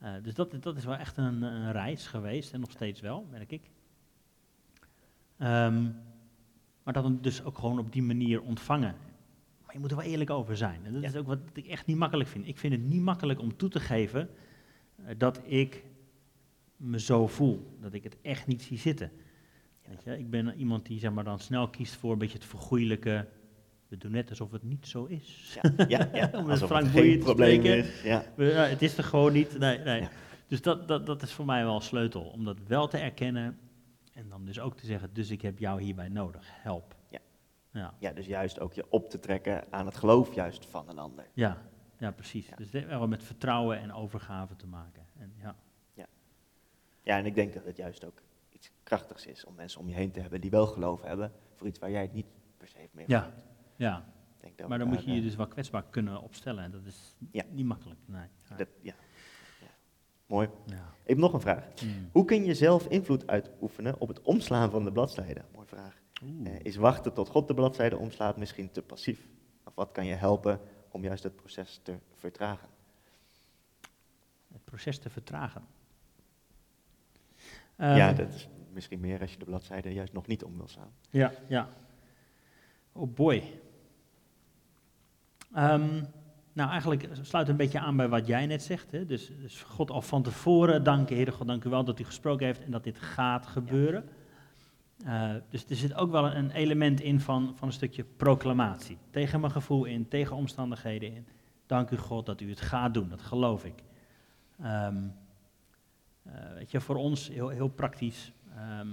Uh, 0.03 0.11
dus 0.23 0.35
dat, 0.35 0.63
dat 0.63 0.77
is 0.77 0.85
wel 0.85 0.97
echt 0.97 1.17
een, 1.17 1.43
een, 1.43 1.73
reis 1.73 2.07
geweest 2.07 2.53
en 2.53 2.61
nog 2.61 2.71
steeds 2.71 3.01
wel, 3.01 3.27
merk 3.31 3.53
ik. 3.53 3.71
Um, 5.39 5.97
maar 6.83 6.93
dat 6.93 7.23
dus 7.23 7.45
ook 7.45 7.59
gewoon 7.59 7.79
op 7.79 7.93
die 7.93 8.03
manier 8.03 8.43
ontvangen. 8.43 8.95
Maar 9.65 9.75
je 9.75 9.81
moet 9.81 9.91
er 9.91 9.97
wel 9.97 10.07
eerlijk 10.07 10.31
over 10.31 10.57
zijn. 10.57 10.85
En 10.85 10.93
dat 10.93 11.03
is 11.03 11.17
ook 11.17 11.27
wat 11.27 11.39
ik 11.53 11.67
echt 11.67 11.87
niet 11.87 11.97
makkelijk 11.97 12.29
vind. 12.29 12.47
Ik 12.47 12.59
vind 12.59 12.73
het 12.73 12.83
niet 12.83 13.03
makkelijk 13.03 13.41
om 13.41 13.57
toe 13.57 13.69
te 13.69 13.81
geven 13.81 14.29
uh, 15.01 15.07
dat 15.19 15.41
ik 15.45 15.85
me 16.79 17.01
zo 17.01 17.27
voel. 17.27 17.77
Dat 17.81 17.93
ik 17.93 18.05
het 18.05 18.17
echt 18.23 18.47
niet 18.47 18.63
zie 18.63 18.79
zitten. 18.79 19.11
Weet 19.89 20.03
je, 20.05 20.19
ik 20.19 20.31
ben 20.31 20.55
iemand 20.59 20.87
die 20.87 20.99
zeg 20.99 21.13
maar, 21.13 21.25
dan 21.25 21.39
snel 21.39 21.69
kiest 21.69 21.95
voor 21.97 22.13
een 22.13 22.19
beetje 22.19 22.39
het 22.39 22.47
vergoeilijke. 22.47 23.29
We 23.89 23.97
doen 23.97 24.11
net 24.11 24.31
alsof 24.31 24.51
het 24.51 24.63
niet 24.63 24.87
zo 24.87 25.05
is. 25.05 25.59
Ja, 25.63 25.87
ja, 25.89 26.09
ja. 26.13 26.31
Om 26.41 26.51
alsof 26.51 26.69
Frank 26.69 26.85
het 26.85 26.93
geen 26.93 27.19
probleem 27.19 27.61
spreken. 27.61 27.79
is. 27.85 28.03
Ja. 28.03 28.25
We- 28.37 28.45
ja, 28.45 28.65
het 28.65 28.83
is 28.83 28.99
er 28.99 29.05
gewoon 29.05 29.33
niet. 29.33 29.59
Nee, 29.59 29.79
nee. 29.79 30.01
Ja. 30.01 30.11
Dus 30.47 30.63
dat, 30.63 30.89
dat, 30.89 31.07
dat 31.07 31.23
is 31.23 31.33
voor 31.33 31.45
mij 31.45 31.65
wel 31.65 31.75
een 31.75 31.81
sleutel. 31.81 32.23
Om 32.23 32.45
dat 32.45 32.59
wel 32.67 32.89
te 32.89 32.99
erkennen. 32.99 33.59
En 34.13 34.29
dan 34.29 34.45
dus 34.45 34.61
ook 34.61 34.77
te 34.77 34.87
zeggen, 34.87 35.11
dus 35.13 35.31
ik 35.31 35.43
heb 35.43 35.59
jou 35.59 35.83
hierbij 35.83 36.09
nodig. 36.09 36.47
Help. 36.51 36.97
Ja. 37.11 37.19
Ja, 37.73 37.95
ja, 37.99 38.13
dus 38.13 38.27
juist 38.27 38.61
ook 38.61 38.73
je 38.73 38.85
op 38.89 39.11
te 39.11 39.19
trekken 39.21 39.65
aan 39.73 39.87
het 39.87 39.97
geloof 39.97 40.35
juist 40.35 40.67
van 40.67 40.89
een 40.89 40.99
ander. 40.99 41.27
ja, 41.35 41.63
ja 41.99 42.11
precies. 42.11 42.49
Dus 42.57 42.71
wel 42.71 43.09
met 43.09 43.25
vertrouwen 43.25 43.79
en 43.81 43.93
overgave 43.93 44.57
te 44.57 44.67
maken. 44.67 45.03
En 45.19 45.33
ja, 45.43 45.57
Ja, 47.09 47.19
en 47.19 47.27
ik 47.27 47.35
denk 47.35 47.55
dat 47.55 47.65
het 47.65 47.77
juist 47.77 48.05
ook 48.05 48.23
iets 48.51 48.71
krachtigs 48.83 49.27
is 49.27 49.45
om 49.45 49.55
mensen 49.55 49.81
om 49.81 49.89
je 49.89 49.95
heen 49.95 50.11
te 50.11 50.21
hebben 50.21 50.41
die 50.41 50.51
wel 50.51 50.67
geloof 50.67 51.03
hebben 51.03 51.33
voor 51.57 51.67
iets 51.67 51.79
waar 51.79 51.91
jij 51.91 52.03
het 52.03 52.13
niet 52.13 52.27
per 52.57 52.69
se 52.69 52.89
mee 52.93 53.05
Ja. 53.09 53.33
ja. 53.77 54.05
Denk 54.41 54.59
dat 54.59 54.69
maar 54.69 54.79
dan 54.79 54.89
moet 54.89 55.05
je 55.05 55.11
je 55.11 55.17
eh, 55.17 55.23
dus 55.23 55.37
wel 55.37 55.47
kwetsbaar 55.49 55.85
kunnen 55.91 56.21
opstellen. 56.23 56.65
En 56.65 56.71
dat 56.71 56.85
is 56.85 57.15
Ja. 57.31 57.45
niet 57.51 57.67
makkelijk. 57.67 58.01
Nee. 58.05 58.27
Dat- 58.57 58.69
ja. 58.81 58.95
Ja. 59.61 59.67
Mooi. 60.27 60.49
Ja. 60.67 60.93
Ik 61.03 61.09
heb 61.09 61.19
nog 61.19 61.33
een 61.33 61.41
vraag. 61.41 61.65
Hmm. 61.81 62.09
Hoe 62.13 62.25
kun 62.25 62.45
je 62.45 62.55
zelf 62.55 62.87
invloed 62.87 63.27
uitoefenen 63.27 64.01
op 64.01 64.09
het 64.09 64.23
omslaan 64.23 64.71
van 64.71 64.85
de 64.85 64.93
bladzijde? 64.93 65.43
Mooie 65.55 65.67
vraag. 65.67 66.01
Eh, 66.45 66.59
is 66.63 66.77
wachten 66.77 67.13
tot 67.13 67.29
God 67.29 67.49
de 67.49 67.55
bladzijde 67.55 67.97
omslaat 67.97 68.37
misschien 68.37 68.71
te 68.71 68.83
passief? 68.83 69.27
Of 69.65 69.75
wat 69.75 69.93
kan 69.93 70.07
je 70.07 70.15
helpen 70.15 70.61
om 70.91 71.03
juist 71.03 71.23
het 71.23 71.37
proces 71.37 71.81
te 71.83 71.99
vertragen? 72.15 72.69
Het 74.53 74.65
proces 74.65 74.99
te 74.99 75.11
vertragen. 75.11 75.77
Ja, 77.79 78.09
Ehm, 78.09 78.17
dat 78.17 78.35
is 78.35 78.49
misschien 78.73 79.01
meer 79.01 79.21
als 79.21 79.33
je 79.33 79.39
de 79.39 79.45
bladzijde 79.45 79.93
juist 79.93 80.13
nog 80.13 80.27
niet 80.27 80.45
om 80.45 80.57
wil 80.57 80.69
slaan. 80.69 80.93
Ja, 81.11 81.33
ja. 81.47 81.69
Oh 82.93 83.15
boy. 83.15 83.43
Ehm, 85.53 86.03
nou, 86.53 86.71
eigenlijk 86.71 87.09
sluit 87.23 87.49
een 87.49 87.57
beetje 87.57 87.79
aan 87.79 87.97
bij 87.97 88.09
wat 88.09 88.27
jij 88.27 88.47
net 88.47 88.63
zegt. 88.63 88.91
Hè? 88.91 89.07
Dus, 89.07 89.33
dus 89.41 89.63
God 89.63 89.91
al 89.91 90.03
van 90.03 90.23
tevoren 90.23 90.85
danken, 90.85 91.17
Heere 91.17 91.33
God, 91.33 91.47
dank 91.47 91.65
u 91.65 91.71
wel 91.71 91.85
dat 91.85 92.01
u 92.01 92.05
gesproken 92.05 92.47
heeft 92.47 92.65
en 92.65 92.71
dat 92.71 92.85
dit 92.85 92.99
gaat 92.99 93.47
gebeuren. 93.47 94.09
Eh, 95.05 95.31
dus 95.49 95.65
er 95.69 95.77
zit 95.77 95.95
ook 95.95 96.11
wel 96.11 96.35
een 96.35 96.51
element 96.51 97.01
in 97.01 97.21
van, 97.21 97.53
van 97.57 97.69
een 97.69 97.75
stukje 97.75 98.05
proclamatie. 98.05 98.99
Tegen 99.11 99.41
mijn 99.41 99.53
gevoel 99.53 99.85
in, 99.85 100.09
tegen 100.09 100.37
omstandigheden 100.37 101.15
in. 101.15 101.27
Dank 101.67 101.91
u 101.91 101.97
God 101.97 102.27
dat 102.27 102.41
u 102.41 102.51
het 102.51 102.61
gaat 102.61 102.95
doen, 102.95 103.09
dat 103.09 103.23
geloof 103.23 103.65
ik. 103.65 103.83
Eh, 104.59 104.89
weet 106.55 106.71
je, 106.71 106.81
voor 106.81 106.97
ons 106.97 107.29
heel, 107.29 107.49
heel 107.49 107.69
praktisch. 107.69 108.33
ehm, 108.57 108.89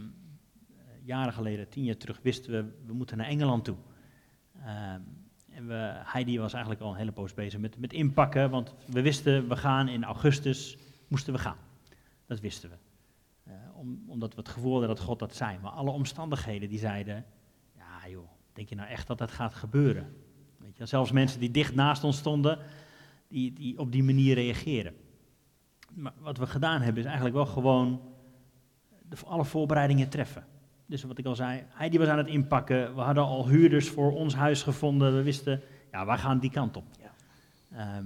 jaren 1.05 1.33
geleden, 1.33 1.69
tien 1.69 1.83
jaar 1.83 1.97
terug, 1.97 2.19
wisten 2.21 2.51
we, 2.51 2.73
we 2.85 2.93
moeten 2.93 3.17
naar 3.17 3.27
Engeland 3.27 3.65
toe. 3.65 3.75
Ehm, 4.63 5.01
en 5.49 5.67
we, 5.67 5.91
Heidi 5.95 6.39
was 6.39 6.53
eigenlijk 6.53 6.83
al 6.83 6.91
een 6.91 6.97
hele 6.97 7.11
poos 7.11 7.33
bezig 7.33 7.59
met, 7.59 7.77
met 7.77 7.93
inpakken, 7.93 8.49
want 8.49 8.73
we 8.85 9.01
wisten, 9.01 9.47
we 9.47 9.55
gaan 9.55 9.87
in 9.87 10.03
augustus, 10.03 10.77
moesten 11.07 11.33
we 11.33 11.39
gaan. 11.39 11.57
Dat 12.25 12.39
wisten 12.39 12.69
we. 12.69 12.75
Eh, 13.43 13.53
om, 13.73 14.03
omdat 14.07 14.33
we 14.33 14.39
het 14.39 14.49
gevoel 14.49 14.71
hadden 14.71 14.89
dat 14.89 14.99
God 14.99 15.19
dat 15.19 15.35
zei. 15.35 15.57
Maar 15.61 15.71
alle 15.71 15.91
omstandigheden 15.91 16.69
die 16.69 16.79
zeiden, 16.79 17.25
ja 17.75 18.09
joh, 18.09 18.29
denk 18.53 18.69
je 18.69 18.75
nou 18.75 18.89
echt 18.89 19.07
dat 19.07 19.17
dat 19.17 19.31
gaat 19.31 19.53
gebeuren? 19.53 20.15
Weet 20.57 20.77
je, 20.77 20.85
zelfs 20.85 21.11
mensen 21.11 21.39
die 21.39 21.51
dicht 21.51 21.75
naast 21.75 22.03
ons 22.03 22.17
stonden, 22.17 22.59
die, 23.27 23.53
die 23.53 23.79
op 23.79 23.91
die 23.91 24.03
manier 24.03 24.35
reageren. 24.35 24.93
Maar 25.95 26.13
wat 26.19 26.37
we 26.37 26.47
gedaan 26.47 26.81
hebben 26.81 27.01
is 27.01 27.05
eigenlijk 27.07 27.35
wel 27.35 27.45
gewoon 27.45 28.01
de, 29.09 29.15
alle 29.25 29.45
voorbereidingen 29.45 30.09
treffen. 30.09 30.45
Dus 30.85 31.03
wat 31.03 31.17
ik 31.17 31.25
al 31.25 31.35
zei, 31.35 31.63
Heidi 31.69 31.97
was 31.97 32.07
aan 32.07 32.17
het 32.17 32.27
inpakken. 32.27 32.95
We 32.95 33.01
hadden 33.01 33.23
al 33.23 33.47
huurders 33.47 33.89
voor 33.89 34.11
ons 34.11 34.35
huis 34.35 34.63
gevonden. 34.63 35.15
We 35.15 35.23
wisten, 35.23 35.61
ja, 35.91 36.05
wij 36.05 36.17
gaan 36.17 36.39
die 36.39 36.51
kant 36.51 36.77
op. 36.77 36.83
Ja. 37.01 37.13
Ehm, 37.77 38.05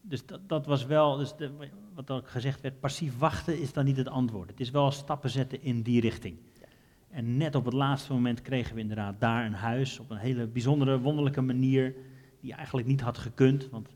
dus 0.00 0.26
dat, 0.26 0.48
dat 0.48 0.66
was 0.66 0.86
wel, 0.86 1.16
dus 1.16 1.36
de, 1.36 1.50
wat 1.94 2.10
ook 2.10 2.28
gezegd 2.28 2.60
werd, 2.60 2.80
passief 2.80 3.18
wachten 3.18 3.60
is 3.60 3.72
dan 3.72 3.84
niet 3.84 3.96
het 3.96 4.08
antwoord. 4.08 4.50
Het 4.50 4.60
is 4.60 4.70
wel 4.70 4.90
stappen 4.90 5.30
zetten 5.30 5.62
in 5.62 5.82
die 5.82 6.00
richting. 6.00 6.38
Ja. 6.60 6.66
En 7.10 7.36
net 7.36 7.54
op 7.54 7.64
het 7.64 7.74
laatste 7.74 8.12
moment 8.12 8.42
kregen 8.42 8.74
we 8.74 8.80
inderdaad 8.80 9.20
daar 9.20 9.46
een 9.46 9.54
huis 9.54 9.98
op 9.98 10.10
een 10.10 10.16
hele 10.16 10.46
bijzondere, 10.46 11.00
wonderlijke 11.00 11.40
manier, 11.40 11.94
die 12.40 12.52
eigenlijk 12.52 12.86
niet 12.86 13.00
had 13.00 13.18
gekund. 13.18 13.68
Want 13.70 13.88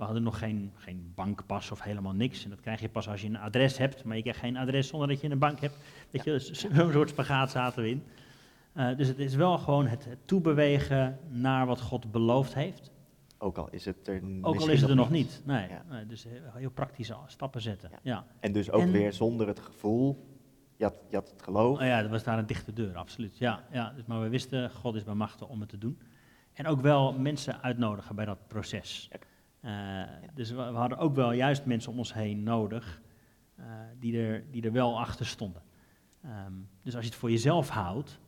we 0.00 0.06
hadden 0.06 0.22
nog 0.24 0.38
geen, 0.38 0.72
geen 0.74 1.12
bankpas 1.14 1.70
of 1.70 1.82
helemaal 1.82 2.12
niks. 2.12 2.44
En 2.44 2.50
dat 2.50 2.60
krijg 2.60 2.80
je 2.80 2.88
pas 2.88 3.08
als 3.08 3.20
je 3.20 3.26
een 3.28 3.36
adres 3.38 3.78
hebt, 3.78 4.04
maar 4.04 4.16
je 4.16 4.22
krijgt 4.22 4.40
geen 4.40 4.56
adres 4.56 4.88
zonder 4.88 5.08
dat 5.08 5.20
je 5.20 5.30
een 5.30 5.38
bank 5.38 5.60
hebt. 5.60 5.76
Weet 6.10 6.24
je, 6.24 6.30
dus 6.30 6.50
zo'n 6.74 6.92
soort 6.92 7.08
spagaat 7.08 7.50
zaten 7.50 7.82
we 7.82 7.88
in. 7.90 8.02
Eh, 8.72 8.96
dus 8.96 9.08
het 9.08 9.18
is 9.18 9.34
wel 9.34 9.58
gewoon 9.58 9.86
het, 9.86 10.08
toebewegen 10.24 11.18
naar 11.28 11.66
wat 11.66 11.80
God 11.80 12.10
beloofd 12.10 12.54
heeft. 12.54 12.90
Ook 13.38 13.58
al 13.58 13.68
is 13.70 13.84
het 13.84 14.08
er 14.08 14.22
Ook 14.40 14.60
al 14.60 14.68
is 14.68 14.80
het 14.80 14.90
er 14.90 14.96
nog 14.96 15.10
niet. 15.10 15.42
Nee, 15.44 15.68
Ja. 15.68 15.84
nee, 15.88 16.06
dus 16.06 16.24
heel, 16.24 16.40
heel 16.54 16.70
praktische 16.70 17.16
stappen 17.26 17.60
zetten. 17.60 17.90
Ja. 17.90 17.98
Ja. 18.02 18.26
En 18.40 18.52
dus 18.52 18.70
ook 18.70 18.80
En- 18.82 18.90
weer 18.92 19.12
zonder 19.12 19.46
het 19.46 19.60
gevoel, 19.60 20.26
je 20.76 20.84
had, 20.84 20.94
je 21.10 21.16
had 21.16 21.30
het 21.30 21.42
geloof. 21.42 21.78
Oh 21.78 21.84
ja, 21.86 21.98
er 21.98 22.08
was 22.08 22.24
daar 22.24 22.38
een 22.38 22.46
dichte 22.46 22.72
deur, 22.72 22.96
absoluut. 22.96 23.38
Ja, 23.38 23.64
ja, 23.72 23.92
dus, 23.96 24.04
maar 24.04 24.20
we 24.20 24.28
wisten, 24.28 24.70
God 24.70 24.94
is 24.94 25.04
bij 25.04 25.14
machten 25.14 25.48
om 25.48 25.60
het 25.60 25.68
te 25.68 25.78
doen. 25.78 25.98
En 26.52 26.66
ook 26.66 26.80
wel 26.80 27.12
mensen 27.12 27.62
uitnodigen 27.62 28.14
bij 28.14 28.24
dat 28.24 28.38
proces. 28.48 29.08
Ja. 29.10 29.18
Eh, 29.60 30.02
Dus 30.34 30.50
we, 30.50 30.56
we 30.56 30.62
hadden 30.78 30.98
ook 30.98 31.14
wel 31.14 31.32
juist 31.32 31.64
mensen 31.64 31.92
om 31.92 31.98
ons 31.98 32.14
heen 32.14 32.42
nodig 32.42 33.00
eh, 33.56 33.64
die, 33.98 34.18
er, 34.18 34.44
die 34.50 34.62
er 34.62 34.72
wel 34.72 34.98
achter 35.00 35.26
stonden. 35.26 35.62
Ehm, 36.24 36.52
dus 36.82 36.94
als 36.94 37.04
je 37.04 37.10
het 37.10 37.18
voor 37.18 37.30
jezelf 37.30 37.68
houdt, 37.68 38.20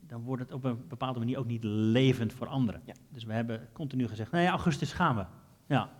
dan 0.00 0.22
wordt 0.22 0.42
het 0.42 0.52
op 0.52 0.64
een 0.64 0.88
bepaalde 0.88 1.18
manier 1.18 1.38
ook 1.38 1.46
niet 1.46 1.64
levend 1.64 2.32
voor 2.32 2.46
anderen. 2.46 2.80
Ja. 2.84 2.94
Dus 3.08 3.24
we 3.24 3.32
hebben 3.32 3.68
continu 3.72 4.08
gezegd, 4.08 4.30
nee, 4.32 4.46
augustus 4.46 4.92
gaan 4.92 5.16
we. 5.16 5.24
Ja. 5.66 5.90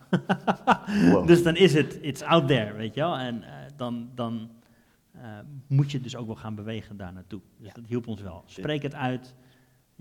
Wow. 1.11 1.27
Dus 1.31 1.43
dan 1.43 1.55
is 1.55 1.73
het, 1.73 1.97
it's 2.01 2.21
out 2.21 2.47
there, 2.47 2.73
weet 2.73 2.93
je 2.93 2.99
wel. 3.01 3.17
En 3.17 3.43
eh, 3.43 3.49
dan, 3.75 4.09
dan 4.15 4.49
moet 5.67 5.91
je 5.91 6.01
dus 6.01 6.15
ook 6.15 6.25
wel 6.25 6.35
gaan 6.35 6.55
bewegen 6.55 6.97
daar 6.97 7.13
naartoe. 7.13 7.41
Dus 7.57 7.67
Ja. 7.67 7.73
dat 7.73 7.85
hielp 7.87 8.07
ons 8.07 8.21
wel. 8.21 8.43
Spreek 8.45 8.81
het 8.83 8.95
uit. 8.95 9.35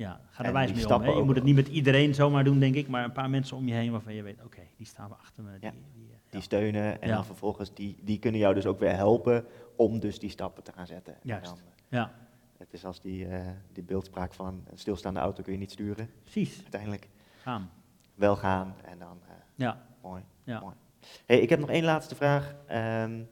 Ja, 0.02 0.20
ga 0.30 0.44
er 0.44 0.52
wijs 0.52 0.72
mee 0.72 0.94
om. 0.94 1.02
Hè. 1.02 1.10
Je 1.10 1.22
moet 1.22 1.34
het 1.34 1.44
niet 1.44 1.54
met 1.54 1.68
iedereen 1.68 2.14
zomaar 2.14 2.44
doen, 2.44 2.58
denk 2.58 2.74
ik. 2.74 2.88
Maar 2.88 3.04
een 3.04 3.12
paar 3.12 3.30
mensen 3.30 3.56
om 3.56 3.68
je 3.68 3.74
heen 3.74 3.90
waarvan 3.92 4.14
je 4.14 4.22
weet, 4.22 4.42
oké, 4.44 4.60
die 4.76 4.86
staan 4.86 5.08
we 5.08 5.14
achter 5.14 5.42
me. 5.42 5.50
Die, 5.50 5.60
Ja. 5.60 5.70
die, 5.94 6.08
eh, 6.10 6.16
Die 6.30 6.40
steunen 6.40 7.02
en 7.02 7.08
dan 7.08 7.24
vervolgens, 7.24 7.74
die, 7.74 7.96
die 8.02 8.18
kunnen 8.18 8.40
jou 8.40 8.54
dus 8.54 8.66
ook 8.66 8.78
weer 8.78 8.94
helpen 8.94 9.44
om 9.76 9.98
dus 10.00 10.18
die 10.18 10.30
stappen 10.30 10.62
te 10.62 10.72
gaan 10.72 10.86
zetten. 10.86 11.12
En 11.14 11.20
Juist. 11.22 11.44
dan, 11.44 11.54
eh, 11.56 11.62
ja, 11.88 12.12
het 12.58 12.72
is 12.72 12.84
als 12.84 13.00
die, 13.00 13.26
eh, 13.26 13.46
die 13.72 13.82
beeldspraak 13.82 14.34
van 14.34 14.62
een 14.70 14.78
stilstaande 14.78 15.20
auto 15.20 15.42
kun 15.42 15.52
je 15.52 15.58
niet 15.58 15.70
sturen. 15.70 16.10
precies. 16.22 16.60
Uiteindelijk 16.62 17.08
Gaan. 17.42 17.70
wel 18.14 18.36
gaan 18.36 18.74
en 18.84 18.98
dan, 18.98 19.20
Ja, 19.54 19.82
mooi. 20.02 20.22
Mooi. 20.44 20.74
Hey, 21.26 21.38
ik 21.40 21.48
heb 21.48 21.58
nog 21.60 21.70
één 21.70 21.84
laatste 21.84 22.14
vraag, 22.14 22.54
ehm, 22.66 23.22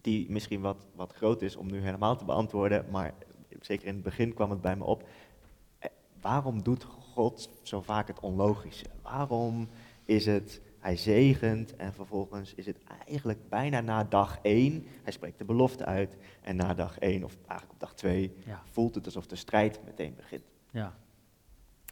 die 0.00 0.30
misschien 0.30 0.60
wat, 0.60 0.86
wat 0.94 1.12
groot 1.12 1.42
is 1.42 1.56
om 1.56 1.70
nu 1.70 1.80
helemaal 1.80 2.16
te 2.16 2.24
beantwoorden, 2.24 2.84
maar 2.90 3.14
zeker 3.60 3.86
in 3.86 3.94
het 3.94 4.02
begin 4.02 4.34
kwam 4.34 4.50
het 4.50 4.60
bij 4.60 4.76
me 4.76 4.84
op. 4.84 5.08
Waarom 6.20 6.62
doet 6.62 6.84
God 6.84 7.48
zo 7.62 7.80
vaak 7.80 8.06
het 8.08 8.20
onlogische? 8.20 8.84
Waarom 9.02 9.68
is 10.04 10.26
het, 10.26 10.60
hij 10.78 10.96
zegent 10.96 11.76
en 11.76 11.92
vervolgens 11.92 12.54
is 12.54 12.66
het 12.66 12.78
eigenlijk 13.08 13.48
bijna 13.48 13.80
na 13.80 14.04
dag 14.04 14.38
één, 14.42 14.84
hij 15.02 15.12
spreekt 15.12 15.38
de 15.38 15.44
belofte 15.44 15.84
uit, 15.84 16.16
en 16.42 16.56
na 16.56 16.74
dag 16.74 16.98
één, 16.98 17.24
of 17.24 17.36
eigenlijk 17.46 17.72
op 17.72 17.80
dag 17.80 17.94
twee, 17.94 18.32
Ja, 18.46 18.62
voelt 18.70 18.94
het 18.94 19.04
alsof 19.04 19.26
de 19.26 19.36
strijd 19.36 19.80
meteen 19.84 20.14
begint. 20.16 20.42
ja. 20.70 20.94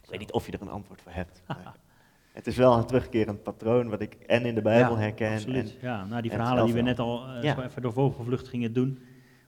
Ik 0.03 0.09
weet 0.15 0.19
niet 0.19 0.31
of 0.33 0.45
je 0.45 0.51
er 0.51 0.61
een 0.61 0.69
antwoord 0.69 1.01
voor 1.01 1.11
hebt. 1.11 1.41
het 2.33 2.47
is 2.47 2.55
wel 2.57 2.77
een 2.77 2.85
terugkerend 2.85 3.43
patroon 3.43 3.89
wat 3.89 4.01
ik 4.01 4.13
en 4.13 4.45
in 4.45 4.55
de 4.55 4.61
Bijbel 4.61 4.93
Ja, 4.95 4.99
herken. 5.01 5.33
Absoluut. 5.33 5.71
En, 5.71 5.87
ja, 5.87 6.05
nou, 6.05 6.21
die 6.21 6.31
en 6.31 6.37
verhalen 6.37 6.65
die 6.65 6.73
we 6.73 6.81
net 6.81 6.99
al 6.99 7.27
eh, 7.27 7.43
Ja. 7.43 7.63
even 7.63 7.81
door 7.81 7.93
vogelvlucht 7.93 8.47
gingen 8.47 8.73
doen. 8.73 8.99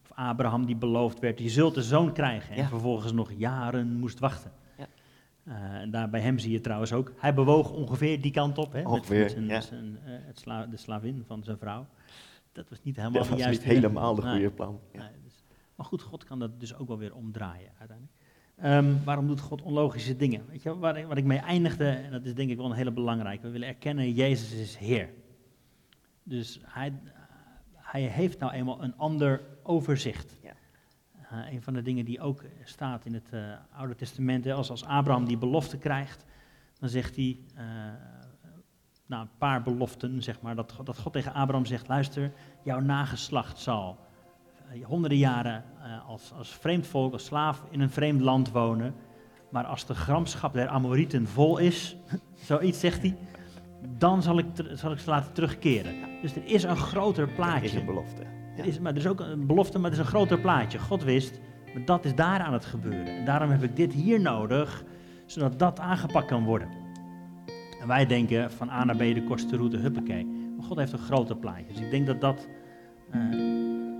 Of 0.04 0.12
Abraham 0.18 0.66
die 0.66 0.76
beloofd 0.76 1.20
werd, 1.20 1.40
je 1.40 1.50
zult 1.50 1.76
een 1.76 1.84
zoon 1.84 2.14
krijgen. 2.14 2.56
En 2.56 2.68
vervolgens 2.68 3.12
nog 3.12 3.32
jaren 3.32 3.96
moest 4.00 4.20
wachten. 4.20 4.52
Eh, 5.44 5.54
en 5.74 5.92
daar 5.92 6.10
bij 6.10 6.22
hem 6.22 6.40
zie 6.40 6.52
je 6.52 6.60
trouwens 6.62 6.94
ook, 6.94 7.12
hij 7.18 7.34
bewoog 7.34 7.72
ongeveer 7.72 8.22
die 8.22 8.32
kant 8.32 8.58
op. 8.58 8.72
Hè, 8.74 8.82
met- 8.82 8.92
Ongeveer, 8.92 9.22
met 9.22 9.32
zijn, 9.32 9.46
ja. 9.46 9.62
zijn, 9.62 9.98
eh, 10.06 10.12
het 10.26 10.40
sla, 10.40 10.66
de 10.66 10.78
slavin 10.78 11.24
van 11.28 11.44
zijn 11.44 11.58
vrouw. 11.58 11.88
dat 12.52 12.70
was 12.70 12.84
niet 12.84 12.96
helemaal 12.96 13.20
Dat 13.22 13.38
de 13.38 13.44
was 13.44 13.48
niet 13.50 13.64
helemaal 13.64 14.16
de 14.16 14.22
Nee. 14.22 14.32
goede 14.32 14.52
plan. 14.52 14.80
Ja. 14.94 15.00
Nee, 15.00 15.10
dus- 15.24 15.44
maar 15.76 15.86
goed, 15.86 16.02
God 16.02 16.24
kan 16.24 16.40
dat 16.40 16.60
dus 16.60 16.76
ook 16.76 16.88
wel 16.88 16.98
weer 16.98 17.16
omdraaien 17.16 17.70
uiteindelijk. 17.80 18.18
Ehm, 18.56 19.04
waarom 19.06 19.28
doet 19.28 19.40
God 19.40 19.62
onlogische 19.62 20.16
dingen? 20.16 20.46
Weet 20.50 20.64
je, 20.64 20.78
waar, 20.78 21.18
ik 21.18 21.24
mee 21.24 21.38
eindigde, 21.40 21.90
en 21.90 22.12
dat 22.12 22.26
is 22.26 22.34
denk 22.34 22.50
ik 22.50 22.58
wel 22.58 22.66
een 22.66 22.72
hele 22.76 22.92
belangrijke, 22.92 23.46
we 23.46 23.52
willen 23.52 23.68
erkennen, 23.68 24.12
Jezus 24.12 24.52
is 24.60 24.76
Heer. 24.78 25.10
Dus 26.24 26.60
hij, 26.66 26.94
hij 27.74 28.02
heeft 28.02 28.40
nou 28.40 28.52
eenmaal 28.54 28.84
een 28.84 28.98
ander 28.98 29.42
overzicht. 29.64 30.38
Ja. 30.44 30.54
Eh, 31.32 31.54
een 31.54 31.62
van 31.62 31.74
de 31.74 31.82
dingen 31.82 32.06
die 32.06 32.22
ook 32.22 32.44
staat 32.64 33.06
in 33.06 33.14
het 33.14 33.30
eh, 33.32 33.40
Oude 33.78 33.96
Testament, 33.96 34.48
als, 34.48 34.70
als 34.70 34.86
Abraham 34.86 35.26
die 35.26 35.38
belofte 35.38 35.78
krijgt, 35.78 36.26
dan 36.80 36.90
zegt 36.90 37.16
hij, 37.16 37.40
eh 37.56 37.66
nou, 39.06 39.24
een 39.24 39.38
paar 39.38 39.64
beloften, 39.64 40.24
zeg 40.24 40.42
maar, 40.42 40.56
dat, 40.56 40.72
God- 40.72 40.86
dat 40.86 41.00
God 41.00 41.14
tegen 41.14 41.34
Abraham 41.34 41.66
zegt, 41.66 41.88
luister, 41.88 42.32
jouw 42.64 42.80
nageslacht 42.80 43.60
zal 43.60 43.98
honderden 44.84 45.18
jaren 45.18 45.64
als, 46.08 46.34
als 46.34 46.50
vreemd 46.56 46.88
volk, 46.88 47.14
als 47.14 47.26
slaaf 47.26 47.64
in 47.70 47.80
een 47.82 47.90
vreemd 47.90 48.22
land 48.22 48.52
wonen, 48.52 48.96
maar 49.50 49.66
als 49.66 49.86
de 49.86 49.94
gramschap 49.94 50.54
der 50.54 50.68
Amorieten 50.68 51.28
vol 51.28 51.58
is, 51.58 51.96
zoiets 52.50 52.80
zegt 52.80 53.02
hij, 53.02 53.18
dan 53.98 54.24
zal 54.24 54.38
ik, 54.38 54.46
zal 54.74 54.92
ik 54.92 55.00
ze 55.00 55.10
laten 55.10 55.34
terugkeren. 55.34 55.96
Dus 56.22 56.36
er 56.36 56.46
is 56.46 56.64
een 56.64 56.78
groter 56.78 57.28
plaatje. 57.28 57.66
is 57.66 57.74
een 57.74 57.86
belofte. 57.86 58.41
Er 58.58 58.66
is, 58.66 58.80
maar 58.80 58.92
er 58.92 58.98
is 58.98 59.08
ook 59.08 59.20
een 59.20 59.48
belofte, 59.48 59.80
maar 59.80 59.92
het 59.92 60.00
is 60.00 60.06
een 60.06 60.12
groter 60.12 60.40
plaatje. 60.40 60.80
God 60.80 61.04
wist, 61.04 61.40
maar 61.74 61.86
dat 61.86 62.06
is 62.06 62.16
daar 62.16 62.40
aan 62.40 62.54
het 62.54 62.66
gebeuren. 62.66 63.18
En 63.18 63.26
daarom 63.26 63.50
heb 63.50 63.64
ik 63.64 63.76
dit 63.76 63.94
hier 63.94 64.22
nodig, 64.22 64.84
zodat 65.26 65.60
dat 65.60 65.80
aangepakt 65.80 66.28
kan 66.28 66.44
worden. 66.44 66.68
En 67.82 67.88
wij 67.88 68.06
denken 68.06 68.52
van 68.52 68.70
A 68.70 68.84
naar 68.84 68.96
B 68.96 69.00
de 69.00 69.24
kortste 69.24 69.58
route, 69.58 69.78
huppakee. 69.78 70.26
Maar 70.58 70.66
God 70.66 70.78
heeft 70.78 70.92
een 70.92 71.00
groter 71.00 71.38
plaatje. 71.38 71.66
Dus 71.68 71.80
ik 71.80 71.92
denk 71.92 72.06
dat 72.06 72.22
dat 72.22 72.48
eh, 73.12 73.22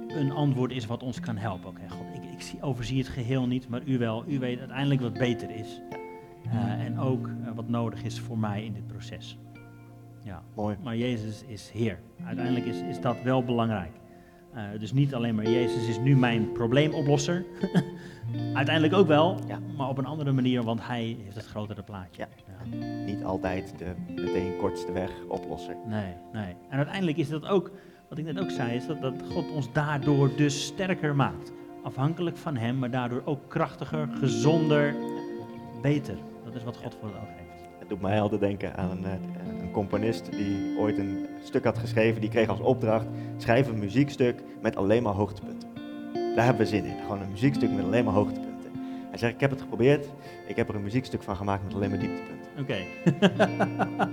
een 0.08 0.32
antwoord 0.32 0.72
is 0.72 0.86
wat 0.86 1.04
ons 1.04 1.20
kan 1.20 1.38
helpen. 1.38 1.70
Oké, 1.70 1.90
God, 1.90 2.06
ik, 2.14 2.32
ik 2.32 2.42
zie, 2.42 2.62
overzie 2.62 2.98
het 2.98 3.08
geheel 3.08 3.48
niet, 3.48 3.70
maar 3.70 3.82
u 3.86 3.98
wel. 3.98 4.24
U 4.28 4.40
weet 4.40 4.60
uiteindelijk 4.60 5.02
wat 5.02 5.14
beter 5.14 5.50
is. 5.50 5.82
Eh, 6.44 6.86
en 6.86 7.00
ook 7.00 7.28
eh, 7.28 7.52
wat 7.56 7.68
nodig 7.68 8.04
is 8.04 8.20
voor 8.20 8.38
mij 8.38 8.66
in 8.66 8.74
dit 8.74 8.88
proces. 8.88 9.38
Ja. 10.24 10.44
Mooi. 10.56 10.78
Maar 10.84 10.98
Jezus 10.98 11.44
is 11.44 11.70
Heer. 11.74 12.00
Uiteindelijk 12.26 12.66
is, 12.66 12.82
is 12.82 13.02
dat 13.02 13.22
wel 13.24 13.44
belangrijk. 13.44 14.01
Eh, 14.54 14.64
dus 14.80 14.92
niet 14.94 15.14
alleen 15.16 15.36
maar 15.36 15.50
Jezus 15.50 15.88
is 15.88 16.00
nu 16.00 16.16
mijn 16.16 16.52
probleemoplosser. 16.52 17.46
Uiteindelijk 18.54 18.94
ook 18.94 19.08
wel, 19.08 19.40
Ja. 19.48 19.60
maar 19.78 19.90
op 19.90 19.98
een 19.98 20.06
andere 20.06 20.32
manier, 20.32 20.64
want 20.64 20.88
Hij 20.88 21.18
heeft 21.24 21.36
het 21.36 21.46
grotere 21.46 21.84
plaatje. 21.84 22.28
Ja. 22.48 22.78
Niet 23.06 23.24
altijd 23.24 23.74
de 23.78 23.94
meteen 24.08 24.58
kortste 24.58 24.92
weg 24.92 25.12
oplosser. 25.28 25.76
Nee, 25.88 26.14
nee. 26.34 26.56
En 26.70 26.78
uiteindelijk 26.78 27.18
is 27.18 27.30
dat 27.30 27.48
ook, 27.48 27.72
wat 28.10 28.18
ik 28.18 28.26
net 28.26 28.40
ook 28.40 28.50
zei, 28.52 28.76
is 28.76 28.88
dat, 28.88 29.02
dat 29.02 29.14
God 29.32 29.52
ons 29.52 29.72
daardoor 29.74 30.36
dus 30.36 30.66
sterker 30.66 31.16
maakt. 31.16 31.52
Afhankelijk 31.84 32.38
van 32.38 32.58
Hem, 32.58 32.80
maar 32.80 32.92
daardoor 32.92 33.22
ook 33.26 33.40
krachtiger, 33.50 34.08
gezonder, 34.20 34.96
beter. 35.82 36.16
Dat 36.46 36.56
is 36.56 36.64
wat 36.64 36.78
God 36.78 36.96
voor 37.00 37.08
het 37.10 37.18
oog 37.18 37.28
heeft. 37.38 37.70
Het 37.80 37.90
doet 37.90 38.02
mij 38.02 38.22
altijd 38.22 38.42
denken 38.42 38.78
aan 38.78 38.90
een, 38.92 39.04
eh, 39.06 39.41
een 39.72 39.78
componist 39.78 40.32
die 40.32 40.78
ooit 40.80 40.98
een 40.98 41.26
stuk 41.44 41.64
had 41.64 41.78
geschreven. 41.78 42.22
Die 42.22 42.30
kreeg 42.30 42.48
als 42.50 42.60
opdracht, 42.60 43.06
schrijf 43.38 43.68
een 43.68 43.80
muziekstuk 43.80 44.44
met 44.62 44.76
alleen 44.76 45.04
maar 45.04 45.14
hoogtepunten. 45.14 45.70
Daar 46.36 46.46
hebben 46.46 46.62
we 46.64 46.68
zin 46.70 46.86
in. 46.86 46.96
Gewoon 47.02 47.22
een 47.22 47.30
muziekstuk 47.32 47.72
met 47.72 47.84
alleen 47.86 48.04
maar 48.06 48.14
hoogtepunten. 48.14 48.72
Hij 49.10 49.18
zegt, 49.18 49.34
ik 49.34 49.40
heb 49.40 49.50
het 49.50 49.62
geprobeerd. 49.62 50.08
Ik 50.48 50.56
heb 50.56 50.70
er 50.70 50.76
een 50.76 50.84
muziekstuk 50.84 51.24
van 51.24 51.36
gemaakt 51.36 51.64
met 51.64 51.74
alleen 51.74 51.90
maar 51.90 52.00
dieptepunten. 52.00 52.40
Oké. 52.60 52.78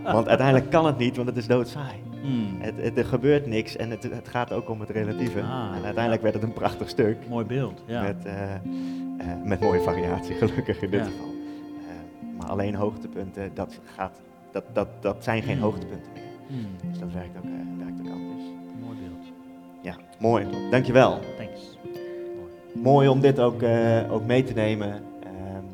Want 0.13 0.29
uiteindelijk 0.29 0.71
kan 0.71 0.87
het 0.87 0.99
niet, 0.99 1.17
want 1.17 1.29
het 1.29 1.37
is 1.37 1.47
doodsaai. 1.47 1.95
Hmm, 2.23 2.57
Het, 2.61 2.75
het- 2.77 2.99
er 2.99 3.05
gebeurt 3.05 3.47
niks 3.47 3.77
en 3.77 3.91
het, 3.91 4.03
het 4.03 4.29
gaat 4.29 4.53
ook 4.53 4.69
om 4.71 4.81
het 4.81 4.91
relatieve. 4.91 5.41
Ah, 5.43 5.73
en 5.77 5.83
uiteindelijk 5.85 6.23
werd 6.23 6.35
het 6.35 6.43
een 6.43 6.53
prachtig 6.53 6.89
stuk. 6.89 7.17
mooi 7.29 7.45
beeld. 7.45 7.83
Ja. 7.87 8.03
Met, 8.03 8.25
eh, 8.25 8.55
eh, 8.55 8.61
met 9.45 9.61
mooie 9.61 9.81
variatie, 9.81 10.35
gelukkig 10.35 10.83
in 10.83 10.91
dit 10.91 11.01
Ja. 11.01 11.07
geval. 11.07 11.27
Eh, 11.27 12.37
maar 12.39 12.47
alleen 12.49 12.75
hoogtepunten, 12.75 13.51
dat, 13.55 13.81
gaat, 13.95 14.21
dat, 14.53 14.65
dat, 14.73 14.89
dat 15.01 15.25
zijn 15.25 15.43
geen 15.43 15.55
Hmm. 15.55 15.63
hoogtepunten 15.63 16.13
meer. 16.15 16.23
Hmm, 16.47 16.91
Dus 16.91 16.99
dat 16.99 17.13
werkt 17.13 17.37
ook, 17.37 17.45
werkt 17.79 18.01
ook 18.01 18.11
anders. 18.11 18.43
mooi 18.81 18.99
beeld. 18.99 19.27
Ja, 19.83 19.97
mooi. 20.19 20.47
Dankjewel. 20.71 21.19
Thanks. 21.37 21.77
Mooi 22.75 23.09
om 23.09 23.21
dit 23.21 23.41
ook, 23.41 23.63
eh, 23.63 24.13
ook 24.13 24.25
mee 24.27 24.45
te 24.45 24.53
nemen 24.53 25.03
ehm, 25.23 25.65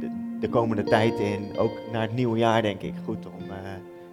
de, 0.00 0.36
de 0.40 0.48
komende 0.48 0.82
tijd 0.82 1.18
in. 1.18 1.58
Ook 1.58 1.72
naar 1.92 2.02
het 2.02 2.14
nieuwe 2.14 2.38
jaar, 2.38 2.62
denk 2.62 2.80
ik. 2.82 2.94
Goed 3.04 3.26
om. 3.26 3.50
eh, 3.50 3.56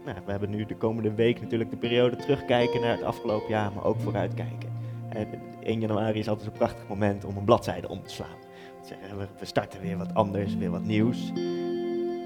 nou, 0.05 0.17
we 0.25 0.31
hebben 0.31 0.49
nu 0.49 0.65
de 0.65 0.75
komende 0.75 1.13
week 1.13 1.41
natuurlijk 1.41 1.69
de 1.69 1.77
periode 1.77 2.15
terugkijken 2.15 2.81
naar 2.81 2.91
het 2.95 3.03
afgelopen 3.03 3.49
jaar, 3.49 3.71
maar 3.75 3.83
ook 3.83 3.99
vooruitkijken. 3.99 4.69
Eh, 5.09 5.21
1 5.63 5.79
januari 5.79 6.19
is 6.19 6.27
altijd 6.29 6.47
een 6.47 6.53
prachtig 6.57 6.87
moment 6.87 7.25
om 7.25 7.37
een 7.37 7.43
bladzijde 7.45 7.89
om 7.89 8.03
te 8.03 8.09
slaan. 8.09 8.41
We 9.39 9.45
starten 9.45 9.81
weer 9.81 9.97
wat 9.97 10.13
anders, 10.13 10.55
weer 10.57 10.71
wat 10.71 10.83
nieuws. 10.83 11.31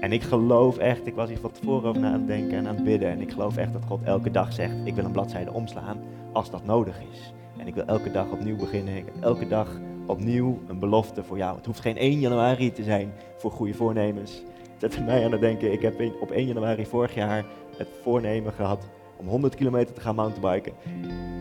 En 0.00 0.12
ik 0.12 0.22
geloof 0.22 0.76
echt, 0.76 1.06
ik 1.06 1.14
was 1.14 1.28
hier 1.28 1.38
van 1.38 1.50
tevoren 1.50 1.88
over 1.88 2.00
na 2.00 2.06
aan 2.06 2.12
het 2.12 2.26
denken 2.26 2.56
en 2.56 2.66
aan 2.66 2.74
het 2.74 2.84
bidden. 2.84 3.08
En 3.08 3.20
ik 3.20 3.30
geloof 3.32 3.56
echt 3.56 3.72
dat 3.72 3.84
God 3.86 4.02
elke 4.02 4.30
dag 4.30 4.52
zegt: 4.52 4.74
Ik 4.84 4.94
wil 4.94 5.04
een 5.04 5.12
bladzijde 5.12 5.52
omslaan 5.52 5.98
als 6.32 6.50
dat 6.50 6.64
nodig 6.64 7.00
is. 7.12 7.32
En 7.56 7.66
ik 7.66 7.74
wil 7.74 7.84
elke 7.84 8.10
dag 8.10 8.30
opnieuw 8.30 8.56
beginnen. 8.56 8.96
Ik 8.96 9.04
heb 9.04 9.22
elke 9.22 9.48
dag 9.48 9.80
opnieuw 10.06 10.58
een 10.66 10.78
belofte 10.78 11.24
voor 11.24 11.36
jou. 11.36 11.56
Het 11.56 11.66
hoeft 11.66 11.80
geen 11.80 11.96
1 11.96 12.20
januari 12.20 12.72
te 12.72 12.82
zijn 12.82 13.12
voor 13.36 13.50
goede 13.50 13.74
voornemens. 13.74 14.42
Het 14.78 14.92
zet 14.92 15.06
mij 15.06 15.24
aan 15.24 15.32
het 15.32 15.40
denken, 15.40 15.72
ik 15.72 15.82
heb 15.82 16.00
op 16.20 16.30
1 16.30 16.46
januari 16.46 16.86
vorig 16.86 17.14
jaar 17.14 17.44
het 17.76 17.88
voornemen 18.02 18.52
gehad 18.52 18.88
om 19.16 19.28
100 19.28 19.54
kilometer 19.54 19.94
te 19.94 20.00
gaan 20.00 20.14
mountainbiken. 20.14 20.72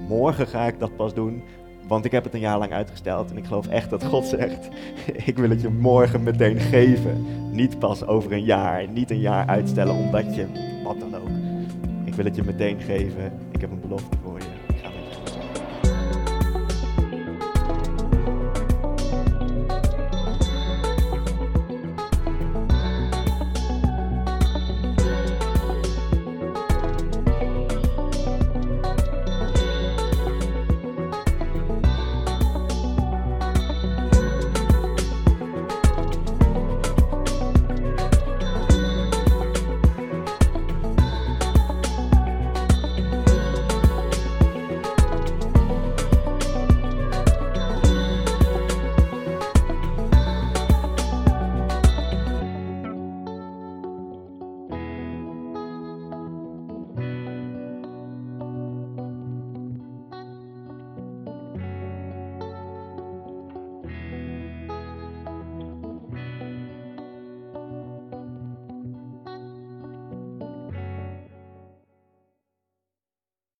Morgen 0.07 0.47
ga 0.47 0.67
ik 0.67 0.79
dat 0.79 0.95
pas 0.95 1.13
doen, 1.13 1.43
want 1.87 2.05
ik 2.05 2.11
heb 2.11 2.23
het 2.23 2.33
een 2.33 2.39
jaar 2.39 2.57
lang 2.57 2.71
uitgesteld. 2.71 3.31
En 3.31 3.37
ik 3.37 3.45
geloof 3.45 3.67
echt 3.67 3.89
dat 3.89 4.05
God 4.05 4.25
zegt, 4.25 4.67
ik 5.29 5.37
wil 5.37 5.49
het 5.49 5.61
je 5.61 5.69
morgen 5.69 6.23
meteen 6.23 6.59
geven. 6.59 7.25
Niet 7.51 7.79
pas 7.79 8.05
over 8.05 8.31
een 8.31 8.43
jaar, 8.43 8.87
niet 8.87 9.11
een 9.11 9.19
jaar 9.19 9.47
uitstellen 9.47 9.95
omdat 9.95 10.35
je, 10.35 10.45
wat 10.83 10.99
dan 10.99 11.15
ook. 11.15 11.27
Ik 12.03 12.13
wil 12.13 12.25
het 12.25 12.35
je 12.35 12.43
meteen 12.43 12.79
geven, 12.81 13.31
ik 13.51 13.61
heb 13.61 13.71
een 13.71 13.81
belofte 13.81 14.17
voor 14.23 14.37
je. 14.37 14.56